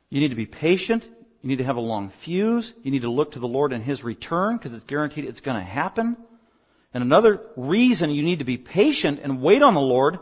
You 0.09 0.21
need 0.21 0.29
to 0.29 0.35
be 0.35 0.45
patient. 0.45 1.03
You 1.41 1.49
need 1.49 1.57
to 1.57 1.63
have 1.63 1.75
a 1.75 1.81
long 1.81 2.11
fuse. 2.23 2.73
You 2.83 2.91
need 2.91 3.03
to 3.03 3.11
look 3.11 3.33
to 3.33 3.39
the 3.39 3.47
Lord 3.47 3.73
and 3.73 3.83
His 3.83 4.03
return 4.03 4.57
because 4.57 4.73
it's 4.73 4.85
guaranteed 4.85 5.25
it's 5.25 5.39
going 5.39 5.57
to 5.57 5.63
happen. 5.63 6.17
And 6.93 7.03
another 7.03 7.41
reason 7.55 8.09
you 8.09 8.23
need 8.23 8.39
to 8.39 8.45
be 8.45 8.57
patient 8.57 9.19
and 9.21 9.41
wait 9.41 9.61
on 9.61 9.73
the 9.73 9.79
Lord 9.79 10.19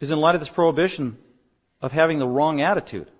is 0.00 0.10
in 0.10 0.18
light 0.18 0.34
of 0.34 0.40
this 0.40 0.48
prohibition 0.48 1.18
of 1.80 1.92
having 1.92 2.18
the 2.18 2.26
wrong 2.26 2.60
attitude. 2.60 3.10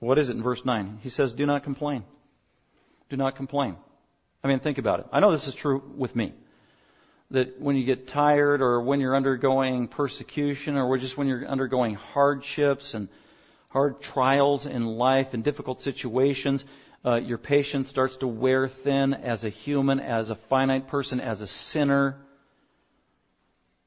What 0.00 0.18
is 0.18 0.28
it 0.28 0.36
in 0.36 0.42
verse 0.42 0.62
9? 0.64 1.00
He 1.02 1.10
says, 1.10 1.32
Do 1.32 1.46
not 1.46 1.64
complain. 1.64 2.04
Do 3.10 3.16
not 3.16 3.36
complain. 3.36 3.76
I 4.42 4.48
mean, 4.48 4.60
think 4.60 4.78
about 4.78 5.00
it. 5.00 5.06
I 5.12 5.20
know 5.20 5.32
this 5.32 5.46
is 5.46 5.54
true 5.54 5.82
with 5.96 6.14
me. 6.14 6.34
That 7.30 7.60
when 7.60 7.76
you 7.76 7.84
get 7.84 8.08
tired 8.08 8.62
or 8.62 8.80
when 8.82 9.00
you're 9.00 9.16
undergoing 9.16 9.88
persecution 9.88 10.76
or 10.76 10.96
just 10.98 11.18
when 11.18 11.26
you're 11.26 11.46
undergoing 11.46 11.94
hardships 11.94 12.94
and 12.94 13.08
hard 13.68 14.00
trials 14.00 14.66
in 14.66 14.84
life 14.86 15.28
and 15.32 15.44
difficult 15.44 15.80
situations, 15.80 16.64
uh, 17.04 17.16
your 17.16 17.38
patience 17.38 17.88
starts 17.88 18.16
to 18.18 18.26
wear 18.28 18.68
thin 18.68 19.14
as 19.14 19.44
a 19.44 19.50
human, 19.50 20.00
as 20.00 20.30
a 20.30 20.38
finite 20.48 20.88
person, 20.88 21.20
as 21.20 21.40
a 21.40 21.46
sinner 21.46 22.16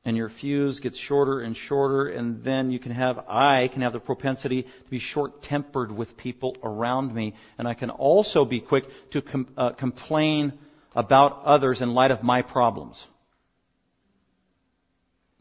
and 0.04 0.18
your 0.18 0.30
fuse 0.30 0.80
gets 0.80 0.98
shorter 0.98 1.42
and 1.42 1.56
shorter, 1.56 2.08
and 2.08 2.44
then 2.44 2.72
you 2.72 2.80
can 2.80 2.92
have, 2.92 3.20
I 3.28 3.68
can 3.68 3.84
have 3.84 3.94
the 3.94 4.00
propensity 4.00 4.64
to 4.64 4.90
be 4.90 5.00
short 5.00 5.44
tempered 5.44 5.92
with 5.92 6.18
people 6.18 6.58
around 6.64 7.14
me, 7.14 7.36
and 7.58 7.68
I 7.68 7.76
can 7.76 7.90
also 7.92 8.44
be 8.44 8.60
quick 8.60 8.86
to 9.12 9.22
com- 9.22 9.48
uh, 9.56 9.72
complain 9.72 10.54
about 10.96 11.44
others 11.46 11.82
in 11.82 11.94
light 11.94 12.12
of 12.12 12.24
my 12.24 12.42
problems. 12.42 13.06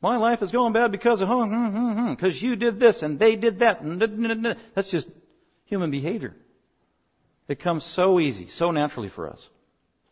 My 0.03 0.17
life 0.17 0.41
is 0.43 0.51
going 0.51 0.73
bad 0.73 0.93
because 0.93 1.21
of, 1.21 1.29
because 1.29 1.51
hmm, 1.51 1.77
hmm, 1.77 2.15
hmm, 2.15 2.27
you 2.47 2.57
did 2.57 2.81
this 2.81 3.03
and 3.03 3.19
they 3.19 3.37
did 3.37 3.59
that. 3.59 3.83
And 3.83 4.57
that's 4.75 4.91
just 4.91 5.09
human 5.67 5.91
behavior. 5.91 6.35
It 7.49 7.61
comes 7.61 7.85
so 7.85 8.19
easy, 8.19 8.49
so 8.49 8.71
naturally 8.71 9.11
for 9.11 9.29
us. 9.29 9.47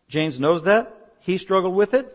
James 0.08 0.38
knows 0.38 0.64
that. 0.64 0.94
He 1.20 1.38
struggled 1.38 1.74
with 1.74 1.94
it. 1.94 2.14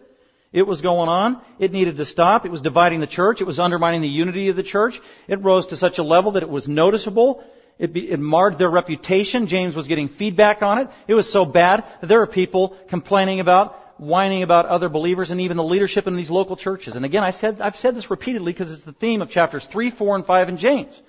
It 0.54 0.68
was 0.68 0.82
going 0.82 1.10
on. 1.10 1.42
It 1.58 1.74
needed 1.74 1.98
to 1.98 2.06
stop. 2.06 2.46
It 2.46 2.52
was 2.52 2.62
dividing 2.62 3.00
the 3.00 3.08
church. 3.08 3.42
It 3.42 3.48
was 3.48 3.60
undermining 3.60 4.02
the 4.02 4.08
unity 4.08 4.50
of 4.50 4.56
the 4.56 4.64
church. 4.64 5.02
It 5.28 5.44
rose 5.44 5.66
to 5.68 5.76
such 5.76 5.98
a 5.98 6.04
level 6.04 6.34
that 6.34 6.44
it 6.44 6.50
was 6.50 6.68
noticeable. 6.68 7.44
It, 7.80 7.92
be, 7.92 8.12
it, 8.12 8.20
marred 8.20 8.60
their 8.60 8.70
reputation. 8.70 9.48
James 9.48 9.76
was 9.76 9.88
getting 9.88 10.10
feedback 10.10 10.62
on 10.62 10.78
it. 10.78 10.90
It 11.08 11.16
was 11.16 11.32
so 11.32 11.44
bad 11.44 11.84
that 12.02 12.08
there 12.08 12.22
are 12.22 12.28
people 12.28 12.78
complaining 12.88 13.40
about, 13.40 14.00
whining 14.00 14.44
about 14.44 14.68
other 14.68 14.90
believers 14.90 15.32
and 15.32 15.42
even 15.42 15.58
the 15.58 15.64
leadership 15.64 16.06
in 16.06 16.16
these 16.16 16.30
local 16.30 16.56
churches. 16.56 16.96
And 16.96 17.04
again, 17.04 17.24
I 17.24 17.32
said, 17.32 17.60
I've 17.60 17.76
said 17.76 17.96
this 17.96 18.12
repeatedly 18.12 18.54
because 18.54 18.72
it's 18.72 18.84
the 18.84 18.94
theme 18.94 19.24
of 19.24 19.32
chapters 19.32 19.68
3, 19.72 19.90
4, 19.90 20.18
and 20.18 20.26
5 20.26 20.50
in 20.50 20.58
James. 20.58 21.02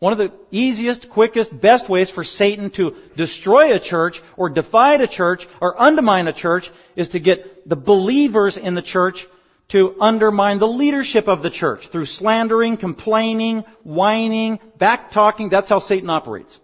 One 0.00 0.14
of 0.14 0.18
the 0.18 0.32
easiest, 0.50 1.10
quickest, 1.10 1.58
best 1.60 1.88
ways 1.88 2.10
for 2.10 2.24
Satan 2.24 2.70
to 2.70 2.96
destroy 3.16 3.74
a 3.74 3.78
church 3.80 4.20
or 4.38 4.48
divide 4.48 5.02
a 5.02 5.06
church 5.06 5.46
or 5.60 5.80
undermine 5.80 6.26
a 6.26 6.32
church 6.32 6.70
is 6.96 7.10
to 7.10 7.20
get 7.20 7.68
the 7.68 7.76
believers 7.76 8.56
in 8.56 8.74
the 8.74 8.82
church 8.82 9.26
to 9.68 9.94
undermine 10.00 10.58
the 10.58 10.66
leadership 10.66 11.28
of 11.28 11.42
the 11.42 11.50
church 11.50 11.90
through 11.92 12.06
slandering, 12.06 12.78
complaining, 12.78 13.62
whining, 13.84 14.58
back 14.78 15.10
talking. 15.10 15.50
That's 15.50 15.68
how 15.68 15.80
Satan 15.80 16.08
operates. 16.08 16.58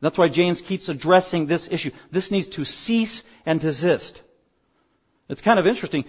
That's 0.00 0.16
why 0.16 0.30
James 0.30 0.62
keeps 0.62 0.88
addressing 0.88 1.46
this 1.46 1.68
issue. 1.70 1.90
This 2.10 2.30
needs 2.30 2.48
to 2.56 2.64
cease 2.64 3.22
and 3.44 3.60
desist. 3.60 4.22
It's 5.28 5.42
kind 5.42 5.58
of 5.58 5.66
interesting. 5.66 6.06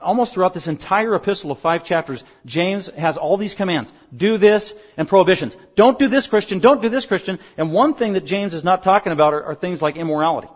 Almost 0.00 0.34
throughout 0.34 0.54
this 0.54 0.68
entire 0.68 1.14
epistle 1.14 1.50
of 1.50 1.58
five 1.58 1.84
chapters, 1.84 2.22
James 2.46 2.88
has 2.96 3.16
all 3.16 3.36
these 3.36 3.54
commands. 3.54 3.90
Do 4.14 4.38
this 4.38 4.72
and 4.96 5.08
prohibitions. 5.08 5.56
Don't 5.74 5.98
do 5.98 6.08
this, 6.08 6.26
Christian. 6.26 6.60
Don't 6.60 6.80
do 6.80 6.88
this, 6.88 7.06
Christian. 7.06 7.38
And 7.56 7.72
one 7.72 7.94
thing 7.94 8.12
that 8.12 8.24
James 8.24 8.54
is 8.54 8.62
not 8.62 8.84
talking 8.84 9.12
about 9.12 9.34
are, 9.34 9.44
are 9.44 9.54
things 9.54 9.82
like 9.82 9.96
immorality. 9.96 10.48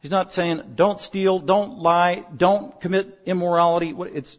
He's 0.00 0.10
not 0.10 0.32
saying 0.32 0.62
don't 0.76 0.98
steal, 0.98 1.40
don't 1.40 1.78
lie, 1.78 2.24
don't 2.34 2.80
commit 2.80 3.18
immorality. 3.26 3.94
It's 3.98 4.36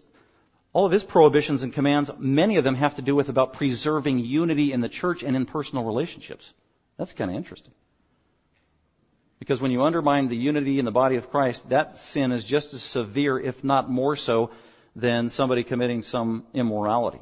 all 0.74 0.86
of 0.86 0.92
his 0.92 1.04
prohibitions 1.04 1.64
and 1.64 1.74
commands. 1.74 2.10
Many 2.18 2.58
of 2.58 2.64
them 2.64 2.76
have 2.76 2.96
to 2.96 3.02
do 3.02 3.16
with 3.16 3.30
about 3.30 3.54
preserving 3.54 4.20
unity 4.20 4.74
in 4.74 4.82
the 4.82 4.90
church 4.90 5.22
and 5.22 5.36
in 5.36 5.46
personal 5.46 5.86
relationships. 5.86 6.50
That's 6.98 7.14
kind 7.14 7.30
of 7.30 7.38
interesting. 7.38 7.74
Because 9.42 9.60
when 9.60 9.72
you 9.72 9.82
undermine 9.82 10.30
the 10.30 10.38
unity 10.38 10.78
in 10.78 10.86
the 10.86 10.92
body 10.92 11.16
of 11.16 11.32
Christ, 11.32 11.68
that 11.70 11.98
sin 11.98 12.32
is 12.32 12.44
just 12.44 12.76
as 12.76 12.84
severe, 12.84 13.40
if 13.40 13.64
not 13.64 13.90
more 13.90 14.16
so, 14.16 14.52
than 14.96 15.32
somebody 15.32 15.64
committing 15.64 16.04
some 16.04 16.46
immorality. 16.54 17.22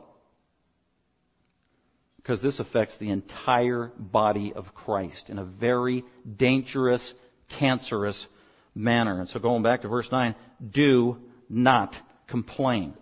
Because 2.18 2.42
this 2.42 2.60
affects 2.60 2.98
the 2.98 3.10
entire 3.10 3.94
body 3.98 4.52
of 4.54 4.76
Christ 4.76 5.30
in 5.30 5.40
a 5.40 5.46
very 5.46 6.04
dangerous, 6.36 7.14
cancerous 7.58 8.28
manner. 8.76 9.22
And 9.22 9.30
so 9.30 9.40
going 9.40 9.64
back 9.64 9.84
to 9.84 9.88
verse 9.88 10.12
9, 10.12 10.36
do 10.72 11.20
not 11.48 11.96
complain. 12.28 12.96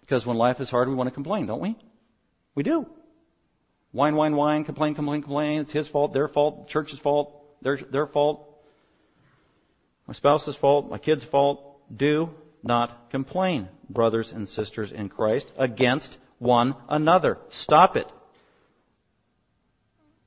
Because 0.00 0.26
when 0.26 0.36
life 0.36 0.58
is 0.58 0.68
hard, 0.68 0.88
we 0.88 0.96
want 0.96 1.10
to 1.10 1.14
complain, 1.14 1.46
don't 1.46 1.60
we? 1.60 1.76
We 2.56 2.64
do. 2.64 2.86
Whine, 3.92 4.16
whine, 4.16 4.34
whine, 4.34 4.64
complain, 4.64 4.96
complain, 4.96 5.22
complain. 5.22 5.60
It's 5.60 5.70
his 5.70 5.86
fault, 5.86 6.12
their 6.12 6.26
fault, 6.26 6.66
church's 6.66 6.98
fault, 6.98 7.42
their, 7.62 7.76
their 7.76 8.06
fault, 8.06 8.48
my 10.06 10.14
spouse's 10.14 10.56
fault, 10.56 10.90
my 10.90 10.98
kid's 10.98 11.24
fault. 11.24 11.80
Do 11.94 12.30
not 12.62 13.10
complain, 13.10 13.68
brothers 13.88 14.32
and 14.34 14.48
sisters 14.48 14.92
in 14.92 15.08
Christ, 15.08 15.50
against 15.56 16.16
one 16.38 16.74
another. 16.88 17.38
Stop 17.50 17.96
it. 17.96 18.06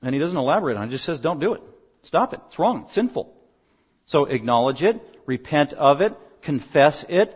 And 0.01 0.13
he 0.13 0.19
doesn't 0.19 0.37
elaborate 0.37 0.77
on 0.77 0.83
it. 0.83 0.87
He 0.87 0.91
just 0.93 1.05
says, 1.05 1.19
don't 1.19 1.39
do 1.39 1.53
it. 1.53 1.61
Stop 2.03 2.33
it. 2.33 2.39
It's 2.47 2.59
wrong. 2.59 2.83
It's 2.83 2.93
sinful. 2.93 3.33
So 4.05 4.25
acknowledge 4.25 4.83
it, 4.83 5.01
repent 5.25 5.73
of 5.73 6.01
it, 6.01 6.13
confess 6.41 7.03
it, 7.09 7.35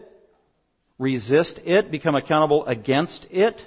resist 0.98 1.60
it, 1.66 1.92
become 1.92 2.16
accountable 2.16 2.66
against 2.66 3.28
it. 3.32 3.60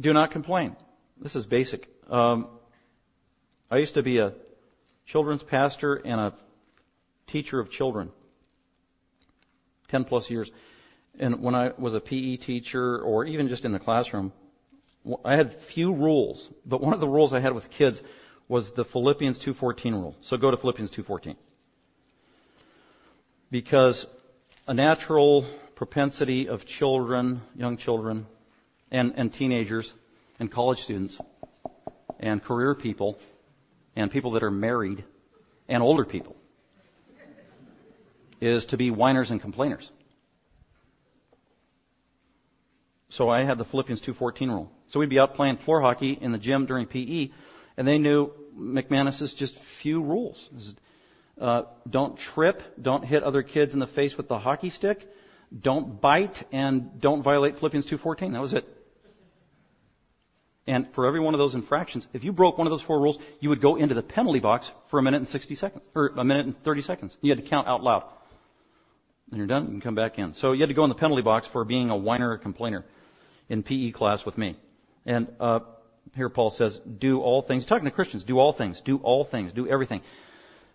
Do 0.00 0.12
not 0.12 0.32
complain. 0.32 0.74
This 1.20 1.36
is 1.36 1.46
basic. 1.46 1.86
Um, 2.10 2.48
I 3.70 3.78
used 3.78 3.94
to 3.94 4.02
be 4.02 4.18
a 4.18 4.32
children's 5.06 5.42
pastor 5.42 5.94
and 5.94 6.20
a 6.20 6.34
teacher 7.26 7.60
of 7.60 7.70
children. 7.70 8.10
Ten 9.88 10.04
plus 10.04 10.30
years. 10.30 10.50
And 11.18 11.42
when 11.42 11.54
I 11.54 11.72
was 11.78 11.94
a 11.94 12.00
PE 12.00 12.36
teacher 12.36 13.00
or 13.00 13.24
even 13.24 13.48
just 13.48 13.64
in 13.64 13.72
the 13.72 13.78
classroom, 13.78 14.32
I 15.24 15.36
had 15.36 15.54
few 15.74 15.92
rules, 15.94 16.48
but 16.64 16.80
one 16.80 16.94
of 16.94 17.00
the 17.00 17.08
rules 17.08 17.34
I 17.34 17.40
had 17.40 17.54
with 17.54 17.70
kids 17.70 18.00
was 18.48 18.72
the 18.72 18.84
Philippians 18.84 19.38
2:14 19.38 19.92
rule. 19.92 20.16
So 20.22 20.36
go 20.36 20.50
to 20.50 20.56
Philippians 20.56 20.90
2:14. 20.90 21.36
Because 23.50 24.06
a 24.66 24.74
natural 24.74 25.46
propensity 25.76 26.48
of 26.48 26.64
children, 26.64 27.42
young 27.54 27.76
children, 27.76 28.26
and, 28.90 29.12
and 29.16 29.32
teenagers, 29.32 29.92
and 30.38 30.50
college 30.50 30.78
students, 30.80 31.18
and 32.18 32.42
career 32.42 32.74
people, 32.74 33.18
and 33.96 34.10
people 34.10 34.32
that 34.32 34.42
are 34.42 34.50
married, 34.50 35.04
and 35.68 35.82
older 35.82 36.04
people, 36.04 36.36
is 38.40 38.66
to 38.66 38.76
be 38.76 38.90
whiners 38.90 39.30
and 39.30 39.40
complainers. 39.40 39.90
So 43.08 43.28
I 43.28 43.44
had 43.44 43.58
the 43.58 43.64
Philippians 43.64 44.00
2:14 44.00 44.48
rule. 44.50 44.72
So 44.88 44.98
we'd 44.98 45.08
be 45.08 45.20
out 45.20 45.34
playing 45.34 45.58
floor 45.58 45.80
hockey 45.80 46.18
in 46.20 46.32
the 46.32 46.38
gym 46.38 46.66
during 46.66 46.86
PE, 46.86 47.30
and 47.76 47.86
they 47.86 47.98
knew 47.98 48.32
McManus's 48.56 49.32
just 49.34 49.56
few 49.80 50.02
rules. 50.02 50.48
Uh, 51.40 51.62
don't 51.88 52.18
trip, 52.18 52.62
don't 52.80 53.04
hit 53.04 53.22
other 53.22 53.42
kids 53.42 53.72
in 53.74 53.80
the 53.80 53.86
face 53.86 54.16
with 54.16 54.28
the 54.28 54.38
hockey 54.38 54.70
stick, 54.70 55.08
don't 55.56 56.00
bite, 56.00 56.44
and 56.52 57.00
don't 57.00 57.22
violate 57.22 57.58
Philippians 57.58 57.86
2:14. 57.86 58.32
That 58.32 58.42
was 58.42 58.54
it. 58.54 58.66
And 60.66 60.88
for 60.94 61.06
every 61.06 61.20
one 61.20 61.34
of 61.34 61.38
those 61.38 61.54
infractions, 61.54 62.06
if 62.14 62.24
you 62.24 62.32
broke 62.32 62.56
one 62.56 62.66
of 62.66 62.70
those 62.70 62.82
four 62.82 62.98
rules, 63.00 63.18
you 63.40 63.50
would 63.50 63.60
go 63.60 63.76
into 63.76 63.94
the 63.94 64.02
penalty 64.02 64.40
box 64.40 64.70
for 64.90 64.98
a 64.98 65.02
minute 65.02 65.18
and 65.18 65.28
60 65.28 65.54
seconds, 65.56 65.84
or 65.94 66.12
a 66.16 66.24
minute 66.24 66.46
and 66.46 66.64
30 66.64 66.82
seconds. 66.82 67.16
You 67.20 67.30
had 67.30 67.42
to 67.42 67.48
count 67.48 67.68
out 67.68 67.82
loud. 67.82 68.04
Then 69.28 69.38
you're 69.38 69.46
done, 69.46 69.64
you 69.64 69.70
can 69.72 69.80
come 69.82 69.94
back 69.94 70.18
in. 70.18 70.34
So 70.34 70.52
you 70.52 70.60
had 70.60 70.68
to 70.68 70.74
go 70.74 70.84
in 70.84 70.88
the 70.88 70.94
penalty 70.94 71.22
box 71.22 71.46
for 71.52 71.64
being 71.64 71.90
a 71.90 71.96
whiner 71.96 72.30
or 72.30 72.38
complainer 72.38 72.84
in 73.48 73.62
PE 73.62 73.90
class 73.90 74.24
with 74.24 74.38
me. 74.38 74.56
And 75.04 75.28
uh, 75.38 75.60
here 76.14 76.30
Paul 76.30 76.50
says, 76.50 76.78
do 76.98 77.20
all 77.20 77.42
things. 77.42 77.66
Talking 77.66 77.84
to 77.84 77.90
Christians. 77.90 78.24
Do 78.24 78.38
all 78.38 78.52
things. 78.52 78.80
Do 78.84 78.98
all 78.98 79.24
things. 79.24 79.52
Do 79.52 79.68
everything. 79.68 80.00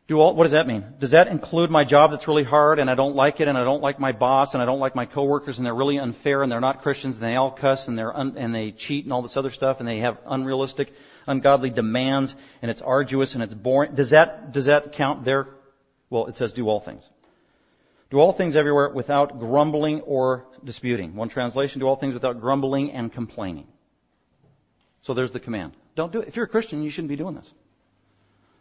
Do 0.09 0.19
all, 0.19 0.35
what 0.35 0.45
does 0.45 0.53
that 0.53 0.65
mean? 0.65 0.83
Does 0.99 1.11
that 1.11 1.27
include 1.27 1.69
my 1.69 1.85
job 1.85 2.09
that's 2.09 2.27
really 2.27 2.43
hard 2.43 2.79
and 2.79 2.89
I 2.89 2.95
don't 2.95 3.15
like 3.15 3.41
it 3.41 3.47
and 3.47 3.55
I 3.55 3.63
don't 3.63 3.83
like 3.83 3.99
my 3.99 4.11
boss 4.11 4.55
and 4.55 4.63
I 4.63 4.65
don't 4.65 4.79
like 4.79 4.95
my 4.95 5.05
coworkers 5.05 5.57
and 5.57 5.65
they're 5.65 5.75
really 5.75 5.99
unfair 5.99 6.41
and 6.41 6.51
they're 6.51 6.59
not 6.59 6.81
Christians 6.81 7.17
and 7.17 7.23
they 7.23 7.35
all 7.35 7.51
cuss 7.51 7.87
and 7.87 7.95
they're 7.95 8.17
un, 8.17 8.35
and 8.35 8.53
they 8.53 8.71
cheat 8.71 9.03
and 9.03 9.13
all 9.13 9.21
this 9.21 9.37
other 9.37 9.51
stuff 9.51 9.77
and 9.77 9.87
they 9.87 9.99
have 9.99 10.17
unrealistic, 10.25 10.91
ungodly 11.27 11.69
demands 11.69 12.33
and 12.63 12.71
it's 12.71 12.81
arduous 12.81 13.35
and 13.35 13.43
it's 13.43 13.53
boring. 13.53 13.93
Does 13.93 14.09
that, 14.09 14.51
does 14.51 14.65
that 14.65 14.93
count 14.93 15.25
there? 15.25 15.47
Well, 16.09 16.25
it 16.25 16.37
says 16.37 16.53
do 16.53 16.67
all 16.67 16.79
things. 16.79 17.03
Do 18.09 18.17
all 18.17 18.33
things 18.33 18.55
everywhere 18.55 18.89
without 18.89 19.37
grumbling 19.37 20.01
or 20.01 20.47
disputing. 20.63 21.15
One 21.15 21.29
translation, 21.29 21.81
do 21.81 21.87
all 21.87 21.97
things 21.97 22.15
without 22.15 22.41
grumbling 22.41 22.93
and 22.93 23.13
complaining. 23.13 23.67
So 25.03 25.13
there's 25.13 25.31
the 25.31 25.39
command. 25.39 25.73
Don't 25.95 26.11
do 26.11 26.21
it. 26.21 26.29
If 26.29 26.35
you're 26.35 26.45
a 26.45 26.49
Christian, 26.49 26.81
you 26.81 26.89
shouldn't 26.89 27.09
be 27.09 27.15
doing 27.15 27.35
this. 27.35 27.47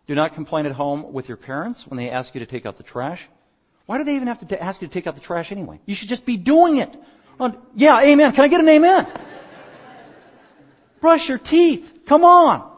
Do 0.08 0.14
not 0.14 0.34
complain 0.34 0.66
at 0.66 0.72
home 0.72 1.12
with 1.12 1.28
your 1.28 1.36
parents 1.36 1.84
when 1.86 1.98
they 1.98 2.10
ask 2.10 2.34
you 2.34 2.40
to 2.40 2.46
take 2.46 2.66
out 2.66 2.78
the 2.78 2.82
trash. 2.82 3.20
Why 3.86 3.98
do 3.98 4.04
they 4.04 4.16
even 4.16 4.26
have 4.28 4.46
to 4.48 4.62
ask 4.62 4.82
you 4.82 4.88
to 4.88 4.94
take 4.94 5.06
out 5.06 5.14
the 5.14 5.20
trash 5.20 5.52
anyway? 5.52 5.80
You 5.86 5.94
should 5.94 6.08
just 6.08 6.26
be 6.26 6.36
doing 6.36 6.78
it. 6.78 6.96
Yeah, 7.76 8.00
amen. 8.00 8.32
Can 8.32 8.44
I 8.44 8.48
get 8.48 8.60
an 8.60 8.68
amen? 8.68 9.06
Brush 11.00 11.28
your 11.28 11.38
teeth. 11.38 11.84
Come 12.08 12.24
on. 12.24 12.76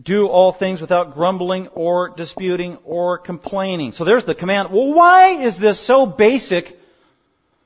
Do 0.00 0.28
all 0.28 0.52
things 0.52 0.80
without 0.80 1.14
grumbling 1.14 1.68
or 1.68 2.10
disputing 2.10 2.78
or 2.84 3.18
complaining. 3.18 3.92
So 3.92 4.04
there's 4.04 4.24
the 4.24 4.34
command. 4.34 4.70
Well, 4.72 4.94
why 4.94 5.42
is 5.44 5.58
this 5.58 5.84
so 5.84 6.06
basic 6.06 6.76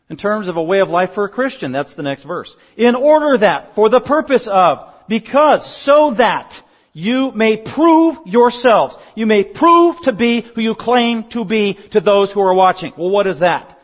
in 0.08 0.16
terms 0.16 0.48
of 0.48 0.56
a 0.56 0.62
way 0.62 0.80
of 0.80 0.88
life 0.88 1.10
for 1.14 1.24
a 1.24 1.28
Christian? 1.28 1.72
That's 1.72 1.94
the 1.94 2.02
next 2.02 2.24
verse. 2.24 2.54
In 2.76 2.94
order 2.94 3.38
that, 3.38 3.74
for 3.74 3.88
the 3.88 4.00
purpose 4.00 4.48
of, 4.50 4.78
because, 5.08 5.84
so 5.84 6.14
that, 6.14 6.54
you 6.96 7.32
may 7.32 7.56
prove 7.56 8.18
yourselves. 8.24 8.96
You 9.16 9.26
may 9.26 9.42
prove 9.42 10.00
to 10.02 10.12
be 10.12 10.42
who 10.42 10.60
you 10.60 10.76
claim 10.76 11.28
to 11.30 11.44
be 11.44 11.74
to 11.90 12.00
those 12.00 12.30
who 12.32 12.40
are 12.40 12.54
watching. 12.54 12.92
Well, 12.96 13.10
what 13.10 13.26
is 13.26 13.40
that? 13.40 13.76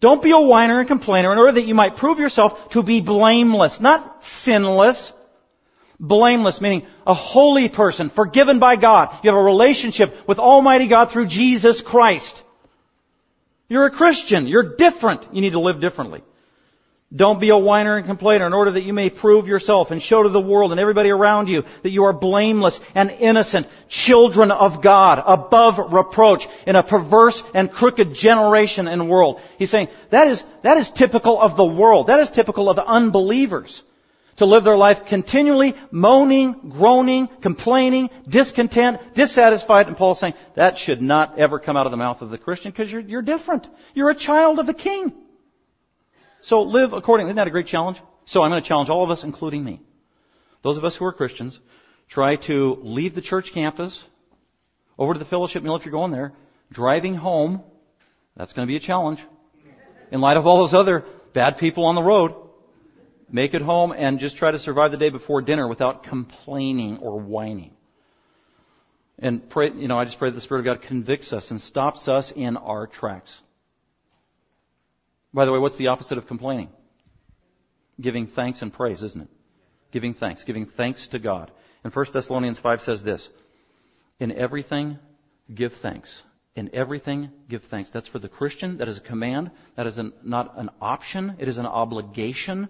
Don't 0.00 0.22
be 0.22 0.30
a 0.30 0.40
whiner 0.40 0.78
and 0.78 0.88
complainer 0.88 1.32
in 1.32 1.38
order 1.38 1.52
that 1.52 1.66
you 1.66 1.74
might 1.74 1.96
prove 1.96 2.20
yourself 2.20 2.70
to 2.70 2.82
be 2.84 3.00
blameless, 3.00 3.80
not 3.80 4.24
sinless, 4.44 5.12
blameless, 5.98 6.60
meaning 6.60 6.86
a 7.06 7.14
holy 7.14 7.68
person, 7.68 8.08
forgiven 8.10 8.60
by 8.60 8.76
God. 8.76 9.18
You 9.24 9.30
have 9.30 9.40
a 9.40 9.44
relationship 9.44 10.14
with 10.28 10.38
Almighty 10.38 10.88
God 10.88 11.10
through 11.10 11.26
Jesus 11.26 11.82
Christ. 11.82 12.40
You're 13.68 13.86
a 13.86 13.90
Christian. 13.90 14.46
You're 14.46 14.76
different. 14.76 15.34
You 15.34 15.40
need 15.40 15.52
to 15.52 15.60
live 15.60 15.80
differently. 15.80 16.22
Don't 17.14 17.40
be 17.40 17.50
a 17.50 17.58
whiner 17.58 17.98
and 17.98 18.06
complainer 18.06 18.46
in 18.46 18.54
order 18.54 18.70
that 18.72 18.84
you 18.84 18.94
may 18.94 19.10
prove 19.10 19.46
yourself 19.46 19.90
and 19.90 20.02
show 20.02 20.22
to 20.22 20.30
the 20.30 20.40
world 20.40 20.70
and 20.70 20.80
everybody 20.80 21.10
around 21.10 21.48
you 21.48 21.62
that 21.82 21.90
you 21.90 22.04
are 22.04 22.12
blameless 22.14 22.80
and 22.94 23.10
innocent, 23.10 23.66
children 23.88 24.50
of 24.50 24.82
God, 24.82 25.22
above 25.26 25.92
reproach 25.92 26.46
in 26.66 26.74
a 26.74 26.82
perverse 26.82 27.42
and 27.54 27.70
crooked 27.70 28.14
generation 28.14 28.88
and 28.88 29.10
world. 29.10 29.40
He's 29.58 29.70
saying 29.70 29.88
that 30.10 30.28
is, 30.28 30.42
that 30.62 30.78
is 30.78 30.90
typical 30.90 31.38
of 31.38 31.56
the 31.58 31.66
world. 31.66 32.06
That 32.06 32.20
is 32.20 32.30
typical 32.30 32.70
of 32.70 32.78
unbelievers 32.78 33.82
to 34.36 34.46
live 34.46 34.64
their 34.64 34.78
life 34.78 35.06
continually 35.06 35.74
moaning, 35.90 36.70
groaning, 36.70 37.28
complaining, 37.42 38.08
discontent, 38.26 39.14
dissatisfied. 39.14 39.86
And 39.86 39.98
Paul's 39.98 40.20
saying 40.20 40.34
that 40.56 40.78
should 40.78 41.02
not 41.02 41.38
ever 41.38 41.58
come 41.58 41.76
out 41.76 41.86
of 41.86 41.90
the 41.90 41.98
mouth 41.98 42.22
of 42.22 42.30
the 42.30 42.38
Christian 42.38 42.70
because 42.70 42.90
you're, 42.90 43.02
you're 43.02 43.22
different. 43.22 43.66
You're 43.92 44.10
a 44.10 44.14
child 44.14 44.58
of 44.58 44.66
the 44.66 44.72
King. 44.72 45.12
So 46.42 46.62
live 46.62 46.92
accordingly. 46.92 47.30
Isn't 47.30 47.36
that 47.36 47.46
a 47.46 47.50
great 47.50 47.66
challenge? 47.66 47.98
So 48.24 48.42
I'm 48.42 48.50
going 48.50 48.62
to 48.62 48.68
challenge 48.68 48.90
all 48.90 49.04
of 49.04 49.10
us, 49.10 49.24
including 49.24 49.64
me. 49.64 49.80
Those 50.62 50.78
of 50.78 50.84
us 50.84 50.96
who 50.96 51.04
are 51.04 51.12
Christians, 51.12 51.58
try 52.08 52.36
to 52.46 52.78
leave 52.82 53.14
the 53.14 53.22
church 53.22 53.52
campus, 53.52 54.02
over 54.98 55.12
to 55.12 55.18
the 55.18 55.24
fellowship 55.24 55.62
meal 55.62 55.76
if 55.76 55.84
you're 55.84 55.92
going 55.92 56.12
there, 56.12 56.32
driving 56.70 57.14
home. 57.14 57.62
That's 58.36 58.52
going 58.52 58.66
to 58.66 58.70
be 58.70 58.76
a 58.76 58.80
challenge. 58.80 59.20
In 60.10 60.20
light 60.20 60.36
of 60.36 60.46
all 60.46 60.58
those 60.58 60.74
other 60.74 61.04
bad 61.32 61.58
people 61.58 61.84
on 61.84 61.94
the 61.94 62.02
road, 62.02 62.34
Make 63.32 63.54
it 63.54 63.62
home 63.62 63.92
and 63.92 64.18
just 64.18 64.36
try 64.36 64.50
to 64.50 64.58
survive 64.58 64.90
the 64.90 64.98
day 64.98 65.08
before 65.08 65.40
dinner 65.40 65.66
without 65.66 66.04
complaining 66.04 66.98
or 66.98 67.18
whining. 67.18 67.72
And 69.18 69.48
pray, 69.48 69.70
you 69.72 69.88
know, 69.88 69.98
I 69.98 70.04
just 70.04 70.18
pray 70.18 70.28
that 70.28 70.34
the 70.34 70.42
Spirit 70.42 70.60
of 70.60 70.64
God 70.66 70.86
convicts 70.86 71.32
us 71.32 71.50
and 71.50 71.58
stops 71.58 72.08
us 72.08 72.30
in 72.36 72.58
our 72.58 72.86
tracks. 72.86 73.34
By 75.34 75.44
the 75.44 75.52
way, 75.52 75.58
what's 75.58 75.76
the 75.76 75.88
opposite 75.88 76.18
of 76.18 76.26
complaining? 76.26 76.68
Giving 78.00 78.26
thanks 78.26 78.62
and 78.62 78.72
praise, 78.72 79.02
isn't 79.02 79.22
it? 79.22 79.28
Giving 79.92 80.14
thanks. 80.14 80.44
Giving 80.44 80.66
thanks 80.66 81.06
to 81.08 81.18
God. 81.18 81.50
And 81.84 81.94
1 81.94 82.06
Thessalonians 82.12 82.58
5 82.58 82.80
says 82.82 83.02
this. 83.02 83.28
In 84.20 84.32
everything, 84.32 84.98
give 85.52 85.72
thanks. 85.82 86.14
In 86.54 86.74
everything, 86.74 87.30
give 87.48 87.62
thanks. 87.70 87.90
That's 87.90 88.08
for 88.08 88.18
the 88.18 88.28
Christian. 88.28 88.78
That 88.78 88.88
is 88.88 88.98
a 88.98 89.02
command. 89.02 89.50
That 89.76 89.86
is 89.86 89.98
an, 89.98 90.12
not 90.22 90.58
an 90.58 90.70
option. 90.80 91.36
It 91.38 91.48
is 91.48 91.58
an 91.58 91.66
obligation 91.66 92.68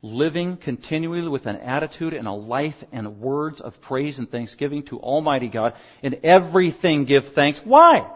living 0.00 0.56
continually 0.56 1.28
with 1.28 1.46
an 1.46 1.56
attitude 1.56 2.14
and 2.14 2.28
a 2.28 2.32
life 2.32 2.76
and 2.92 3.18
words 3.18 3.60
of 3.60 3.80
praise 3.80 4.18
and 4.18 4.30
thanksgiving 4.30 4.84
to 4.84 5.00
Almighty 5.00 5.48
God. 5.48 5.74
In 6.02 6.24
everything 6.24 7.04
give 7.04 7.32
thanks. 7.34 7.60
Why? 7.64 8.08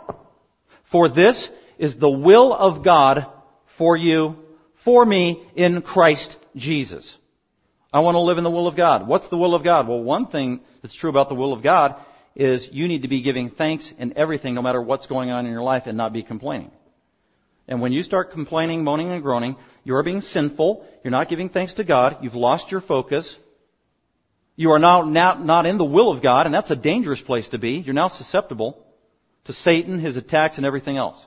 For 0.90 1.08
this 1.08 1.48
is 1.78 1.96
the 1.96 2.10
will 2.10 2.52
of 2.52 2.84
God 2.84 3.26
for 3.78 3.96
you, 3.96 4.36
for 4.84 5.04
me, 5.04 5.46
in 5.54 5.82
Christ 5.82 6.36
Jesus. 6.56 7.16
I 7.92 8.00
want 8.00 8.14
to 8.14 8.20
live 8.20 8.38
in 8.38 8.44
the 8.44 8.50
will 8.50 8.66
of 8.66 8.76
God. 8.76 9.06
What's 9.06 9.28
the 9.28 9.36
will 9.36 9.54
of 9.54 9.64
God? 9.64 9.86
Well, 9.86 10.02
one 10.02 10.26
thing 10.26 10.60
that's 10.80 10.94
true 10.94 11.10
about 11.10 11.28
the 11.28 11.34
will 11.34 11.52
of 11.52 11.62
God 11.62 11.96
is 12.34 12.68
you 12.72 12.88
need 12.88 13.02
to 13.02 13.08
be 13.08 13.22
giving 13.22 13.50
thanks 13.50 13.92
in 13.98 14.16
everything, 14.16 14.54
no 14.54 14.62
matter 14.62 14.80
what's 14.80 15.06
going 15.06 15.30
on 15.30 15.44
in 15.44 15.52
your 15.52 15.62
life, 15.62 15.82
and 15.86 15.98
not 15.98 16.12
be 16.12 16.22
complaining. 16.22 16.70
And 17.68 17.80
when 17.80 17.92
you 17.92 18.02
start 18.02 18.32
complaining, 18.32 18.82
moaning, 18.82 19.10
and 19.10 19.22
groaning, 19.22 19.56
you're 19.84 20.02
being 20.02 20.22
sinful. 20.22 20.86
You're 21.04 21.10
not 21.10 21.28
giving 21.28 21.48
thanks 21.48 21.74
to 21.74 21.84
God. 21.84 22.18
You've 22.22 22.34
lost 22.34 22.70
your 22.72 22.80
focus. 22.80 23.36
You 24.56 24.72
are 24.72 24.78
now 24.78 25.02
not, 25.02 25.44
not 25.44 25.66
in 25.66 25.78
the 25.78 25.84
will 25.84 26.10
of 26.10 26.22
God, 26.22 26.46
and 26.46 26.54
that's 26.54 26.70
a 26.70 26.76
dangerous 26.76 27.20
place 27.20 27.48
to 27.48 27.58
be. 27.58 27.82
You're 27.84 27.94
now 27.94 28.08
susceptible 28.08 28.84
to 29.44 29.52
Satan, 29.52 29.98
his 29.98 30.16
attacks, 30.16 30.56
and 30.56 30.66
everything 30.66 30.96
else. 30.96 31.22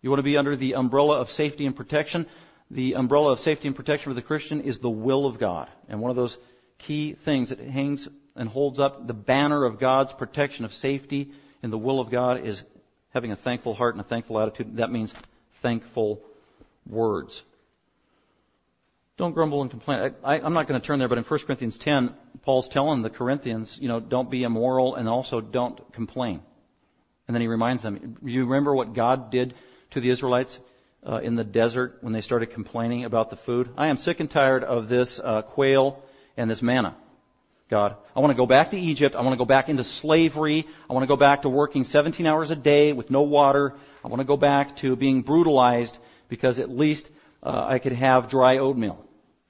You 0.00 0.10
want 0.10 0.20
to 0.20 0.24
be 0.24 0.36
under 0.36 0.56
the 0.56 0.74
umbrella 0.74 1.20
of 1.20 1.28
safety 1.30 1.66
and 1.66 1.74
protection. 1.74 2.26
The 2.70 2.94
umbrella 2.94 3.32
of 3.32 3.40
safety 3.40 3.66
and 3.66 3.76
protection 3.76 4.10
for 4.10 4.14
the 4.14 4.22
Christian 4.22 4.60
is 4.60 4.78
the 4.78 4.90
will 4.90 5.26
of 5.26 5.38
God. 5.38 5.68
And 5.88 6.00
one 6.00 6.10
of 6.10 6.16
those 6.16 6.36
key 6.78 7.16
things 7.24 7.48
that 7.48 7.58
hangs 7.58 8.06
and 8.36 8.48
holds 8.48 8.78
up 8.78 9.06
the 9.06 9.14
banner 9.14 9.64
of 9.64 9.80
God's 9.80 10.12
protection 10.12 10.64
of 10.64 10.72
safety 10.72 11.32
in 11.62 11.70
the 11.70 11.78
will 11.78 11.98
of 11.98 12.10
God 12.10 12.46
is 12.46 12.62
having 13.10 13.32
a 13.32 13.36
thankful 13.36 13.74
heart 13.74 13.94
and 13.94 14.04
a 14.04 14.08
thankful 14.08 14.38
attitude. 14.38 14.76
That 14.76 14.92
means 14.92 15.12
thankful 15.60 16.20
words. 16.88 17.42
Don't 19.16 19.32
grumble 19.32 19.62
and 19.62 19.70
complain. 19.70 20.14
I, 20.22 20.38
am 20.38 20.52
not 20.52 20.68
going 20.68 20.80
to 20.80 20.86
turn 20.86 21.00
there, 21.00 21.08
but 21.08 21.18
in 21.18 21.24
1 21.24 21.40
Corinthians 21.40 21.76
10, 21.78 22.14
Paul's 22.42 22.68
telling 22.68 23.02
the 23.02 23.10
Corinthians, 23.10 23.76
you 23.80 23.88
know, 23.88 23.98
don't 23.98 24.30
be 24.30 24.44
immoral 24.44 24.94
and 24.94 25.08
also 25.08 25.40
don't 25.40 25.92
complain. 25.92 26.40
And 27.26 27.34
then 27.34 27.40
he 27.40 27.48
reminds 27.48 27.82
them, 27.82 28.16
you 28.22 28.44
remember 28.44 28.72
what 28.72 28.94
God 28.94 29.32
did 29.32 29.54
to 29.90 30.00
the 30.00 30.10
Israelites? 30.10 30.58
uh, 31.06 31.18
in 31.18 31.34
the 31.34 31.44
desert 31.44 31.98
when 32.00 32.12
they 32.12 32.20
started 32.20 32.52
complaining 32.52 33.04
about 33.04 33.30
the 33.30 33.36
food. 33.36 33.70
I 33.76 33.88
am 33.88 33.96
sick 33.96 34.20
and 34.20 34.30
tired 34.30 34.64
of 34.64 34.88
this 34.88 35.20
uh, 35.22 35.42
quail 35.42 36.02
and 36.36 36.50
this 36.50 36.62
manna. 36.62 36.96
God, 37.70 37.96
I 38.16 38.20
want 38.20 38.30
to 38.30 38.36
go 38.36 38.46
back 38.46 38.70
to 38.70 38.78
Egypt. 38.78 39.14
I 39.14 39.20
want 39.20 39.34
to 39.34 39.38
go 39.38 39.44
back 39.44 39.68
into 39.68 39.84
slavery. 39.84 40.66
I 40.88 40.92
want 40.94 41.04
to 41.04 41.08
go 41.08 41.16
back 41.16 41.42
to 41.42 41.50
working 41.50 41.84
17 41.84 42.26
hours 42.26 42.50
a 42.50 42.56
day 42.56 42.94
with 42.94 43.10
no 43.10 43.22
water. 43.22 43.74
I 44.02 44.08
want 44.08 44.20
to 44.20 44.26
go 44.26 44.38
back 44.38 44.78
to 44.78 44.96
being 44.96 45.20
brutalized 45.22 45.96
because 46.28 46.58
at 46.58 46.70
least 46.70 47.08
uh, 47.42 47.66
I 47.68 47.78
could 47.78 47.92
have 47.92 48.30
dry 48.30 48.58
oatmeal. 48.58 49.04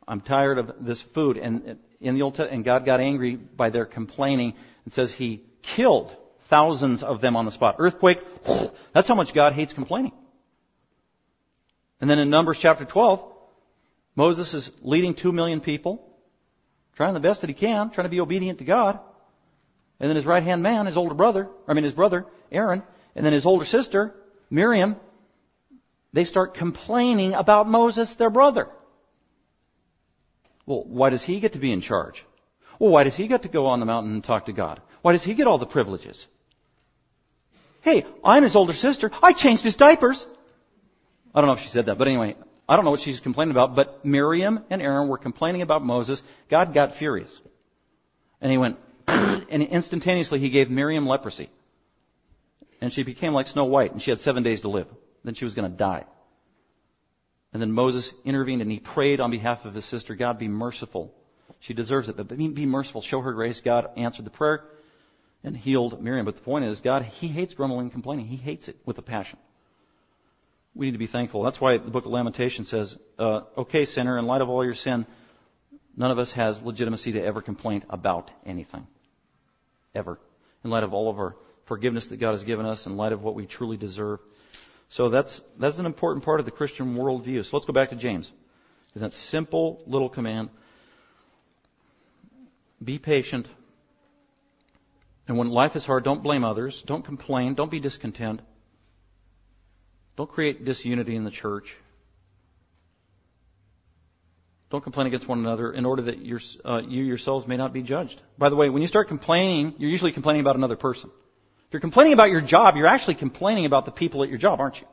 I'm 0.06 0.20
tired 0.20 0.58
of 0.58 0.72
this 0.80 1.02
food. 1.14 1.36
And 1.36 1.78
in 2.00 2.16
the 2.16 2.22
Old 2.22 2.34
Testament, 2.34 2.54
and 2.56 2.64
God 2.64 2.84
got 2.84 3.00
angry 3.00 3.36
by 3.36 3.70
their 3.70 3.86
complaining 3.86 4.54
and 4.84 4.92
says 4.92 5.12
He 5.12 5.44
killed 5.76 6.16
thousands 6.50 7.04
of 7.04 7.20
them 7.20 7.36
on 7.36 7.44
the 7.44 7.52
spot. 7.52 7.76
Earthquake. 7.78 8.18
That's 8.94 9.06
how 9.06 9.14
much 9.14 9.32
God 9.32 9.52
hates 9.52 9.72
complaining. 9.72 10.12
And 12.00 12.08
then 12.08 12.18
in 12.18 12.30
Numbers 12.30 12.58
chapter 12.60 12.84
12, 12.84 13.24
Moses 14.14 14.54
is 14.54 14.70
leading 14.82 15.14
two 15.14 15.32
million 15.32 15.60
people, 15.60 16.04
trying 16.96 17.14
the 17.14 17.20
best 17.20 17.40
that 17.40 17.50
he 17.50 17.54
can, 17.54 17.90
trying 17.90 18.06
to 18.06 18.10
be 18.10 18.20
obedient 18.20 18.58
to 18.58 18.64
God. 18.64 19.00
And 20.00 20.08
then 20.08 20.16
his 20.16 20.26
right 20.26 20.42
hand 20.42 20.62
man, 20.62 20.86
his 20.86 20.96
older 20.96 21.14
brother, 21.14 21.48
I 21.66 21.74
mean 21.74 21.84
his 21.84 21.92
brother, 21.92 22.26
Aaron, 22.52 22.82
and 23.16 23.26
then 23.26 23.32
his 23.32 23.46
older 23.46 23.64
sister, 23.64 24.14
Miriam, 24.50 24.96
they 26.12 26.24
start 26.24 26.54
complaining 26.54 27.34
about 27.34 27.68
Moses, 27.68 28.14
their 28.16 28.30
brother. 28.30 28.68
Well, 30.66 30.84
why 30.86 31.10
does 31.10 31.22
he 31.22 31.40
get 31.40 31.54
to 31.54 31.58
be 31.58 31.72
in 31.72 31.80
charge? 31.80 32.24
Well, 32.78 32.90
why 32.90 33.04
does 33.04 33.16
he 33.16 33.26
get 33.26 33.42
to 33.42 33.48
go 33.48 33.66
on 33.66 33.80
the 33.80 33.86
mountain 33.86 34.12
and 34.12 34.22
talk 34.22 34.46
to 34.46 34.52
God? 34.52 34.80
Why 35.02 35.12
does 35.12 35.24
he 35.24 35.34
get 35.34 35.46
all 35.46 35.58
the 35.58 35.66
privileges? 35.66 36.26
Hey, 37.82 38.04
I'm 38.24 38.42
his 38.42 38.56
older 38.56 38.72
sister. 38.72 39.10
I 39.22 39.32
changed 39.32 39.64
his 39.64 39.76
diapers. 39.76 40.24
I 41.34 41.40
don't 41.40 41.48
know 41.48 41.54
if 41.54 41.60
she 41.60 41.68
said 41.68 41.86
that, 41.86 41.98
but 41.98 42.08
anyway, 42.08 42.36
I 42.68 42.76
don't 42.76 42.84
know 42.84 42.90
what 42.90 43.00
she's 43.00 43.20
complaining 43.20 43.52
about, 43.52 43.74
but 43.74 44.04
Miriam 44.04 44.64
and 44.70 44.82
Aaron 44.82 45.08
were 45.08 45.18
complaining 45.18 45.62
about 45.62 45.84
Moses. 45.84 46.22
God 46.50 46.74
got 46.74 46.96
furious. 46.96 47.38
And 48.40 48.50
he 48.52 48.58
went, 48.58 48.78
and 49.06 49.62
instantaneously 49.62 50.38
he 50.38 50.50
gave 50.50 50.70
Miriam 50.70 51.06
leprosy. 51.06 51.50
And 52.80 52.92
she 52.92 53.02
became 53.02 53.32
like 53.32 53.48
Snow 53.48 53.64
White, 53.64 53.92
and 53.92 54.00
she 54.00 54.10
had 54.10 54.20
seven 54.20 54.42
days 54.42 54.60
to 54.60 54.68
live. 54.68 54.86
Then 55.24 55.34
she 55.34 55.44
was 55.44 55.54
going 55.54 55.70
to 55.70 55.76
die. 55.76 56.04
And 57.52 57.62
then 57.62 57.72
Moses 57.72 58.12
intervened 58.24 58.62
and 58.62 58.70
he 58.70 58.78
prayed 58.78 59.20
on 59.20 59.30
behalf 59.30 59.64
of 59.64 59.74
his 59.74 59.84
sister, 59.86 60.14
God 60.14 60.38
be 60.38 60.48
merciful. 60.48 61.14
She 61.60 61.74
deserves 61.74 62.08
it, 62.08 62.16
but 62.16 62.28
be 62.28 62.66
merciful. 62.66 63.02
Show 63.02 63.20
her 63.20 63.32
grace. 63.32 63.60
God 63.64 63.88
answered 63.96 64.26
the 64.26 64.30
prayer 64.30 64.62
and 65.42 65.56
healed 65.56 66.02
Miriam. 66.02 66.26
But 66.26 66.36
the 66.36 66.42
point 66.42 66.66
is, 66.66 66.80
God, 66.80 67.02
He 67.02 67.28
hates 67.28 67.54
grumbling 67.54 67.86
and 67.86 67.92
complaining. 67.92 68.26
He 68.26 68.36
hates 68.36 68.68
it 68.68 68.76
with 68.84 68.98
a 68.98 69.02
passion. 69.02 69.38
We 70.78 70.86
need 70.86 70.92
to 70.92 70.98
be 70.98 71.08
thankful. 71.08 71.42
That's 71.42 71.60
why 71.60 71.76
the 71.76 71.90
book 71.90 72.06
of 72.06 72.12
Lamentation 72.12 72.64
says, 72.64 72.96
uh, 73.18 73.40
okay, 73.58 73.84
sinner, 73.84 74.16
in 74.16 74.26
light 74.26 74.42
of 74.42 74.48
all 74.48 74.64
your 74.64 74.76
sin, 74.76 75.06
none 75.96 76.12
of 76.12 76.20
us 76.20 76.32
has 76.34 76.62
legitimacy 76.62 77.12
to 77.14 77.20
ever 77.20 77.42
complain 77.42 77.84
about 77.90 78.30
anything. 78.46 78.86
Ever. 79.92 80.20
In 80.62 80.70
light 80.70 80.84
of 80.84 80.94
all 80.94 81.10
of 81.10 81.18
our 81.18 81.34
forgiveness 81.66 82.06
that 82.06 82.18
God 82.18 82.30
has 82.30 82.44
given 82.44 82.64
us, 82.64 82.86
in 82.86 82.96
light 82.96 83.10
of 83.10 83.22
what 83.22 83.34
we 83.34 83.44
truly 83.44 83.76
deserve. 83.76 84.20
So 84.90 85.10
that's, 85.10 85.40
that's 85.58 85.80
an 85.80 85.86
important 85.86 86.24
part 86.24 86.38
of 86.38 86.46
the 86.46 86.52
Christian 86.52 86.94
worldview. 86.94 87.44
So 87.44 87.56
let's 87.56 87.66
go 87.66 87.72
back 87.72 87.88
to 87.88 87.96
James. 87.96 88.30
In 88.94 89.00
that 89.00 89.14
simple 89.14 89.82
little 89.84 90.08
command, 90.08 90.48
be 92.82 93.00
patient. 93.00 93.48
And 95.26 95.36
when 95.36 95.48
life 95.48 95.74
is 95.74 95.84
hard, 95.84 96.04
don't 96.04 96.22
blame 96.22 96.44
others. 96.44 96.84
Don't 96.86 97.04
complain. 97.04 97.54
Don't 97.54 97.70
be 97.70 97.80
discontent. 97.80 98.42
Don't 100.18 100.28
create 100.28 100.64
disunity 100.64 101.14
in 101.14 101.22
the 101.22 101.30
church. 101.30 101.76
Don't 104.68 104.82
complain 104.82 105.06
against 105.06 105.28
one 105.28 105.38
another 105.38 105.72
in 105.72 105.86
order 105.86 106.02
that 106.02 106.16
uh, 106.64 106.78
you 106.78 107.04
yourselves 107.04 107.46
may 107.46 107.56
not 107.56 107.72
be 107.72 107.82
judged. 107.82 108.20
By 108.36 108.50
the 108.50 108.56
way, 108.56 108.68
when 108.68 108.82
you 108.82 108.88
start 108.88 109.06
complaining, 109.06 109.76
you're 109.78 109.88
usually 109.88 110.10
complaining 110.10 110.40
about 110.40 110.56
another 110.56 110.74
person. 110.74 111.10
If 111.68 111.72
you're 111.72 111.80
complaining 111.80 112.14
about 112.14 112.30
your 112.30 112.40
job, 112.40 112.74
you're 112.74 112.88
actually 112.88 113.14
complaining 113.14 113.64
about 113.64 113.84
the 113.84 113.92
people 113.92 114.24
at 114.24 114.28
your 114.28 114.38
job, 114.38 114.58
aren't 114.58 114.80
you? 114.80 114.88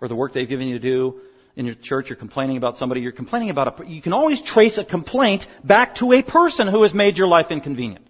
Or 0.00 0.08
the 0.08 0.16
work 0.16 0.32
they've 0.32 0.48
given 0.48 0.66
you 0.66 0.80
to 0.80 0.82
do 0.82 1.20
in 1.54 1.66
your 1.66 1.76
church, 1.76 2.08
you're 2.08 2.16
complaining 2.16 2.56
about 2.56 2.78
somebody, 2.78 3.02
you're 3.02 3.12
complaining 3.12 3.50
about 3.50 3.80
a, 3.80 3.86
you 3.88 4.02
can 4.02 4.12
always 4.12 4.42
trace 4.42 4.76
a 4.76 4.84
complaint 4.84 5.46
back 5.62 5.94
to 5.96 6.12
a 6.14 6.22
person 6.22 6.66
who 6.66 6.82
has 6.82 6.92
made 6.92 7.16
your 7.16 7.28
life 7.28 7.52
inconvenient. 7.52 8.09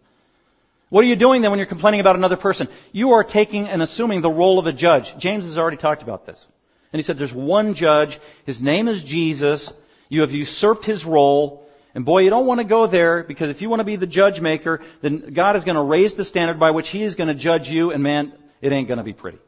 What 0.91 1.05
are 1.05 1.09
you 1.09 1.17
doing 1.17 1.41
then 1.41 1.51
when 1.51 1.59
you're 1.59 1.69
complaining 1.69 2.01
about 2.01 2.17
another 2.17 2.37
person? 2.37 2.69
You 2.93 3.13
are 3.13 3.25
taking 3.25 3.69
and 3.69 3.81
assuming 3.81 4.23
the 4.23 4.31
role 4.31 4.59
of 4.59 4.67
a 4.67 4.73
judge. 4.73 5.15
James 5.19 5.45
has 5.45 5.57
already 5.57 5.77
talked 5.77 6.03
about 6.03 6.27
this. 6.27 6.45
And 6.93 6.99
he 6.99 7.05
said 7.05 7.17
there's 7.17 7.33
one 7.33 7.75
judge, 7.75 8.19
his 8.45 8.61
name 8.61 8.89
is 8.89 9.03
Jesus, 9.05 9.71
you 10.09 10.23
have 10.23 10.33
usurped 10.33 10.85
his 10.85 11.05
role, 11.05 11.65
and 11.95 12.05
boy, 12.05 12.21
you 12.21 12.31
don't 12.31 12.47
want 12.47 12.59
to 12.59 12.65
go 12.65 12.87
there 12.87 13.23
because 13.23 13.51
if 13.51 13.63
you 13.63 13.69
want 13.69 13.81
to 13.81 13.85
be 13.85 13.97
the 13.97 14.07
judge 14.07 14.41
maker, 14.41 14.81
then 15.03 15.33
God 15.35 15.57
is 15.57 15.65
going 15.65 15.77
to 15.77 15.83
raise 15.83 16.15
the 16.17 16.25
standard 16.25 16.59
by 16.59 16.71
which 16.71 16.89
He 16.89 17.03
is 17.03 17.15
going 17.15 17.29
to 17.29 17.35
judge 17.35 17.69
you, 17.69 17.91
and 17.91 18.03
man, 18.03 18.33
it 18.61 18.73
ain't 18.73 18.89
going 18.89 18.99
to 18.99 19.05
be 19.05 19.13
pretty. 19.13 19.39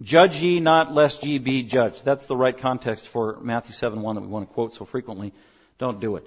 Judge 0.00 0.34
ye 0.34 0.60
not 0.60 0.94
lest 0.94 1.24
ye 1.24 1.38
be 1.38 1.64
judged. 1.64 2.04
That's 2.04 2.26
the 2.26 2.36
right 2.36 2.56
context 2.56 3.08
for 3.12 3.38
Matthew 3.40 3.74
7 3.74 4.00
1 4.00 4.14
that 4.14 4.20
we 4.20 4.28
want 4.28 4.48
to 4.48 4.54
quote 4.54 4.72
so 4.72 4.84
frequently. 4.84 5.34
Don't 5.78 6.00
do 6.00 6.16
it. 6.16 6.24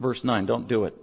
Verse 0.00 0.22
9, 0.24 0.46
don't 0.46 0.66
do 0.66 0.84
it. 0.84 0.94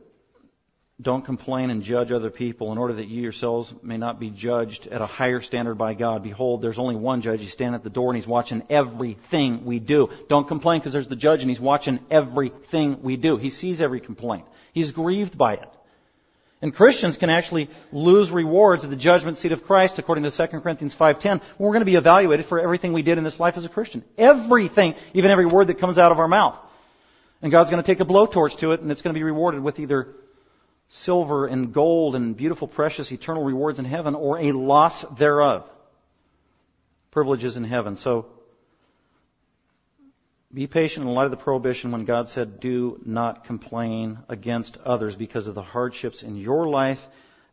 Don't 1.02 1.26
complain 1.26 1.70
and 1.70 1.82
judge 1.82 2.12
other 2.12 2.30
people 2.30 2.72
in 2.72 2.78
order 2.78 2.96
that 2.96 3.08
you 3.08 3.22
yourselves 3.22 3.74
may 3.82 3.98
not 3.98 4.20
be 4.20 4.30
judged 4.30 4.88
at 4.88 5.02
a 5.02 5.08
higher 5.08 5.42
standard 5.42 5.76
by 5.76 5.94
God. 5.94 6.22
Behold, 6.22 6.62
there's 6.62 6.78
only 6.78 6.96
one 6.96 7.22
judge. 7.22 7.40
He's 7.40 7.54
standing 7.54 7.76
at 7.76 7.84
the 7.84 7.90
door 7.90 8.12
and 8.12 8.18
he's 8.18 8.28
watching 8.28 8.62
everything 8.70 9.66
we 9.66 9.80
do. 9.80 10.10
Don't 10.30 10.48
complain 10.48 10.80
because 10.80 10.94
there's 10.94 11.08
the 11.08 11.16
judge 11.16 11.42
and 11.42 11.50
he's 11.50 11.60
watching 11.60 12.00
everything 12.12 13.02
we 13.02 13.16
do. 13.16 13.38
He 13.38 13.50
sees 13.50 13.82
every 13.82 14.00
complaint. 14.00 14.46
He's 14.74 14.92
grieved 14.92 15.38
by 15.38 15.54
it. 15.54 15.70
And 16.62 16.76
Christians 16.76 17.18
can 17.18 17.32
actually 17.32 17.70
lose 17.92 18.30
rewards 18.30 18.84
at 18.84 18.92
the 18.92 18.96
judgment 18.96 19.40
seat 19.40 19.54
of 19.54 19.64
Christ 19.64 19.98
according 19.98 20.26
to 20.26 20.32
2 20.32 20.60
Corinthians 20.60 20.94
5.10. 20.94 21.42
We're 21.58 21.70
going 21.70 21.80
to 21.80 21.86
be 21.86 21.96
evaluated 21.96 22.46
for 22.46 22.60
everything 22.60 22.94
we 22.94 23.02
did 23.02 23.18
in 23.18 23.24
this 23.24 23.40
life 23.40 23.56
as 23.58 23.66
a 23.66 23.70
Christian. 23.70 24.04
Everything, 24.20 24.94
even 25.16 25.32
every 25.32 25.48
word 25.48 25.68
that 25.68 25.80
comes 25.80 25.98
out 25.98 26.12
of 26.12 26.20
our 26.20 26.28
mouth. 26.28 26.60
And 27.42 27.52
God's 27.52 27.72
going 27.72 27.82
to 27.82 27.88
take 27.88 28.02
a 28.02 28.06
blowtorch 28.06 28.60
to 28.60 28.74
it 28.74 28.82
and 28.82 28.92
it's 28.92 29.02
going 29.02 29.16
to 29.16 29.18
be 29.18 29.24
rewarded 29.24 29.64
with 29.64 29.80
either 29.80 30.10
silver 30.92 31.48
and 31.48 31.74
gold 31.74 32.16
and 32.16 32.36
beautiful, 32.36 32.68
precious, 32.68 33.12
eternal 33.12 33.44
rewards 33.44 33.80
in 33.80 33.86
heaven 33.86 34.14
or 34.14 34.40
a 34.40 34.52
loss 34.52 35.06
thereof. 35.18 35.68
Privileges 37.12 37.58
in 37.58 37.64
heaven. 37.64 37.96
So, 37.98 38.28
be 40.54 40.68
patient 40.68 41.06
in 41.06 41.14
light 41.14 41.26
of 41.26 41.32
the 41.32 41.38
prohibition 41.38 41.92
when 41.92 42.04
God 42.04 42.28
said, 42.28 42.60
do 42.60 43.00
not 43.06 43.46
complain 43.46 44.20
against 44.28 44.78
others 44.86 45.16
because 45.16 45.48
of 45.48 45.56
the 45.56 45.62
hardships 45.62 46.24
in 46.24 46.36
your 46.36 46.68
life 46.68 47.00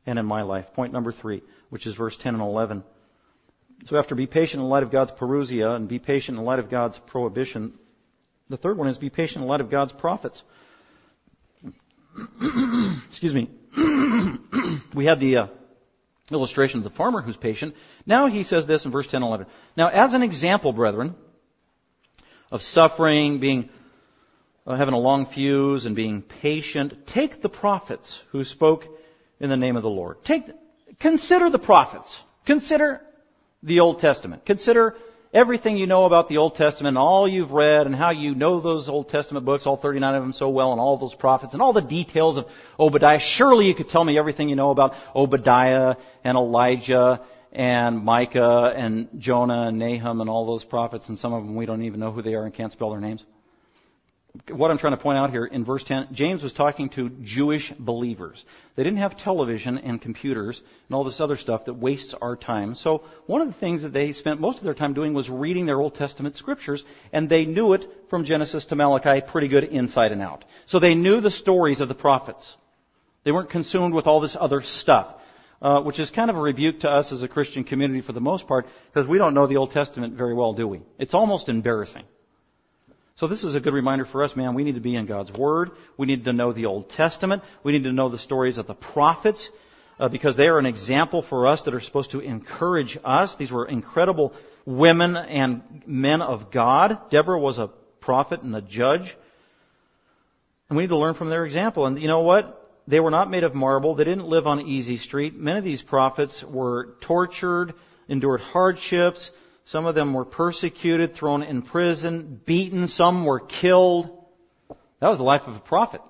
and 0.04 0.18
in 0.18 0.26
my 0.26 0.42
life. 0.42 0.66
Point 0.74 0.92
number 0.92 1.12
three, 1.12 1.42
which 1.70 1.86
is 1.86 1.94
verse 1.94 2.16
10 2.16 2.34
and 2.34 2.42
11. 2.42 2.82
So 3.86 3.96
after 3.96 4.16
be 4.16 4.26
patient 4.26 4.60
in 4.60 4.68
light 4.68 4.82
of 4.82 4.90
God's 4.90 5.12
parousia 5.12 5.76
and 5.76 5.88
be 5.88 6.00
patient 6.00 6.38
in 6.38 6.44
light 6.44 6.58
of 6.58 6.70
God's 6.70 6.98
prohibition, 7.06 7.74
the 8.48 8.56
third 8.56 8.76
one 8.76 8.88
is 8.88 8.98
be 8.98 9.10
patient 9.10 9.42
in 9.42 9.48
light 9.48 9.60
of 9.60 9.70
God's 9.70 9.92
prophets. 9.92 10.42
excuse 13.08 13.34
me, 13.34 13.50
we 14.94 15.04
had 15.04 15.20
the 15.20 15.36
uh, 15.36 15.46
illustration 16.30 16.78
of 16.78 16.84
the 16.84 16.90
farmer 16.90 17.22
who's 17.22 17.36
patient. 17.36 17.74
Now 18.06 18.26
he 18.26 18.44
says 18.44 18.66
this 18.66 18.84
in 18.84 18.90
verse 18.90 19.06
10 19.06 19.22
and 19.22 19.28
11. 19.28 19.46
Now, 19.76 19.88
as 19.88 20.14
an 20.14 20.22
example, 20.22 20.72
brethren, 20.72 21.14
of 22.50 22.62
suffering, 22.62 23.40
being 23.40 23.68
uh, 24.66 24.76
having 24.76 24.94
a 24.94 24.98
long 24.98 25.26
fuse 25.26 25.86
and 25.86 25.96
being 25.96 26.22
patient, 26.22 27.06
take 27.06 27.42
the 27.42 27.48
prophets 27.48 28.20
who 28.32 28.44
spoke 28.44 28.84
in 29.40 29.50
the 29.50 29.56
name 29.56 29.76
of 29.76 29.82
the 29.82 29.88
Lord. 29.88 30.24
Take, 30.24 30.44
consider 31.00 31.50
the 31.50 31.58
prophets. 31.58 32.20
Consider 32.46 33.00
the 33.62 33.80
Old 33.80 34.00
Testament. 34.00 34.44
Consider 34.44 34.96
everything 35.32 35.76
you 35.76 35.86
know 35.86 36.04
about 36.04 36.28
the 36.28 36.38
Old 36.38 36.54
Testament, 36.54 36.88
and 36.88 36.98
all 36.98 37.28
you've 37.28 37.50
read, 37.50 37.86
and 37.86 37.94
how 37.94 38.10
you 38.10 38.34
know 38.34 38.60
those 38.60 38.88
Old 38.88 39.08
Testament 39.08 39.44
books, 39.44 39.66
all 39.66 39.76
39 39.76 40.14
of 40.14 40.22
them 40.22 40.32
so 40.32 40.48
well, 40.48 40.72
and 40.72 40.80
all 40.80 40.96
those 40.96 41.14
prophets, 41.14 41.52
and 41.52 41.62
all 41.62 41.72
the 41.72 41.80
details 41.80 42.38
of 42.38 42.46
Obadiah. 42.78 43.18
Surely 43.20 43.66
you 43.66 43.74
could 43.74 43.88
tell 43.88 44.04
me 44.04 44.18
everything 44.18 44.48
you 44.48 44.56
know 44.56 44.70
about 44.70 44.94
Obadiah 45.14 45.96
and 46.24 46.36
Elijah 46.36 47.20
and 47.52 48.04
Micah 48.04 48.72
and 48.76 49.08
Jonah 49.18 49.68
and 49.68 49.78
Nahum 49.78 50.20
and 50.20 50.28
all 50.28 50.46
those 50.46 50.64
prophets, 50.64 51.08
and 51.08 51.18
some 51.18 51.32
of 51.32 51.44
them 51.44 51.56
we 51.56 51.66
don't 51.66 51.82
even 51.82 52.00
know 52.00 52.12
who 52.12 52.22
they 52.22 52.34
are 52.34 52.44
and 52.44 52.54
can't 52.54 52.72
spell 52.72 52.90
their 52.90 53.00
names 53.00 53.24
what 54.50 54.70
I'm 54.70 54.78
trying 54.78 54.96
to 54.96 55.02
point 55.02 55.18
out 55.18 55.30
here 55.30 55.44
in 55.44 55.64
verse 55.64 55.84
10, 55.84 56.08
James 56.12 56.42
was 56.42 56.52
talking 56.52 56.88
to 56.90 57.10
Jewish 57.22 57.72
believers. 57.78 58.44
They 58.76 58.82
didn't 58.82 58.98
have 58.98 59.16
television 59.16 59.78
and 59.78 60.00
computers 60.00 60.60
and 60.88 60.94
all 60.94 61.04
this 61.04 61.20
other 61.20 61.36
stuff 61.36 61.64
that 61.66 61.74
wastes 61.74 62.14
our 62.20 62.36
time. 62.36 62.74
So 62.74 63.04
one 63.26 63.40
of 63.40 63.48
the 63.48 63.54
things 63.60 63.82
that 63.82 63.92
they 63.92 64.12
spent 64.12 64.40
most 64.40 64.58
of 64.58 64.64
their 64.64 64.74
time 64.74 64.94
doing 64.94 65.14
was 65.14 65.28
reading 65.30 65.66
their 65.66 65.80
Old 65.80 65.94
Testament 65.94 66.36
scriptures, 66.36 66.84
and 67.12 67.28
they 67.28 67.44
knew 67.44 67.72
it 67.72 67.86
from 68.10 68.24
Genesis 68.24 68.66
to 68.66 68.76
Malachi 68.76 69.24
pretty 69.26 69.48
good 69.48 69.64
inside 69.64 70.12
and 70.12 70.22
out. 70.22 70.44
So 70.66 70.78
they 70.78 70.94
knew 70.94 71.20
the 71.20 71.30
stories 71.30 71.80
of 71.80 71.88
the 71.88 71.94
prophets. 71.94 72.56
They 73.24 73.32
weren't 73.32 73.50
consumed 73.50 73.94
with 73.94 74.06
all 74.06 74.20
this 74.20 74.36
other 74.38 74.62
stuff. 74.62 75.14
uh, 75.60 75.80
which 75.82 75.98
is 75.98 76.10
kind 76.10 76.30
of 76.30 76.36
a 76.36 76.40
rebuke 76.40 76.80
to 76.80 76.88
us 76.88 77.12
as 77.12 77.22
a 77.22 77.28
Christian 77.28 77.64
community 77.64 78.00
for 78.00 78.12
the 78.12 78.20
most 78.20 78.46
part, 78.46 78.66
because 78.86 79.08
we 79.08 79.18
don't 79.18 79.34
know 79.34 79.46
the 79.46 79.56
Old 79.56 79.72
Testament 79.72 80.14
very 80.14 80.34
well, 80.34 80.52
do 80.52 80.68
we? 80.68 80.82
It's 80.98 81.14
almost 81.14 81.48
embarrassing. 81.48 82.04
So 83.18 83.26
this 83.26 83.42
is 83.42 83.56
a 83.56 83.60
good 83.60 83.74
reminder 83.74 84.04
for 84.04 84.22
us, 84.22 84.36
man. 84.36 84.54
We 84.54 84.62
need 84.62 84.76
to 84.76 84.80
be 84.80 84.94
in 84.94 85.06
God's 85.06 85.32
Word. 85.32 85.72
We 85.96 86.06
need 86.06 86.26
to 86.26 86.32
know 86.32 86.52
the 86.52 86.66
Old 86.66 86.88
Testament. 86.88 87.42
We 87.64 87.72
need 87.72 87.82
to 87.82 87.92
know 87.92 88.08
the 88.08 88.16
stories 88.16 88.58
of 88.58 88.68
the 88.68 88.74
prophets, 88.74 89.50
uh, 89.98 90.08
because 90.08 90.36
they 90.36 90.46
are 90.46 90.60
an 90.60 90.66
example 90.66 91.22
for 91.22 91.48
us 91.48 91.62
that 91.62 91.74
are 91.74 91.80
supposed 91.80 92.12
to 92.12 92.20
encourage 92.20 92.96
us. 93.04 93.34
These 93.34 93.50
were 93.50 93.66
incredible 93.66 94.34
women 94.64 95.16
and 95.16 95.82
men 95.84 96.22
of 96.22 96.52
God. 96.52 97.10
Deborah 97.10 97.40
was 97.40 97.58
a 97.58 97.70
prophet 97.98 98.42
and 98.42 98.54
a 98.54 98.62
judge. 98.62 99.16
And 100.68 100.76
we 100.76 100.84
need 100.84 100.90
to 100.90 100.96
learn 100.96 101.16
from 101.16 101.28
their 101.28 101.44
example. 101.44 101.86
And 101.86 102.00
you 102.00 102.06
know 102.06 102.22
what? 102.22 102.70
They 102.86 103.00
were 103.00 103.10
not 103.10 103.32
made 103.32 103.42
of 103.42 103.52
marble. 103.52 103.96
They 103.96 104.04
didn't 104.04 104.28
live 104.28 104.46
on 104.46 104.60
easy 104.60 104.96
street. 104.96 105.34
Many 105.34 105.58
of 105.58 105.64
these 105.64 105.82
prophets 105.82 106.44
were 106.48 106.90
tortured, 107.00 107.74
endured 108.06 108.42
hardships. 108.42 109.32
Some 109.68 109.84
of 109.84 109.94
them 109.94 110.14
were 110.14 110.24
persecuted, 110.24 111.14
thrown 111.14 111.42
in 111.42 111.60
prison, 111.60 112.40
beaten. 112.46 112.88
Some 112.88 113.26
were 113.26 113.38
killed. 113.38 114.08
That 115.00 115.08
was 115.08 115.18
the 115.18 115.24
life 115.24 115.42
of 115.46 115.56
a 115.56 115.60
prophet. 115.60 116.00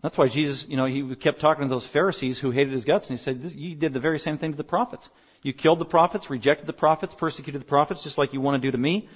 That's 0.00 0.16
why 0.16 0.28
Jesus, 0.28 0.64
you 0.68 0.76
know, 0.76 0.86
he 0.86 1.16
kept 1.16 1.40
talking 1.40 1.64
to 1.64 1.68
those 1.68 1.86
Pharisees 1.88 2.38
who 2.38 2.52
hated 2.52 2.72
his 2.72 2.84
guts, 2.84 3.10
and 3.10 3.18
he 3.18 3.24
said, 3.24 3.42
"You 3.52 3.74
did 3.74 3.92
the 3.92 3.98
very 3.98 4.20
same 4.20 4.38
thing 4.38 4.52
to 4.52 4.56
the 4.56 4.62
prophets. 4.62 5.08
You 5.42 5.52
killed 5.52 5.80
the 5.80 5.84
prophets, 5.84 6.30
rejected 6.30 6.68
the 6.68 6.72
prophets, 6.72 7.14
persecuted 7.14 7.62
the 7.62 7.66
prophets, 7.66 8.04
just 8.04 8.16
like 8.16 8.32
you 8.32 8.40
want 8.40 8.62
to 8.62 8.66
do 8.66 8.70
to 8.70 8.78
me." 8.78 9.08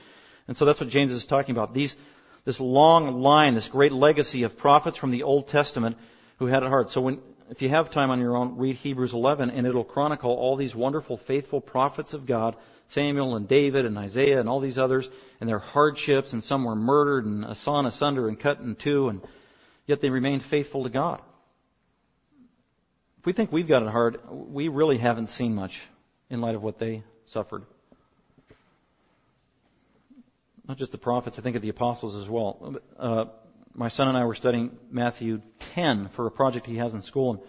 And 0.48 0.56
so 0.56 0.64
that's 0.64 0.80
what 0.80 0.88
James 0.88 1.12
is 1.12 1.24
talking 1.24 1.54
about. 1.54 1.72
These, 1.72 1.94
this 2.44 2.58
long 2.58 3.20
line, 3.20 3.54
this 3.54 3.68
great 3.68 3.92
legacy 3.92 4.42
of 4.42 4.58
prophets 4.58 4.98
from 4.98 5.12
the 5.12 5.22
Old 5.22 5.46
Testament 5.46 5.98
who 6.40 6.46
had 6.46 6.64
it 6.64 6.68
hard. 6.68 6.90
So 6.90 7.00
when, 7.00 7.20
if 7.50 7.60
you 7.60 7.68
have 7.68 7.90
time 7.90 8.10
on 8.10 8.20
your 8.20 8.36
own, 8.36 8.56
read 8.56 8.76
Hebrews 8.76 9.12
11 9.12 9.50
and 9.50 9.66
it'll 9.66 9.84
chronicle 9.84 10.30
all 10.30 10.56
these 10.56 10.74
wonderful, 10.74 11.18
faithful 11.26 11.60
prophets 11.60 12.14
of 12.14 12.26
God, 12.26 12.56
Samuel 12.88 13.36
and 13.36 13.48
David 13.48 13.84
and 13.84 13.98
Isaiah 13.98 14.40
and 14.40 14.48
all 14.48 14.60
these 14.60 14.78
others, 14.78 15.08
and 15.40 15.48
their 15.48 15.58
hardships, 15.58 16.32
and 16.32 16.42
some 16.42 16.64
were 16.64 16.74
murdered 16.74 17.26
and 17.26 17.56
sawn 17.56 17.86
asunder 17.86 18.28
and 18.28 18.38
cut 18.38 18.60
in 18.60 18.76
two, 18.76 19.08
and 19.08 19.20
yet 19.86 20.00
they 20.00 20.10
remained 20.10 20.42
faithful 20.44 20.84
to 20.84 20.90
God. 20.90 21.20
If 23.18 23.26
we 23.26 23.32
think 23.32 23.52
we've 23.52 23.68
got 23.68 23.82
it 23.82 23.88
hard, 23.88 24.18
we 24.30 24.68
really 24.68 24.98
haven't 24.98 25.28
seen 25.28 25.54
much 25.54 25.80
in 26.30 26.40
light 26.40 26.54
of 26.54 26.62
what 26.62 26.78
they 26.78 27.02
suffered. 27.26 27.62
Not 30.66 30.78
just 30.78 30.92
the 30.92 30.98
prophets, 30.98 31.38
I 31.38 31.42
think 31.42 31.56
of 31.56 31.62
the 31.62 31.68
apostles 31.68 32.22
as 32.22 32.28
well. 32.28 32.76
Uh, 32.98 33.24
my 33.74 33.88
son 33.88 34.08
and 34.08 34.16
I 34.16 34.24
were 34.24 34.34
studying 34.34 34.70
Matthew 34.90 35.40
10 35.74 36.10
for 36.14 36.26
a 36.26 36.30
project 36.30 36.66
he 36.66 36.76
has 36.76 36.94
in 36.94 37.02
school, 37.02 37.32
and 37.32 37.40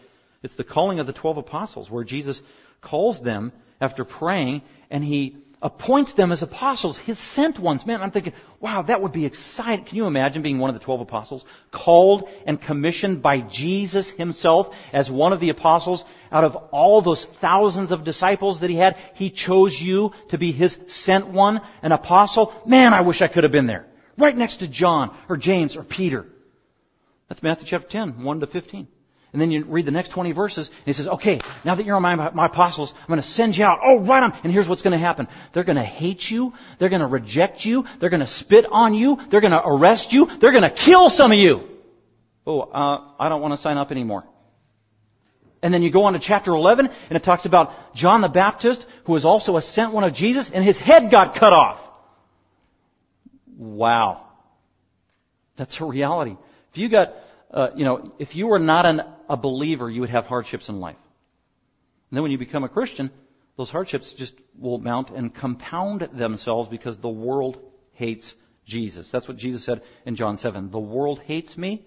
it's 0.44 0.56
the 0.56 0.64
calling 0.64 1.00
of 1.00 1.08
the 1.08 1.14
12 1.14 1.38
apostles, 1.38 1.90
where 1.90 2.04
Jesus 2.04 2.42
calls 2.82 3.22
them 3.22 3.52
after 3.80 4.06
praying, 4.06 4.62
and 4.90 5.04
he 5.04 5.38
appoints 5.62 6.14
them 6.14 6.32
as 6.32 6.44
apostles, 6.44 6.98
his 6.98 7.18
sent 7.34 7.58
ones. 7.58 7.86
Man, 7.86 8.02
I'm 8.02 8.12
thinking, 8.12 8.34
wow, 8.60 8.84
that 8.84 9.02
would 9.02 9.12
be 9.12 9.26
exciting. 9.26 9.86
Can 9.86 9.98
you 9.98 10.06
imagine 10.06 10.42
being 10.42 10.60
one 10.60 10.70
of 10.70 10.80
the 10.80 10.84
12 10.84 11.02
apostles, 11.02 11.44
called 11.72 12.30
and 12.46 12.62
commissioned 12.62 13.22
by 13.22 13.40
Jesus 13.42 14.10
himself 14.12 14.68
as 14.94 15.10
one 15.10 15.34
of 15.34 15.40
the 15.40 15.50
apostles? 15.50 16.04
Out 16.32 16.44
of 16.44 16.56
all 16.72 17.02
those 17.02 17.26
thousands 17.42 17.92
of 17.92 18.04
disciples 18.04 18.60
that 18.62 18.70
he 18.70 18.76
had, 18.76 18.96
he 19.16 19.32
chose 19.32 19.74
you 19.80 20.12
to 20.30 20.38
be 20.38 20.52
his 20.52 20.78
sent 20.88 21.28
one, 21.28 21.62
an 21.82 21.92
apostle. 21.92 22.54
Man, 22.66 22.94
I 22.94 23.02
wish 23.02 23.22
I 23.22 23.28
could 23.28 23.44
have 23.44 23.52
been 23.52 23.68
there. 23.68 23.88
Right 24.18 24.36
next 24.36 24.58
to 24.58 24.68
John 24.68 25.16
or 25.30 25.38
James 25.38 25.76
or 25.76 25.84
Peter. 25.84 26.26
That's 27.28 27.42
Matthew 27.42 27.68
chapter 27.70 27.88
10, 27.88 28.24
1 28.24 28.40
to 28.42 28.48
15. 28.48 28.88
And 29.34 29.42
then 29.42 29.52
you 29.52 29.66
read 29.66 29.86
the 29.86 29.92
next 29.92 30.12
20 30.12 30.32
verses, 30.32 30.70
and 30.70 30.86
he 30.86 30.94
says, 30.94 31.08
okay, 31.08 31.42
now 31.66 31.76
that 31.76 31.86
you're 31.86 32.00
my, 32.00 32.16
my 32.32 32.46
apostles, 32.46 32.94
I'm 32.98 33.08
going 33.08 33.22
to 33.22 33.28
send 33.28 33.58
you 33.58 33.66
out. 33.66 33.80
Oh, 33.84 34.00
right 34.00 34.24
on. 34.24 34.32
And 34.46 34.54
here's 34.54 34.66
what's 34.66 34.82
going 34.82 34.94
to 34.94 34.98
happen. 34.98 35.28
They're 35.54 35.66
going 35.66 35.76
to 35.76 35.84
hate 35.84 36.24
you. 36.30 36.54
They're 36.80 36.88
going 36.88 37.02
to 37.02 37.08
reject 37.08 37.66
you. 37.66 37.84
They're 38.00 38.10
going 38.10 38.22
to 38.22 38.28
spit 38.28 38.66
on 38.72 38.94
you. 38.94 39.18
They're 39.30 39.42
going 39.42 39.52
to 39.52 39.62
arrest 39.62 40.14
you. 40.14 40.28
They're 40.40 40.54
going 40.54 40.64
to 40.64 40.74
kill 40.74 41.10
some 41.10 41.34
of 41.34 41.38
you. 41.38 41.68
Oh, 42.48 42.62
uh, 42.62 43.12
I 43.20 43.28
don't 43.28 43.42
want 43.42 43.56
to 43.56 43.58
sign 43.58 43.76
up 43.76 43.92
anymore. 43.92 44.24
And 45.62 45.74
then 45.74 45.82
you 45.82 45.92
go 45.92 46.04
on 46.04 46.14
to 46.14 46.20
chapter 46.20 46.52
11, 46.52 46.88
and 47.10 47.18
it 47.18 47.24
talks 47.26 47.46
about 47.46 47.74
John 47.94 48.22
the 48.22 48.30
Baptist, 48.30 48.86
who 49.06 49.12
was 49.12 49.26
also 49.26 49.58
a 49.58 49.62
sent 49.62 49.92
one 49.92 50.06
of 50.06 50.14
Jesus, 50.14 50.50
and 50.54 50.64
his 50.64 50.78
head 50.78 51.12
got 51.12 51.36
cut 51.36 51.52
off. 51.52 51.80
Wow. 53.58 54.28
That's 55.58 55.80
a 55.80 55.86
reality. 55.86 56.36
If 56.72 56.78
you 56.78 56.90
got, 56.90 57.14
uh, 57.52 57.70
you 57.76 57.86
know, 57.86 58.14
if 58.20 58.36
you 58.36 58.48
were 58.48 58.60
not 58.60 58.86
an, 58.86 59.02
a 59.30 59.38
believer, 59.38 59.90
you 59.90 60.02
would 60.02 60.10
have 60.10 60.26
hardships 60.26 60.70
in 60.70 60.80
life. 60.80 60.98
And 62.10 62.18
then 62.18 62.24
when 62.24 62.32
you 62.32 62.38
become 62.38 62.64
a 62.64 62.70
Christian, 62.70 63.12
those 63.58 63.70
hardships 63.70 64.14
just 64.18 64.34
will 64.60 64.78
mount 64.78 65.10
and 65.10 65.34
compound 65.34 66.10
themselves 66.14 66.68
because 66.70 66.98
the 66.98 67.10
world 67.10 67.58
hates 67.94 68.34
Jesus. 68.66 69.10
That's 69.12 69.28
what 69.28 69.38
Jesus 69.38 69.64
said 69.64 69.82
in 70.06 70.16
John 70.16 70.38
7. 70.38 70.72
The 70.72 70.80
world 70.80 71.20
hates 71.20 71.58
me, 71.58 71.86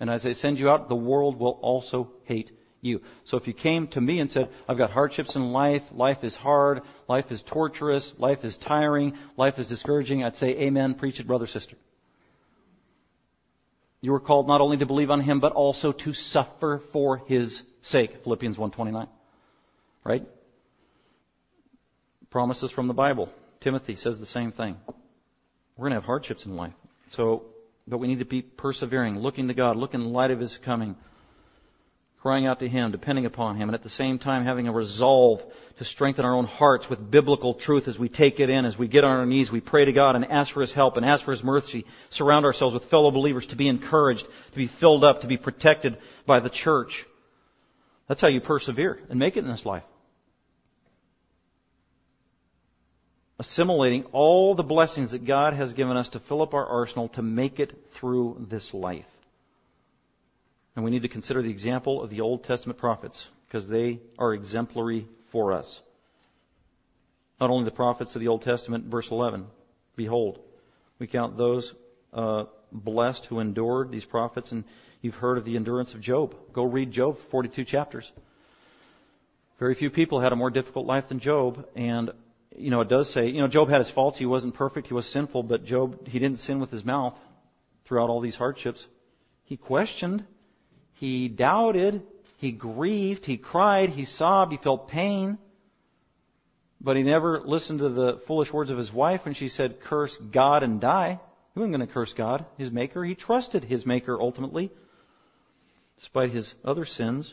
and 0.00 0.10
as 0.10 0.26
I 0.26 0.32
send 0.32 0.58
you 0.58 0.68
out, 0.68 0.88
the 0.88 0.96
world 0.96 1.38
will 1.38 1.58
also 1.62 2.10
hate 2.24 2.50
you. 2.84 3.00
So 3.24 3.36
if 3.36 3.46
you 3.46 3.54
came 3.54 3.88
to 3.88 4.00
me 4.00 4.20
and 4.20 4.30
said, 4.30 4.50
I've 4.68 4.78
got 4.78 4.90
hardships 4.90 5.34
in 5.34 5.52
life, 5.52 5.82
life 5.92 6.22
is 6.22 6.34
hard, 6.34 6.82
life 7.08 7.30
is 7.30 7.42
torturous, 7.42 8.12
life 8.18 8.44
is 8.44 8.56
tiring, 8.56 9.14
life 9.36 9.58
is 9.58 9.66
discouraging, 9.66 10.22
I'd 10.22 10.36
say, 10.36 10.48
Amen, 10.48 10.94
preach 10.94 11.18
it, 11.18 11.26
brother, 11.26 11.46
sister. 11.46 11.76
You 14.00 14.12
were 14.12 14.20
called 14.20 14.46
not 14.46 14.60
only 14.60 14.76
to 14.76 14.86
believe 14.86 15.10
on 15.10 15.22
him, 15.22 15.40
but 15.40 15.52
also 15.52 15.92
to 15.92 16.12
suffer 16.12 16.82
for 16.92 17.18
his 17.26 17.62
sake. 17.80 18.22
Philippians 18.22 18.58
1.29. 18.58 19.08
Right? 20.04 20.26
Promises 22.30 22.70
from 22.70 22.86
the 22.86 22.92
Bible. 22.92 23.30
Timothy 23.60 23.96
says 23.96 24.20
the 24.20 24.26
same 24.26 24.52
thing. 24.52 24.76
We're 25.76 25.84
going 25.88 25.92
to 25.92 25.96
have 25.96 26.04
hardships 26.04 26.44
in 26.44 26.54
life. 26.54 26.74
So, 27.08 27.44
but 27.88 27.96
we 27.96 28.08
need 28.08 28.18
to 28.18 28.26
be 28.26 28.42
persevering, 28.42 29.18
looking 29.18 29.48
to 29.48 29.54
God, 29.54 29.76
looking 29.76 30.00
in 30.00 30.12
light 30.12 30.30
of 30.30 30.38
his 30.38 30.58
coming 30.62 30.96
crying 32.24 32.46
out 32.46 32.60
to 32.60 32.68
Him, 32.70 32.90
depending 32.90 33.26
upon 33.26 33.56
Him, 33.56 33.68
and 33.68 33.74
at 33.74 33.82
the 33.82 33.90
same 33.90 34.18
time 34.18 34.46
having 34.46 34.66
a 34.66 34.72
resolve 34.72 35.42
to 35.76 35.84
strengthen 35.84 36.24
our 36.24 36.34
own 36.34 36.46
hearts 36.46 36.88
with 36.88 37.10
biblical 37.10 37.52
truth 37.52 37.86
as 37.86 37.98
we 37.98 38.08
take 38.08 38.40
it 38.40 38.48
in, 38.48 38.64
as 38.64 38.78
we 38.78 38.88
get 38.88 39.04
on 39.04 39.18
our 39.18 39.26
knees, 39.26 39.52
we 39.52 39.60
pray 39.60 39.84
to 39.84 39.92
God 39.92 40.16
and 40.16 40.24
ask 40.24 40.54
for 40.54 40.62
His 40.62 40.72
help 40.72 40.96
and 40.96 41.04
ask 41.04 41.22
for 41.22 41.32
His 41.32 41.44
mercy, 41.44 41.84
surround 42.08 42.46
ourselves 42.46 42.72
with 42.72 42.88
fellow 42.88 43.10
believers 43.10 43.46
to 43.48 43.56
be 43.56 43.68
encouraged, 43.68 44.24
to 44.52 44.56
be 44.56 44.70
filled 44.80 45.04
up, 45.04 45.20
to 45.20 45.26
be 45.26 45.36
protected 45.36 45.98
by 46.26 46.40
the 46.40 46.48
church. 46.48 47.04
That's 48.08 48.22
how 48.22 48.28
you 48.28 48.40
persevere 48.40 49.00
and 49.10 49.18
make 49.18 49.36
it 49.36 49.44
in 49.44 49.50
this 49.50 49.66
life. 49.66 49.84
Assimilating 53.38 54.04
all 54.12 54.54
the 54.54 54.62
blessings 54.62 55.10
that 55.10 55.26
God 55.26 55.52
has 55.52 55.74
given 55.74 55.98
us 55.98 56.08
to 56.10 56.20
fill 56.20 56.40
up 56.40 56.54
our 56.54 56.64
arsenal 56.64 57.08
to 57.10 57.22
make 57.22 57.60
it 57.60 57.74
through 58.00 58.46
this 58.48 58.72
life. 58.72 59.04
And 60.74 60.84
we 60.84 60.90
need 60.90 61.02
to 61.02 61.08
consider 61.08 61.42
the 61.42 61.50
example 61.50 62.02
of 62.02 62.10
the 62.10 62.20
Old 62.20 62.44
Testament 62.44 62.78
prophets 62.78 63.24
because 63.46 63.68
they 63.68 64.00
are 64.18 64.34
exemplary 64.34 65.06
for 65.30 65.52
us. 65.52 65.80
Not 67.40 67.50
only 67.50 67.64
the 67.64 67.70
prophets 67.70 68.14
of 68.14 68.20
the 68.20 68.28
Old 68.28 68.42
Testament, 68.42 68.86
verse 68.86 69.08
11. 69.10 69.46
Behold, 69.96 70.40
we 70.98 71.06
count 71.06 71.36
those 71.36 71.72
uh, 72.12 72.44
blessed 72.72 73.26
who 73.26 73.40
endured 73.40 73.90
these 73.90 74.04
prophets, 74.04 74.50
and 74.52 74.64
you've 75.00 75.14
heard 75.14 75.38
of 75.38 75.44
the 75.44 75.56
endurance 75.56 75.94
of 75.94 76.00
Job. 76.00 76.34
Go 76.52 76.64
read 76.64 76.90
Job, 76.90 77.18
42 77.30 77.64
chapters. 77.64 78.10
Very 79.58 79.74
few 79.74 79.90
people 79.90 80.20
had 80.20 80.32
a 80.32 80.36
more 80.36 80.50
difficult 80.50 80.86
life 80.86 81.08
than 81.08 81.20
Job, 81.20 81.64
and 81.76 82.10
you 82.56 82.70
know 82.70 82.80
it 82.80 82.88
does 82.88 83.12
say, 83.12 83.28
you 83.28 83.40
know, 83.40 83.48
Job 83.48 83.68
had 83.68 83.78
his 83.84 83.90
faults. 83.90 84.18
He 84.18 84.26
wasn't 84.26 84.54
perfect. 84.54 84.88
He 84.88 84.94
was 84.94 85.06
sinful, 85.06 85.44
but 85.44 85.64
Job 85.64 86.06
he 86.08 86.18
didn't 86.18 86.40
sin 86.40 86.60
with 86.60 86.70
his 86.70 86.84
mouth 86.84 87.18
throughout 87.86 88.10
all 88.10 88.20
these 88.20 88.36
hardships. 88.36 88.84
He 89.44 89.56
questioned. 89.56 90.24
He 90.94 91.28
doubted. 91.28 92.02
He 92.38 92.52
grieved. 92.52 93.24
He 93.24 93.36
cried. 93.36 93.90
He 93.90 94.04
sobbed. 94.04 94.52
He 94.52 94.58
felt 94.58 94.88
pain. 94.88 95.38
But 96.80 96.96
he 96.96 97.02
never 97.02 97.40
listened 97.40 97.78
to 97.78 97.88
the 97.88 98.20
foolish 98.26 98.52
words 98.52 98.70
of 98.70 98.78
his 98.78 98.92
wife 98.92 99.24
when 99.24 99.34
she 99.34 99.48
said, 99.48 99.80
curse 99.80 100.14
God 100.32 100.62
and 100.62 100.80
die. 100.80 101.18
He 101.54 101.60
wasn't 101.60 101.76
going 101.76 101.86
to 101.86 101.92
curse 101.92 102.12
God, 102.12 102.44
his 102.58 102.70
maker. 102.70 103.04
He 103.04 103.14
trusted 103.14 103.64
his 103.64 103.86
maker 103.86 104.20
ultimately, 104.20 104.70
despite 105.98 106.30
his 106.32 106.52
other 106.64 106.84
sins. 106.84 107.32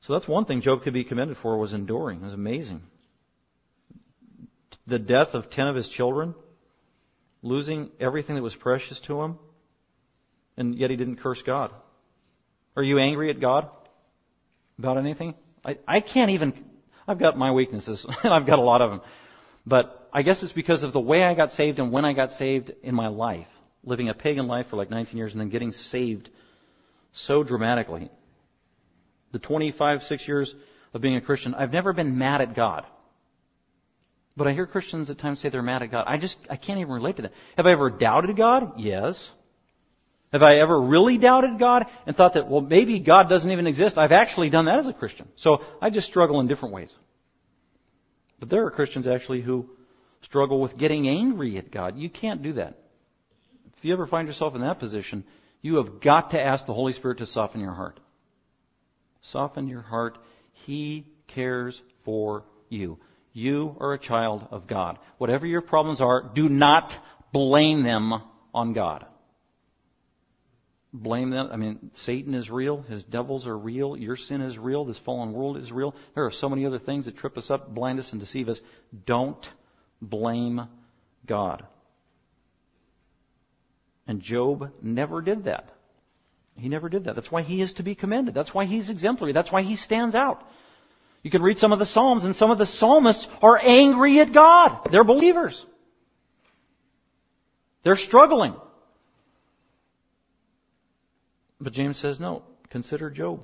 So 0.00 0.14
that's 0.14 0.26
one 0.26 0.46
thing 0.46 0.62
Job 0.62 0.82
could 0.82 0.94
be 0.94 1.04
commended 1.04 1.36
for 1.36 1.58
was 1.58 1.74
enduring. 1.74 2.20
It 2.20 2.24
was 2.24 2.32
amazing. 2.32 2.82
The 4.86 4.98
death 4.98 5.34
of 5.34 5.50
ten 5.50 5.68
of 5.68 5.76
his 5.76 5.88
children, 5.88 6.34
losing 7.42 7.90
everything 8.00 8.34
that 8.34 8.42
was 8.42 8.56
precious 8.56 8.98
to 9.00 9.20
him, 9.20 9.38
and 10.56 10.74
yet 10.74 10.90
he 10.90 10.96
didn't 10.96 11.16
curse 11.16 11.42
God. 11.42 11.70
Are 12.76 12.82
you 12.82 12.98
angry 12.98 13.30
at 13.30 13.40
God 13.40 13.68
about 14.78 14.96
anything? 14.96 15.34
I, 15.64 15.78
I 15.86 16.00
can't 16.00 16.30
even, 16.30 16.64
I've 17.06 17.18
got 17.18 17.36
my 17.36 17.52
weaknesses, 17.52 18.06
and 18.24 18.32
I've 18.32 18.46
got 18.46 18.58
a 18.58 18.62
lot 18.62 18.80
of 18.80 18.90
them. 18.90 19.00
But 19.66 20.08
I 20.12 20.22
guess 20.22 20.42
it's 20.42 20.52
because 20.52 20.82
of 20.82 20.92
the 20.92 21.00
way 21.00 21.22
I 21.22 21.34
got 21.34 21.52
saved 21.52 21.78
and 21.78 21.92
when 21.92 22.04
I 22.04 22.12
got 22.12 22.32
saved 22.32 22.72
in 22.82 22.94
my 22.94 23.08
life. 23.08 23.46
Living 23.84 24.08
a 24.08 24.14
pagan 24.14 24.46
life 24.46 24.66
for 24.68 24.76
like 24.76 24.90
19 24.90 25.16
years 25.16 25.32
and 25.32 25.40
then 25.40 25.48
getting 25.48 25.72
saved 25.72 26.28
so 27.12 27.42
dramatically. 27.42 28.10
the 29.32 29.38
25, 29.38 30.02
6 30.02 30.28
years 30.28 30.54
of 30.92 31.00
being 31.00 31.16
a 31.16 31.20
Christian, 31.20 31.54
I've 31.54 31.72
never 31.72 31.92
been 31.92 32.18
mad 32.18 32.40
at 32.40 32.54
God. 32.54 32.84
But 34.36 34.46
I 34.46 34.52
hear 34.52 34.66
Christians 34.66 35.10
at 35.10 35.18
times 35.18 35.40
say 35.40 35.48
they're 35.50 35.62
mad 35.62 35.82
at 35.82 35.90
God. 35.90 36.04
I 36.06 36.16
just, 36.16 36.38
I 36.48 36.56
can't 36.56 36.80
even 36.80 36.92
relate 36.92 37.16
to 37.16 37.22
that. 37.22 37.32
Have 37.56 37.66
I 37.66 37.72
ever 37.72 37.90
doubted 37.90 38.36
God? 38.36 38.74
Yes. 38.78 39.28
Have 40.32 40.42
I 40.42 40.58
ever 40.58 40.80
really 40.80 41.18
doubted 41.18 41.58
God 41.58 41.86
and 42.06 42.16
thought 42.16 42.34
that, 42.34 42.48
well, 42.48 42.60
maybe 42.60 43.00
God 43.00 43.28
doesn't 43.28 43.50
even 43.50 43.66
exist? 43.66 43.98
I've 43.98 44.12
actually 44.12 44.48
done 44.48 44.66
that 44.66 44.78
as 44.78 44.86
a 44.86 44.92
Christian. 44.92 45.28
So 45.36 45.62
I 45.82 45.90
just 45.90 46.06
struggle 46.06 46.38
in 46.40 46.46
different 46.46 46.74
ways. 46.74 46.90
But 48.38 48.48
there 48.48 48.64
are 48.64 48.70
Christians 48.70 49.06
actually 49.08 49.42
who 49.42 49.68
struggle 50.22 50.60
with 50.60 50.76
getting 50.76 51.08
angry 51.08 51.58
at 51.58 51.70
God. 51.70 51.98
You 51.98 52.08
can't 52.08 52.42
do 52.42 52.54
that. 52.54 52.78
If 53.76 53.84
you 53.84 53.92
ever 53.92 54.06
find 54.06 54.28
yourself 54.28 54.54
in 54.54 54.60
that 54.60 54.78
position, 54.78 55.24
you 55.62 55.76
have 55.76 56.00
got 56.00 56.30
to 56.30 56.40
ask 56.40 56.64
the 56.64 56.74
Holy 56.74 56.92
Spirit 56.92 57.18
to 57.18 57.26
soften 57.26 57.60
your 57.60 57.74
heart. 57.74 57.98
Soften 59.22 59.68
your 59.68 59.82
heart. 59.82 60.16
He 60.52 61.06
cares 61.26 61.80
for 62.04 62.44
you. 62.68 62.98
You 63.32 63.76
are 63.80 63.94
a 63.94 63.98
child 63.98 64.46
of 64.50 64.66
God. 64.66 64.98
Whatever 65.18 65.46
your 65.46 65.60
problems 65.60 66.00
are, 66.00 66.30
do 66.34 66.48
not 66.48 66.96
blame 67.32 67.82
them 67.82 68.22
on 68.54 68.72
God. 68.72 69.06
Blame 70.92 71.30
them. 71.30 71.50
I 71.52 71.56
mean, 71.56 71.90
Satan 71.94 72.34
is 72.34 72.50
real. 72.50 72.82
His 72.82 73.04
devils 73.04 73.46
are 73.46 73.56
real. 73.56 73.96
Your 73.96 74.16
sin 74.16 74.40
is 74.40 74.58
real. 74.58 74.84
This 74.84 74.98
fallen 74.98 75.32
world 75.32 75.56
is 75.56 75.70
real. 75.70 75.94
There 76.14 76.26
are 76.26 76.32
so 76.32 76.48
many 76.48 76.66
other 76.66 76.80
things 76.80 77.04
that 77.04 77.16
trip 77.16 77.38
us 77.38 77.48
up, 77.48 77.72
blind 77.72 78.00
us, 78.00 78.10
and 78.10 78.20
deceive 78.20 78.48
us. 78.48 78.60
Don't 79.06 79.46
blame 80.02 80.62
God. 81.26 81.64
And 84.08 84.20
Job 84.20 84.72
never 84.82 85.22
did 85.22 85.44
that. 85.44 85.70
He 86.56 86.68
never 86.68 86.88
did 86.88 87.04
that. 87.04 87.14
That's 87.14 87.30
why 87.30 87.42
he 87.42 87.62
is 87.62 87.72
to 87.74 87.84
be 87.84 87.94
commended. 87.94 88.34
That's 88.34 88.52
why 88.52 88.64
he's 88.64 88.90
exemplary. 88.90 89.32
That's 89.32 89.52
why 89.52 89.62
he 89.62 89.76
stands 89.76 90.16
out. 90.16 90.42
You 91.22 91.30
can 91.30 91.42
read 91.42 91.58
some 91.58 91.72
of 91.72 91.78
the 91.78 91.86
Psalms, 91.86 92.24
and 92.24 92.34
some 92.34 92.50
of 92.50 92.58
the 92.58 92.66
psalmists 92.66 93.28
are 93.42 93.58
angry 93.62 94.20
at 94.20 94.32
God. 94.32 94.88
They're 94.90 95.04
believers. 95.04 95.64
They're 97.84 97.96
struggling. 97.96 98.54
But 101.60 101.72
James 101.72 101.98
says, 101.98 102.18
no, 102.18 102.42
consider 102.70 103.10
Job. 103.10 103.40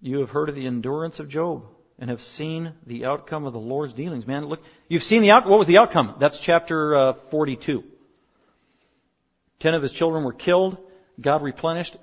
You 0.00 0.20
have 0.20 0.30
heard 0.30 0.48
of 0.48 0.54
the 0.54 0.66
endurance 0.66 1.18
of 1.18 1.28
Job 1.28 1.64
and 1.98 2.10
have 2.10 2.20
seen 2.20 2.74
the 2.86 3.04
outcome 3.04 3.44
of 3.44 3.52
the 3.52 3.58
Lord's 3.58 3.92
dealings. 3.92 4.26
Man, 4.26 4.46
look, 4.46 4.60
you've 4.88 5.02
seen 5.02 5.22
the 5.22 5.30
out, 5.30 5.48
what 5.48 5.58
was 5.58 5.66
the 5.66 5.78
outcome? 5.78 6.16
That's 6.20 6.38
chapter 6.40 6.96
uh, 6.96 7.12
42. 7.30 7.84
Ten 9.60 9.74
of 9.74 9.82
his 9.82 9.92
children 9.92 10.24
were 10.24 10.32
killed. 10.32 10.78
God 11.20 11.42
replenished 11.42 11.96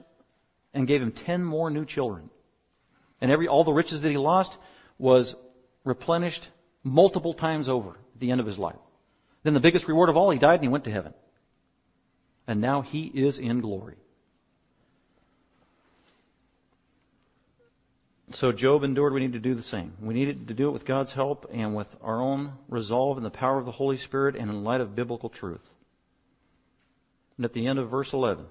and 0.73 0.87
gave 0.87 1.01
him 1.01 1.11
ten 1.11 1.43
more 1.43 1.69
new 1.69 1.85
children. 1.85 2.29
And 3.21 3.31
every, 3.31 3.47
all 3.47 3.63
the 3.63 3.73
riches 3.73 4.01
that 4.01 4.09
he 4.09 4.17
lost 4.17 4.55
was 4.97 5.35
replenished 5.83 6.47
multiple 6.83 7.33
times 7.33 7.69
over 7.69 7.91
at 7.91 8.19
the 8.19 8.31
end 8.31 8.41
of 8.41 8.47
his 8.47 8.57
life. 8.57 8.75
Then 9.43 9.53
the 9.53 9.59
biggest 9.59 9.87
reward 9.87 10.09
of 10.09 10.17
all, 10.17 10.31
he 10.31 10.39
died 10.39 10.55
and 10.55 10.63
he 10.63 10.69
went 10.69 10.85
to 10.85 10.91
heaven. 10.91 11.13
And 12.47 12.59
now 12.59 12.81
he 12.81 13.05
is 13.05 13.39
in 13.39 13.61
glory. 13.61 13.95
So 18.33 18.51
Job 18.51 18.83
endured. 18.83 19.13
We 19.13 19.21
need 19.21 19.33
to 19.33 19.39
do 19.39 19.53
the 19.53 19.63
same. 19.63 19.93
We 20.01 20.13
need 20.13 20.47
to 20.47 20.53
do 20.53 20.67
it 20.67 20.71
with 20.71 20.85
God's 20.85 21.13
help 21.13 21.45
and 21.53 21.75
with 21.75 21.87
our 22.01 22.19
own 22.19 22.53
resolve 22.67 23.17
and 23.17 23.25
the 23.25 23.29
power 23.29 23.59
of 23.59 23.65
the 23.65 23.71
Holy 23.71 23.97
Spirit 23.97 24.35
and 24.35 24.49
in 24.49 24.63
light 24.63 24.81
of 24.81 24.95
biblical 24.95 25.29
truth. 25.29 25.61
And 27.37 27.45
at 27.45 27.53
the 27.53 27.67
end 27.67 27.79
of 27.79 27.89
verse 27.89 28.11
11, 28.13 28.45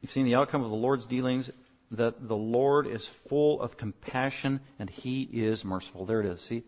you've 0.00 0.12
seen 0.12 0.24
the 0.24 0.34
outcome 0.34 0.64
of 0.64 0.70
the 0.70 0.76
Lord's 0.76 1.06
dealings 1.06 1.50
that 1.92 2.28
the 2.28 2.36
Lord 2.36 2.86
is 2.86 3.08
full 3.28 3.60
of 3.60 3.76
compassion 3.76 4.60
and 4.78 4.90
He 4.90 5.22
is 5.22 5.64
merciful. 5.64 6.06
There 6.06 6.20
it 6.20 6.26
is. 6.26 6.40
See? 6.42 6.64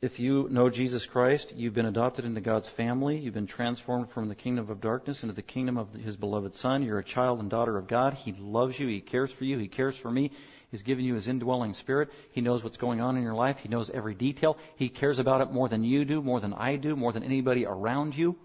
If 0.00 0.20
you 0.20 0.46
know 0.48 0.70
Jesus 0.70 1.04
Christ, 1.06 1.52
you've 1.56 1.74
been 1.74 1.86
adopted 1.86 2.24
into 2.24 2.40
God's 2.40 2.68
family. 2.76 3.18
You've 3.18 3.34
been 3.34 3.48
transformed 3.48 4.10
from 4.12 4.28
the 4.28 4.36
kingdom 4.36 4.70
of 4.70 4.80
darkness 4.80 5.24
into 5.24 5.34
the 5.34 5.42
kingdom 5.42 5.76
of 5.76 5.92
His 5.92 6.16
beloved 6.16 6.54
Son. 6.54 6.84
You're 6.84 7.00
a 7.00 7.04
child 7.04 7.40
and 7.40 7.50
daughter 7.50 7.76
of 7.76 7.88
God. 7.88 8.14
He 8.14 8.32
loves 8.38 8.78
you. 8.78 8.86
He 8.86 9.00
cares 9.00 9.32
for 9.32 9.42
you. 9.42 9.58
He 9.58 9.66
cares 9.66 9.96
for 9.96 10.08
me. 10.08 10.30
He's 10.70 10.84
given 10.84 11.04
you 11.04 11.16
His 11.16 11.26
indwelling 11.26 11.74
spirit. 11.74 12.10
He 12.30 12.40
knows 12.40 12.62
what's 12.62 12.76
going 12.76 13.00
on 13.00 13.16
in 13.16 13.24
your 13.24 13.34
life. 13.34 13.56
He 13.60 13.68
knows 13.68 13.90
every 13.92 14.14
detail. 14.14 14.56
He 14.76 14.88
cares 14.88 15.18
about 15.18 15.40
it 15.40 15.50
more 15.50 15.68
than 15.68 15.82
you 15.82 16.04
do, 16.04 16.22
more 16.22 16.38
than 16.38 16.54
I 16.54 16.76
do, 16.76 16.94
more 16.94 17.12
than 17.12 17.24
anybody 17.24 17.66
around 17.66 18.14
you 18.14 18.36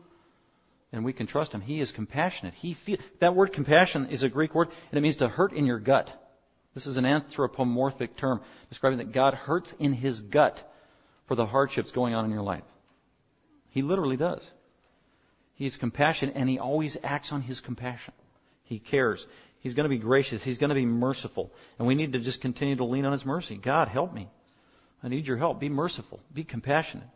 and 0.91 1.03
we 1.03 1.11
can 1.11 1.25
trust 1.25 1.51
him. 1.51 1.61
He 1.61 1.81
is 1.81 1.91
compassionate. 1.91 2.53
He 2.53 2.75
feel, 2.75 2.97
that 3.19 3.35
word 3.35 3.51
compassion 3.51 4.09
is 4.11 4.21
a 4.21 4.29
Greek 4.29 4.53
word, 4.53 4.67
and 4.91 4.97
it 4.97 5.01
means 5.01 5.17
to 5.17 5.27
hurt 5.27 5.51
in 5.51 5.65
your 5.65 5.79
gut. 5.79 6.11
This 6.75 6.85
is 6.85 6.97
an 6.97 7.05
anthropomorphic 7.05 8.15
term 8.15 8.41
describing 8.69 8.99
that 8.99 9.11
God 9.11 9.33
hurts 9.33 9.73
in 9.79 9.93
his 9.93 10.21
gut 10.21 10.63
for 11.33 11.37
the 11.37 11.47
hardships 11.47 11.89
going 11.89 12.13
on 12.13 12.25
in 12.25 12.29
your 12.29 12.43
life. 12.43 12.61
He 13.71 13.81
literally 13.81 14.17
does. 14.17 14.47
He's 15.55 15.75
compassionate, 15.77 16.35
and 16.35 16.47
he 16.47 16.59
always 16.59 16.95
acts 17.03 17.31
on 17.31 17.41
his 17.41 17.59
compassion. 17.59 18.13
He 18.65 18.77
cares. 18.77 19.25
He's 19.61 19.73
going 19.73 19.85
to 19.85 19.89
be 19.89 19.97
gracious. 19.97 20.43
He's 20.43 20.59
going 20.59 20.69
to 20.69 20.75
be 20.75 20.85
merciful. 20.85 21.49
And 21.79 21.87
we 21.87 21.95
need 21.95 22.13
to 22.13 22.19
just 22.19 22.39
continue 22.39 22.75
to 22.75 22.85
lean 22.85 23.03
on 23.05 23.13
his 23.13 23.25
mercy. 23.25 23.55
God, 23.55 23.87
help 23.87 24.13
me. 24.13 24.29
I 25.01 25.07
need 25.07 25.25
your 25.25 25.37
help. 25.37 25.59
Be 25.59 25.69
merciful. 25.69 26.19
Be 26.31 26.43
compassionate. 26.43 27.07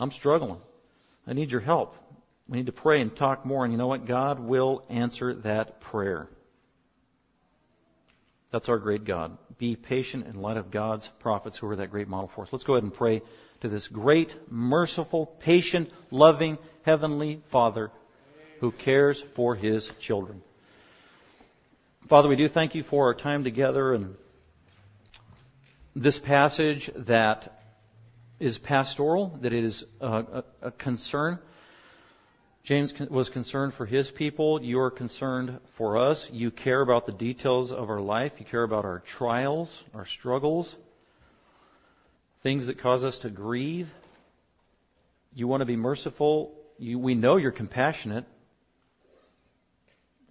I'm 0.00 0.10
struggling. 0.10 0.58
I 1.24 1.32
need 1.32 1.52
your 1.52 1.60
help. 1.60 1.94
We 2.48 2.58
need 2.58 2.66
to 2.66 2.72
pray 2.72 3.02
and 3.02 3.14
talk 3.14 3.46
more, 3.46 3.62
and 3.62 3.72
you 3.72 3.78
know 3.78 3.86
what? 3.86 4.04
God 4.04 4.40
will 4.40 4.82
answer 4.88 5.32
that 5.44 5.80
prayer. 5.80 6.26
That's 8.52 8.68
our 8.68 8.78
great 8.78 9.04
God. 9.04 9.36
Be 9.58 9.76
patient 9.76 10.26
in 10.26 10.34
light 10.34 10.56
of 10.56 10.70
God's 10.70 11.08
prophets 11.20 11.58
who 11.58 11.66
are 11.68 11.76
that 11.76 11.90
great 11.90 12.08
model 12.08 12.30
for 12.34 12.42
us. 12.42 12.48
Let's 12.52 12.64
go 12.64 12.74
ahead 12.74 12.84
and 12.84 12.94
pray 12.94 13.22
to 13.62 13.68
this 13.68 13.88
great, 13.88 14.34
merciful, 14.50 15.26
patient, 15.26 15.92
loving, 16.10 16.58
heavenly 16.82 17.42
Father 17.50 17.90
who 18.60 18.70
cares 18.70 19.22
for 19.34 19.54
his 19.54 19.90
children. 20.00 20.42
Father, 22.08 22.28
we 22.28 22.36
do 22.36 22.48
thank 22.48 22.74
you 22.74 22.82
for 22.82 23.06
our 23.06 23.14
time 23.14 23.44
together 23.44 23.94
and 23.94 24.14
this 25.96 26.18
passage 26.18 26.90
that 27.06 27.60
is 28.40 28.58
pastoral, 28.58 29.38
that 29.42 29.52
it 29.52 29.64
is 29.64 29.84
a, 30.00 30.06
a, 30.06 30.44
a 30.62 30.70
concern 30.70 31.38
James 32.64 32.94
was 33.10 33.28
concerned 33.28 33.74
for 33.74 33.84
his 33.84 34.10
people. 34.10 34.62
You 34.62 34.80
are 34.80 34.90
concerned 34.90 35.60
for 35.76 35.98
us. 35.98 36.26
You 36.32 36.50
care 36.50 36.80
about 36.80 37.04
the 37.04 37.12
details 37.12 37.70
of 37.70 37.90
our 37.90 38.00
life. 38.00 38.32
You 38.38 38.46
care 38.46 38.62
about 38.62 38.86
our 38.86 39.02
trials, 39.18 39.82
our 39.92 40.06
struggles, 40.06 40.74
things 42.42 42.66
that 42.68 42.80
cause 42.80 43.04
us 43.04 43.18
to 43.18 43.28
grieve. 43.28 43.88
You 45.34 45.46
want 45.46 45.60
to 45.60 45.66
be 45.66 45.76
merciful. 45.76 46.54
You, 46.78 46.98
we 46.98 47.14
know 47.14 47.36
you're 47.36 47.52
compassionate. 47.52 48.24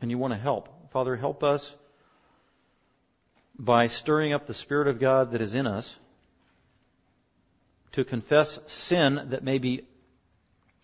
And 0.02 0.10
you 0.10 0.18
want 0.18 0.34
to 0.34 0.40
help. 0.40 0.70
Father, 0.92 1.16
help 1.16 1.44
us 1.44 1.72
by 3.60 3.88
stirring 3.88 4.34
up 4.34 4.48
the 4.48 4.56
Spirit 4.56 4.88
of 4.88 5.00
God 5.00 5.34
that 5.34 5.42
is 5.42 5.54
in 5.54 5.68
us 5.68 5.88
to 7.92 8.04
confess 8.04 8.58
sin 8.66 9.28
that 9.30 9.44
may 9.44 9.60
be 9.60 9.86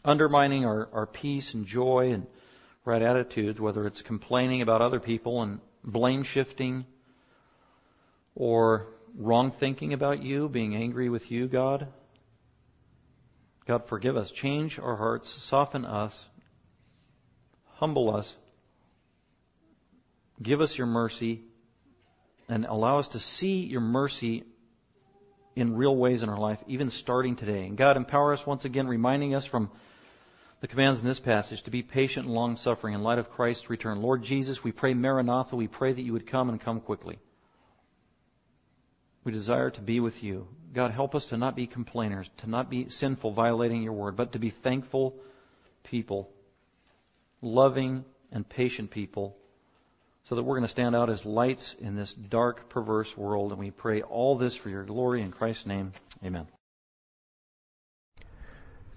undermining 0.04 0.66
our, 0.66 0.90
our 0.94 1.06
peace 1.06 1.54
and 1.54 1.66
joy 1.66 2.12
and 2.14 2.28
right 2.86 3.02
attitudes, 3.02 3.60
whether 3.60 3.86
it's 3.86 4.02
complaining 4.02 4.62
about 4.62 4.82
other 4.82 5.00
people 5.00 5.42
and 5.42 5.60
blame 5.84 6.24
shifting 6.24 6.86
or 8.36 8.88
wrong 9.18 9.52
thinking 9.60 9.94
about 9.94 10.24
you, 10.24 10.50
being 10.50 10.76
angry 10.76 11.10
with 11.10 11.30
you, 11.30 11.48
God. 11.48 11.88
God, 13.68 13.84
forgive 13.88 14.18
us. 14.18 14.32
Change 14.32 14.80
our 14.80 14.96
hearts, 14.96 15.32
soften 15.50 15.86
us, 15.86 16.18
humble 17.76 18.16
us, 18.16 18.34
give 20.42 20.62
us 20.62 20.76
your 20.78 20.88
mercy, 20.88 21.42
and 22.48 22.66
allow 22.66 22.98
us 23.00 23.10
to 23.10 23.20
see 23.20 23.60
your 23.60 23.82
mercy 23.82 24.44
in 25.56 25.76
real 25.76 25.96
ways 25.96 26.24
in 26.24 26.30
our 26.30 26.40
life, 26.40 26.58
even 26.68 26.90
starting 26.90 27.36
today. 27.36 27.66
And 27.66 27.78
God, 27.78 27.98
empower 27.98 28.34
us 28.34 28.46
once 28.48 28.66
again, 28.66 28.88
reminding 28.88 29.36
us 29.36 29.46
from 29.46 29.70
the 30.62 30.68
commands 30.68 31.00
in 31.00 31.06
this 31.06 31.20
passage 31.20 31.64
to 31.64 31.72
be 31.72 31.84
patient 31.84 32.26
and 32.26 32.36
long 32.36 32.58
suffering 32.58 32.94
in 32.94 33.02
light 33.02 33.20
of 33.20 33.30
Christ's 33.30 33.70
return. 33.70 34.02
Lord 34.02 34.24
Jesus, 34.24 34.64
we 34.64 34.72
pray 34.72 34.94
Maranatha. 34.94 35.56
We 35.56 35.68
pray 35.68 35.94
that 35.94 36.02
you 36.02 36.14
would 36.14 36.30
come 36.30 36.50
and 36.50 36.60
come 36.60 36.82
quickly. 36.82 37.20
We 39.24 39.32
desire 39.32 39.70
to 39.72 39.82
be 39.82 40.00
with 40.00 40.22
you. 40.24 40.48
God, 40.74 40.92
help 40.92 41.16
us 41.16 41.28
to 41.28 41.38
not 41.38 41.56
be 41.56 41.68
complainers, 41.68 42.30
to 42.38 42.50
not 42.50 42.70
be 42.70 42.90
sinful, 42.90 43.34
violating 43.34 43.84
your 43.84 43.94
word, 43.94 44.16
but 44.16 44.34
to 44.34 44.40
be 44.40 44.50
thankful 44.50 45.16
people, 45.84 46.30
loving 47.42 48.06
and 48.32 48.48
patient 48.48 48.92
people, 48.92 49.36
so 50.26 50.36
that 50.36 50.44
we're 50.44 50.58
going 50.58 50.68
to 50.68 50.72
stand 50.72 50.96
out 50.96 51.10
as 51.10 51.26
lights 51.26 51.76
in 51.80 51.96
this 51.96 52.14
dark, 52.14 52.70
perverse 52.70 53.12
world. 53.18 53.52
And 53.52 53.60
we 53.60 53.72
pray 53.72 54.02
all 54.02 54.38
this 54.38 54.56
for 54.56 54.70
your 54.70 54.84
glory 54.84 55.22
in 55.22 55.32
Christ's 55.32 55.66
name. 55.66 55.94
Amen. 56.24 56.48